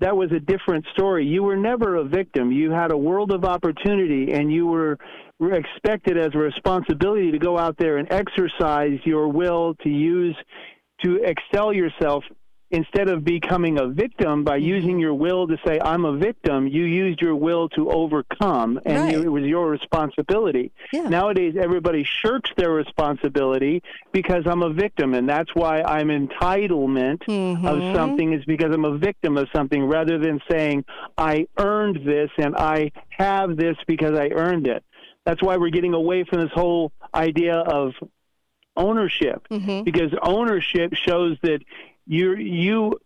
that 0.00 0.16
was 0.16 0.32
a 0.32 0.40
different 0.40 0.84
story. 0.92 1.26
You 1.26 1.42
were 1.42 1.56
never 1.56 1.96
a 1.96 2.04
victim. 2.04 2.50
You 2.52 2.70
had 2.70 2.90
a 2.90 2.96
world 2.96 3.32
of 3.32 3.44
opportunity, 3.44 4.32
and 4.32 4.50
you 4.52 4.66
were 4.66 4.98
expected 5.40 6.16
as 6.16 6.34
a 6.34 6.38
responsibility 6.38 7.30
to 7.32 7.38
go 7.38 7.58
out 7.58 7.76
there 7.76 7.98
and 7.98 8.10
exercise 8.12 8.98
your 9.04 9.28
will 9.28 9.74
to 9.82 9.88
use 9.88 10.36
to 11.02 11.16
excel 11.24 11.72
yourself 11.72 12.24
instead 12.70 13.08
of 13.08 13.24
becoming 13.24 13.78
a 13.78 13.86
victim 13.86 14.42
by 14.42 14.58
Mm-hmm. 14.58 14.66
using 14.68 14.98
your 14.98 15.12
will 15.14 15.46
to 15.46 15.56
say 15.66 15.78
i'm 15.80 16.04
a 16.04 16.16
victim 16.16 16.66
you 16.66 16.84
used 16.84 17.20
your 17.20 17.34
will 17.36 17.68
to 17.70 17.90
overcome 17.90 18.80
and 18.86 18.96
Right. 19.04 19.14
it 19.14 19.28
was 19.28 19.44
your 19.44 19.68
responsibility 19.68 20.72
Yeah. 20.92 21.08
nowadays 21.08 21.54
everybody 21.60 22.04
shirks 22.04 22.50
their 22.56 22.70
responsibility 22.70 23.82
because 24.12 24.44
i'm 24.46 24.62
a 24.62 24.70
victim 24.72 25.14
and 25.14 25.28
that's 25.28 25.54
why 25.54 25.82
i'm 25.82 26.08
entitlement 26.08 27.18
Mhm. 27.28 27.64
of 27.66 27.94
something 27.96 28.32
is 28.32 28.44
because 28.46 28.72
i'm 28.72 28.84
a 28.86 28.96
victim 28.96 29.36
of 29.36 29.46
something 29.54 29.84
rather 29.84 30.18
than 30.18 30.40
saying 30.50 30.84
i 31.18 31.46
earned 31.58 32.00
this 32.04 32.30
and 32.38 32.56
i 32.56 32.90
have 33.10 33.56
this 33.56 33.76
because 33.86 34.16
i 34.18 34.28
earned 34.28 34.66
it 34.66 34.82
that's 35.24 35.42
why 35.42 35.56
we're 35.56 35.70
getting 35.70 35.94
away 35.94 36.24
from 36.24 36.40
this 36.40 36.52
whole 36.52 36.92
idea 37.14 37.56
of 37.56 37.92
ownership 38.76 39.46
Mm-hmm. 39.50 39.82
because 39.84 40.12
ownership 40.22 40.94
shows 40.94 41.36
that 41.42 41.60
you 42.06 42.34
you 42.36 42.98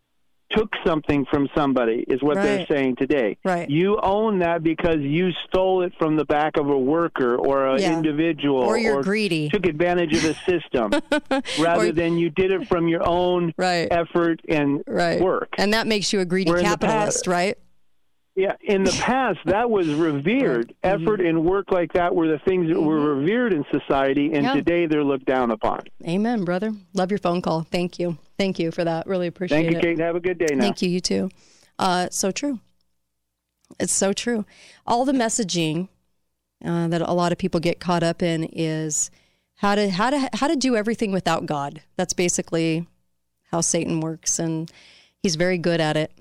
took 0.50 0.70
something 0.82 1.26
from 1.26 1.46
somebody 1.54 2.02
is 2.08 2.22
what 2.22 2.36
they're 2.36 2.64
saying 2.64 2.96
today. 2.96 3.36
Right. 3.44 3.68
You 3.68 4.00
own 4.00 4.38
that 4.38 4.62
because 4.62 5.00
you 5.00 5.30
stole 5.46 5.82
it 5.82 5.92
from 5.98 6.16
the 6.16 6.24
back 6.24 6.56
of 6.56 6.70
a 6.70 6.78
worker 6.78 7.36
or 7.36 7.66
an 7.66 7.82
Yeah. 7.82 7.94
individual 7.98 8.60
Or 8.62 8.78
you're 8.78 9.02
greedy. 9.02 9.50
took 9.50 9.66
advantage 9.66 10.14
of 10.14 10.22
the 10.22 10.32
system 10.46 10.90
rather 11.62 11.88
Or- 11.88 11.92
than 11.92 12.16
you 12.16 12.30
did 12.30 12.50
it 12.50 12.66
from 12.66 12.88
your 12.88 13.06
own 13.06 13.52
Right. 13.58 13.88
effort 13.90 14.40
and 14.48 14.82
Right. 14.86 15.20
work. 15.20 15.50
And 15.58 15.74
that 15.74 15.86
makes 15.86 16.14
you 16.14 16.20
a 16.20 16.24
greedy 16.24 16.50
Where 16.50 16.62
capitalist, 16.62 17.26
right? 17.26 17.58
Yeah, 18.38 18.54
in 18.62 18.84
the 18.84 18.92
past, 18.92 19.40
that 19.46 19.68
was 19.68 19.88
revered. 19.88 20.72
Mm-hmm. 20.84 21.02
Effort 21.02 21.20
and 21.20 21.44
work 21.44 21.72
like 21.72 21.92
that 21.94 22.14
were 22.14 22.28
the 22.28 22.38
things 22.38 22.68
that 22.68 22.80
were 22.80 23.16
revered 23.16 23.52
in 23.52 23.64
society, 23.72 24.32
and 24.32 24.44
Yeah. 24.44 24.54
today 24.54 24.86
they're 24.86 25.02
looked 25.02 25.24
down 25.26 25.50
upon. 25.50 25.80
Amen, 26.06 26.44
brother. 26.44 26.72
Love 26.94 27.10
your 27.10 27.18
phone 27.18 27.42
call. 27.42 27.62
Thank 27.62 27.98
you. 27.98 28.16
Thank 28.38 28.60
you 28.60 28.70
for 28.70 28.84
that. 28.84 29.08
Really 29.08 29.26
appreciate 29.26 29.58
it. 29.58 29.62
Thank 29.62 29.72
you, 29.72 29.78
it. 29.78 29.96
Kate. 29.96 29.98
Have 30.04 30.14
a 30.14 30.20
good 30.20 30.38
day 30.38 30.54
now. 30.54 30.60
Thank 30.62 30.82
you. 30.82 30.88
You 30.88 31.00
too. 31.00 31.30
Uh, 31.80 32.08
so 32.12 32.30
true. 32.30 32.60
It's 33.80 33.92
so 33.92 34.12
true. 34.12 34.44
All 34.86 35.04
the 35.04 35.12
messaging 35.12 35.88
uh, 36.64 36.86
that 36.88 37.00
a 37.00 37.12
lot 37.12 37.32
of 37.32 37.38
people 37.38 37.58
get 37.58 37.80
caught 37.80 38.04
up 38.04 38.22
in 38.22 38.44
is 38.44 39.10
how 39.56 39.74
to 39.74 39.90
how 39.90 40.10
to 40.10 40.30
how 40.34 40.46
to 40.46 40.54
do 40.54 40.76
everything 40.76 41.10
without 41.10 41.44
God. 41.44 41.82
That's 41.96 42.12
basically 42.12 42.86
how 43.50 43.62
Satan 43.62 44.00
works, 44.00 44.38
and 44.38 44.70
he's 45.22 45.34
very 45.34 45.58
good 45.58 45.80
at 45.80 45.96
it. 45.96 46.12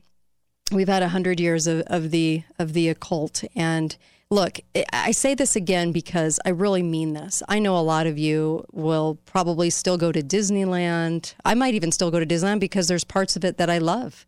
We've 0.71 0.87
had 0.87 1.03
a 1.03 1.09
hundred 1.09 1.39
years 1.39 1.67
of, 1.67 1.81
of 1.87 2.11
the 2.11 2.43
of 2.59 2.73
the 2.73 2.89
occult, 2.89 3.43
and 3.55 3.95
look, 4.29 4.59
I- 4.91 5.11
say 5.11 5.33
this 5.33 5.55
again 5.55 5.91
because 5.91 6.39
I 6.45 6.49
really 6.49 6.83
mean 6.83 7.13
this. 7.13 7.41
I 7.47 7.59
know 7.59 7.77
a 7.77 7.79
lot 7.79 8.05
of 8.07 8.17
you 8.17 8.65
will 8.71 9.17
probably 9.25 9.69
still 9.69 9.97
go 9.97 10.11
to 10.11 10.21
Disneyland. 10.21 11.33
I 11.45 11.53
might 11.53 11.73
even 11.73 11.91
still 11.91 12.11
go 12.11 12.19
to 12.19 12.25
Disneyland 12.25 12.59
because 12.59 12.87
there's 12.87 13.05
parts 13.05 13.35
of 13.35 13.45
it 13.45 13.57
that 13.57 13.69
I 13.69 13.77
love 13.77 14.25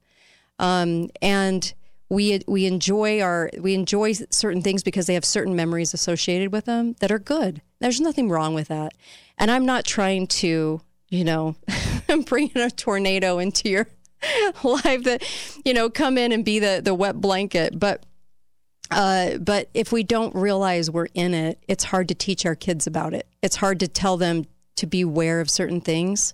um, 0.59 1.09
and 1.21 1.73
we 2.09 2.41
we 2.47 2.65
enjoy 2.65 3.21
our 3.21 3.49
we 3.59 3.73
enjoy 3.73 4.13
certain 4.13 4.61
things 4.61 4.83
because 4.83 5.07
they 5.07 5.13
have 5.13 5.25
certain 5.25 5.55
memories 5.55 5.93
associated 5.93 6.51
with 6.51 6.65
them 6.65 6.95
that 6.99 7.11
are 7.11 7.19
good. 7.19 7.61
There's 7.79 8.01
nothing 8.01 8.29
wrong 8.29 8.53
with 8.53 8.67
that, 8.67 8.93
and 9.37 9.49
I'm 9.49 9.65
not 9.65 9.85
trying 9.85 10.27
to 10.27 10.81
you 11.09 11.23
know 11.23 11.55
bring 12.25 12.49
in 12.53 12.61
a 12.61 12.69
tornado 12.69 13.39
into 13.39 13.69
your 13.69 13.87
life 14.63 15.03
that 15.03 15.23
you 15.65 15.73
know 15.73 15.89
come 15.89 16.17
in 16.17 16.31
and 16.31 16.43
be 16.43 16.59
the 16.59 16.81
the 16.83 16.93
wet 16.93 17.19
blanket, 17.19 17.79
but. 17.79 18.05
Uh, 18.91 19.37
but 19.37 19.69
if 19.75 19.91
we 19.91 20.01
don't 20.01 20.33
realize 20.33 20.89
we're 20.89 21.09
in 21.13 21.35
it, 21.35 21.59
it's 21.67 21.83
hard 21.83 22.07
to 22.07 22.15
teach 22.15 22.43
our 22.43 22.55
kids 22.55 22.87
about 22.87 23.13
it. 23.13 23.27
It's 23.43 23.57
hard 23.57 23.79
to 23.81 23.87
tell 23.87 24.17
them 24.17 24.47
to 24.77 24.87
be 24.87 25.01
aware 25.01 25.41
of 25.41 25.47
certain 25.47 25.79
things 25.79 26.33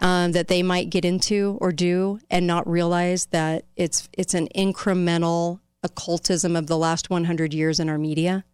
um, 0.00 0.32
that 0.32 0.48
they 0.48 0.62
might 0.62 0.90
get 0.90 1.04
into 1.04 1.58
or 1.60 1.72
do 1.72 2.18
and 2.30 2.46
not 2.46 2.68
realize 2.68 3.26
that 3.26 3.64
it's 3.76 4.08
it's 4.14 4.34
an 4.34 4.48
incremental 4.56 5.60
occultism 5.82 6.56
of 6.56 6.66
the 6.66 6.76
last 6.76 7.10
100 7.10 7.54
years 7.54 7.78
in 7.80 7.88
our 7.88 7.98
media. 7.98 8.44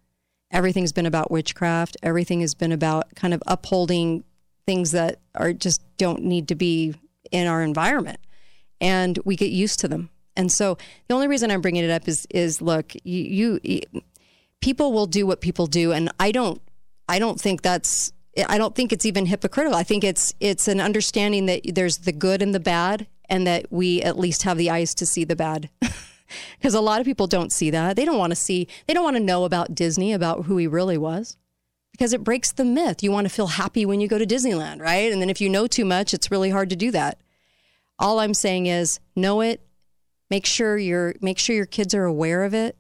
Everything's 0.51 0.93
been 0.93 1.07
about 1.07 1.31
witchcraft. 1.31 1.97
Everything 2.03 2.41
has 2.41 2.55
been 2.55 2.73
about 2.73 3.15
kind 3.15 3.35
of 3.35 3.43
upholding 3.47 4.25
things 4.65 4.93
that 4.93 5.21
are 5.35 5.53
just 5.53 5.83
don't 5.97 6.23
need 6.23 6.49
to 6.49 6.55
be 6.55 6.95
in 7.33 7.47
our 7.47 7.63
environment, 7.63 8.19
and 8.81 9.19
we 9.25 9.37
get 9.37 9.51
used 9.51 9.81
to 9.81 9.89
them. 9.89 10.11
And 10.37 10.53
so 10.53 10.77
the 11.09 11.15
only 11.15 11.29
reason 11.29 11.51
I'm 11.51 11.61
bringing 11.61 11.85
it 11.85 11.91
up 11.91 12.07
is 12.09 12.27
is 12.31 12.61
look, 12.61 12.93
you, 13.05 13.61
you 13.63 13.81
people 14.61 14.93
will 14.93 15.07
do 15.07 15.27
what 15.27 15.41
people 15.41 15.67
do, 15.67 15.93
and 15.93 16.11
I 16.21 16.33
don't 16.33 16.61
I 17.09 17.19
don't 17.19 17.41
think 17.41 17.63
that's 17.63 18.13
I 18.49 18.59
don't 18.59 18.75
think 18.75 18.93
it's 18.93 19.07
even 19.07 19.27
hypocritical. 19.27 19.79
I 19.79 19.83
think 19.83 20.05
it's 20.05 20.35
it's 20.41 20.69
an 20.69 20.81
understanding 20.81 21.47
that 21.47 21.63
there's 21.75 21.99
the 21.99 22.13
good 22.13 22.43
and 22.43 22.55
the 22.55 22.61
bad, 22.61 23.07
and 23.29 23.47
that 23.47 23.67
we 23.71 24.03
at 24.03 24.19
least 24.19 24.43
have 24.43 24.59
the 24.59 24.71
eyes 24.71 24.95
to 24.97 25.07
see 25.07 25.25
the 25.25 25.37
bad. 25.37 25.71
Because 26.59 26.75
a 26.75 26.81
lot 26.81 27.01
of 27.01 27.07
people 27.07 27.29
don't 27.29 27.53
see 27.53 27.71
that. 27.71 27.95
They 27.95 28.05
don't 28.05 28.19
want 28.19 28.33
to 28.33 28.37
see. 28.37 28.67
They 28.87 28.95
don't 28.95 29.05
want 29.05 29.17
to 29.17 29.23
know 29.23 29.45
about 29.45 29.77
Disney, 29.77 30.13
about 30.13 30.47
who 30.47 30.57
he 30.57 30.67
really 30.67 30.99
was, 30.99 31.37
because 31.93 32.13
it 32.13 32.25
breaks 32.25 32.51
the 32.51 32.65
myth. 32.65 33.03
You 33.03 33.13
want 33.13 33.27
to 33.27 33.33
feel 33.33 33.47
happy 33.47 33.87
when 33.87 34.01
you 34.01 34.09
go 34.09 34.19
to 34.19 34.27
Disneyland, 34.27 34.81
right? 34.81 35.13
And 35.13 35.23
then 35.23 35.31
if 35.31 35.41
you 35.41 35.49
know 35.49 35.69
too 35.69 35.85
much, 35.85 36.13
it's 36.13 36.31
really 36.31 36.51
hard 36.51 36.71
to 36.71 36.77
do 36.77 36.91
that. 36.91 37.19
All 37.99 38.21
I'm 38.21 38.35
saying 38.35 38.67
is 38.67 39.01
know 39.15 39.41
it. 39.41 39.61
Make 40.31 40.47
sure 40.47 40.77
your 40.77 41.15
make 41.21 41.39
sure 41.39 41.57
your 41.57 41.67
kids 41.67 41.95
are 41.95 42.05
aware 42.05 42.45
of 42.45 42.55
it 42.55 42.77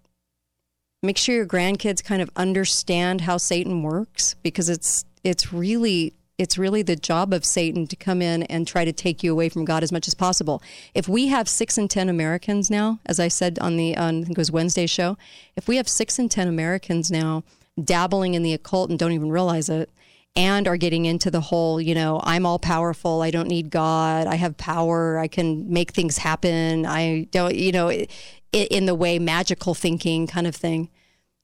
make 1.02 1.16
sure 1.16 1.34
your 1.34 1.46
grandkids 1.46 2.04
kind 2.04 2.20
of 2.20 2.30
understand 2.36 3.22
how 3.22 3.36
Satan 3.36 3.82
works 3.82 4.34
because 4.42 4.68
it's 4.68 5.04
it's 5.24 5.52
really 5.52 6.14
it's 6.38 6.58
really 6.58 6.82
the 6.82 6.96
job 6.96 7.32
of 7.32 7.46
Satan 7.46 7.86
to 7.86 7.96
come 7.96 8.20
in 8.20 8.42
and 8.44 8.68
try 8.68 8.84
to 8.84 8.92
take 8.92 9.22
you 9.22 9.32
away 9.32 9.48
from 9.48 9.64
God 9.64 9.82
as 9.82 9.90
much 9.90 10.06
as 10.06 10.12
possible. 10.12 10.62
If 10.94 11.08
we 11.08 11.28
have 11.28 11.48
six 11.48 11.78
in 11.78 11.88
ten 11.88 12.10
Americans 12.10 12.70
now, 12.70 13.00
as 13.06 13.18
I 13.18 13.28
said 13.28 13.58
on 13.60 13.76
the 13.76 13.96
on, 13.96 14.22
I 14.22 14.24
think 14.24 14.36
it 14.36 14.38
was 14.38 14.52
Wednesday 14.52 14.86
show, 14.86 15.16
if 15.56 15.68
we 15.68 15.76
have 15.76 15.88
six 15.88 16.18
in 16.18 16.28
ten 16.28 16.48
Americans 16.48 17.10
now 17.10 17.44
dabbling 17.82 18.34
in 18.34 18.42
the 18.42 18.52
occult 18.52 18.90
and 18.90 18.98
don't 18.98 19.12
even 19.12 19.30
realize 19.30 19.68
it, 19.68 19.90
and 20.36 20.68
are 20.68 20.76
getting 20.76 21.06
into 21.06 21.30
the 21.30 21.40
whole, 21.40 21.80
you 21.80 21.94
know, 21.94 22.20
I'm 22.22 22.44
all 22.44 22.58
powerful, 22.58 23.22
I 23.22 23.30
don't 23.30 23.48
need 23.48 23.70
God, 23.70 24.26
I 24.26 24.34
have 24.34 24.56
power, 24.58 25.18
I 25.18 25.28
can 25.28 25.72
make 25.72 25.92
things 25.92 26.18
happen, 26.18 26.84
I 26.84 27.26
don't, 27.30 27.54
you 27.54 27.72
know, 27.72 27.88
i- 27.88 28.06
in 28.52 28.86
the 28.86 28.94
way 28.94 29.18
magical 29.18 29.74
thinking 29.74 30.26
kind 30.26 30.46
of 30.46 30.54
thing, 30.54 30.90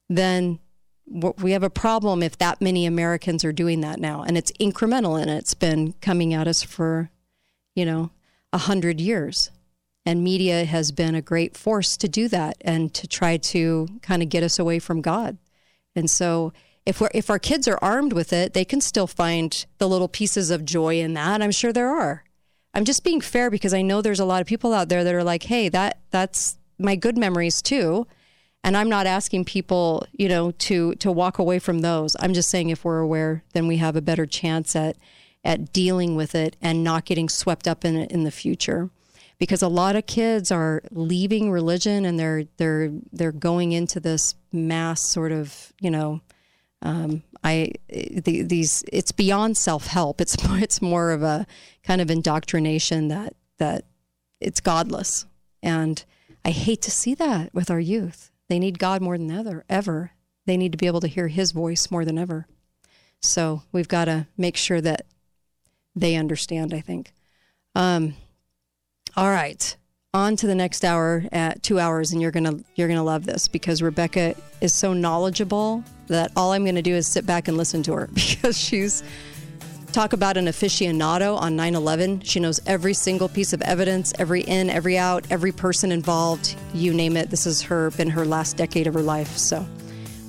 then 0.09 0.59
we 1.39 1.53
have 1.53 1.63
a 1.63 1.71
problem 1.71 2.23
if 2.23 2.39
that 2.39 2.61
many 2.61 2.87
Americans 2.87 3.45
are 3.45 3.53
doing 3.53 3.81
that 3.81 3.99
now. 3.99 4.23
And 4.23 4.39
it's 4.39 4.53
incremental 4.53 5.21
and 5.21 5.31
it's 5.31 5.55
been 5.55 5.95
coming 5.95 6.33
at 6.33 6.47
us 6.47 6.63
for, 6.63 7.11
you 7.75 7.85
know, 7.85 8.11
a 8.53 8.59
hundred 8.59 9.01
years. 9.01 9.51
And 10.07 10.25
media 10.25 10.65
has 10.65 10.91
been 10.91 11.15
a 11.15 11.23
great 11.23 11.57
force 11.57 11.97
to 11.99 12.09
do 12.09 12.29
that 12.29 12.57
and 12.63 12.93
to 12.95 13.07
try 13.07 13.37
to 13.37 13.89
kind 14.01 14.23
of 14.23 14.29
get 14.29 14.43
us 14.43 14.59
away 14.59 14.79
from 14.79 15.01
God. 15.01 15.39
And 15.95 16.11
so 16.11 16.53
if 16.85 17.01
we're 17.01 17.11
if 17.15 17.31
our 17.31 17.39
kids 17.39 17.69
are 17.69 17.79
armed 17.81 18.13
with 18.13 18.33
it, 18.33 18.55
they 18.55 18.65
can 18.65 18.81
still 18.81 19.07
find 19.07 19.67
the 19.79 19.89
little 19.89 20.09
pieces 20.09 20.51
of 20.51 20.65
joy 20.65 20.99
in 20.99 21.15
that. 21.15 21.43
I'm 21.43 21.53
sure 21.53 21.73
there 21.73 21.91
are. 21.91 22.25
I'm 22.75 22.85
just 22.85 23.05
being 23.05 23.21
fair 23.21 23.51
because 23.51 23.75
I 23.75 23.83
know 23.83 24.01
there's 24.01 24.21
a 24.21 24.25
lot 24.25 24.41
of 24.41 24.47
people 24.47 24.73
out 24.73 24.89
there 24.89 25.05
that 25.05 25.15
are 25.15 25.25
like, 25.25 25.45
"Hey, 25.45 25.69
that 25.69 25.99
that's 26.11 26.57
my 26.79 26.97
good 26.97 27.17
memories 27.17 27.63
too." 27.63 28.07
And 28.65 28.77
I'm 28.77 28.89
not 28.89 29.07
asking 29.07 29.45
people, 29.45 30.07
you 30.13 30.29
know, 30.29 30.53
to 30.53 30.95
to 30.97 31.13
walk 31.13 31.39
away 31.39 31.59
from 31.59 31.81
those. 31.81 32.17
I'm 32.21 32.35
just 32.35 32.51
saying 32.51 32.71
if 32.71 32.85
we're 32.85 33.01
aware, 33.01 33.45
then 33.53 33.67
we 33.67 33.77
have 33.79 33.97
a 33.97 34.03
better 34.03 34.27
chance 34.27 34.75
at 34.75 34.97
at 35.45 35.73
dealing 35.73 36.15
with 36.17 36.35
it 36.35 36.57
and 36.63 36.85
not 36.85 37.05
getting 37.05 37.29
swept 37.29 37.67
up 37.67 37.85
in 37.85 37.97
it 37.97 38.11
in 38.11 38.25
the 38.25 38.31
future. 38.31 38.91
Because 39.39 39.63
a 39.63 39.69
lot 39.69 39.97
of 39.97 40.07
kids 40.07 40.53
are 40.53 40.83
leaving 40.93 41.51
religion 41.51 42.05
and 42.05 42.19
they're 42.19 42.45
they're 42.59 42.93
they're 43.13 43.33
going 43.33 43.73
into 43.73 44.01
this 44.01 44.35
mass 44.53 45.03
sort 45.03 45.33
of, 45.33 45.73
you 45.81 45.91
know, 45.91 46.21
um, 46.83 47.23
I 47.45 47.73
the, 47.89 48.43
these 48.43 48.85
it's 48.93 49.13
beyond 49.13 49.57
self 49.57 49.87
help. 49.87 50.21
It's 50.21 50.37
it's 50.41 50.83
more 50.83 51.13
of 51.13 51.23
a 51.23 51.47
kind 51.85 52.01
of 52.01 52.11
indoctrination 52.11 53.09
that 53.09 53.35
that 53.59 53.85
it's 54.41 54.61
godless, 54.61 55.25
and 55.63 56.05
I 56.45 56.51
hate 56.51 56.83
to 56.83 56.91
see 56.91 57.15
that 57.15 57.55
with 57.55 57.71
our 57.71 57.81
youth. 57.81 58.31
They 58.49 58.59
need 58.59 58.79
God 58.79 59.01
more 59.01 59.17
than 59.17 59.31
ever. 59.31 59.65
Ever 59.69 60.13
they 60.45 60.57
need 60.57 60.73
to 60.73 60.79
be 60.79 60.89
able 60.89 61.01
to 61.01 61.09
hear 61.09 61.29
His 61.29 61.53
voice 61.53 61.91
more 61.91 62.05
than 62.05 62.19
ever. 62.19 62.47
So 63.21 63.63
we've 63.71 63.89
got 63.89 64.07
to 64.07 64.27
make 64.37 64.57
sure 64.57 64.81
that 64.81 65.07
they 65.95 66.17
understand. 66.17 66.75
I 66.75 66.81
think. 66.81 67.13
Um, 67.75 68.17
all 69.17 69.31
right, 69.31 69.77
on 70.15 70.37
to 70.37 70.47
the 70.47 70.55
next 70.55 70.85
hour 70.85 71.25
at 71.33 71.63
two 71.63 71.79
hours, 71.79 72.13
and 72.13 72.21
you're 72.21 72.31
gonna 72.31 72.59
you're 72.75 72.89
gonna 72.89 73.03
love 73.03 73.25
this 73.25 73.49
because 73.49 73.83
Rebekah 73.83 74.35
is 74.61 74.73
so 74.73 74.93
knowledgeable 74.93 75.83
that 76.09 76.31
all 76.37 76.53
I'm 76.53 76.65
gonna 76.65 76.83
do 76.83 76.95
is 76.95 77.07
sit 77.07 77.25
back 77.25 77.49
and 77.49 77.57
listen 77.57 77.83
to 77.85 77.95
her 77.95 78.11
because 78.15 78.59
she's 78.59 79.03
Talk 79.93 80.15
about 80.15 80.39
an 80.39 80.47
aficionado 80.47 81.37
on 81.37 81.55
9 81.55 81.75
11. 81.75 82.21
She 82.23 82.41
knows 82.41 82.61
every 82.67 82.95
single 82.95 83.29
piece 83.29 83.53
of 83.53 83.61
evidence, 83.61 84.15
every 84.19 84.41
in, 84.41 84.71
every 84.71 84.97
out, 84.97 85.27
every 85.29 85.53
person 85.53 85.93
involved, 85.93 86.57
you 86.73 86.95
name 86.95 87.15
it. 87.15 87.29
This 87.29 87.45
has 87.45 87.61
her 87.61 87.91
been 87.91 88.09
her 88.09 88.25
last 88.25 88.57
decade 88.57 88.87
of 88.87 88.95
her 88.95 89.03
life. 89.03 89.37
So 89.37 89.67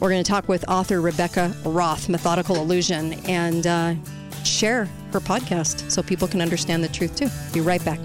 we're 0.02 0.10
going 0.10 0.22
to 0.22 0.30
talk 0.30 0.50
with 0.50 0.68
author 0.68 1.00
Rebekah 1.00 1.56
Roth, 1.64 2.10
Methodical 2.10 2.58
Illusion, 2.58 3.14
and 3.26 3.66
uh, 3.66 3.96
share 4.44 4.86
her 5.14 5.22
podcast 5.22 5.90
so 5.90 6.04
people 6.04 6.28
can 6.28 6.42
understand 6.42 6.84
the 6.84 6.90
truth 6.90 7.16
too. 7.16 7.30
Be 7.54 7.62
right 7.62 7.84
back. 7.86 8.00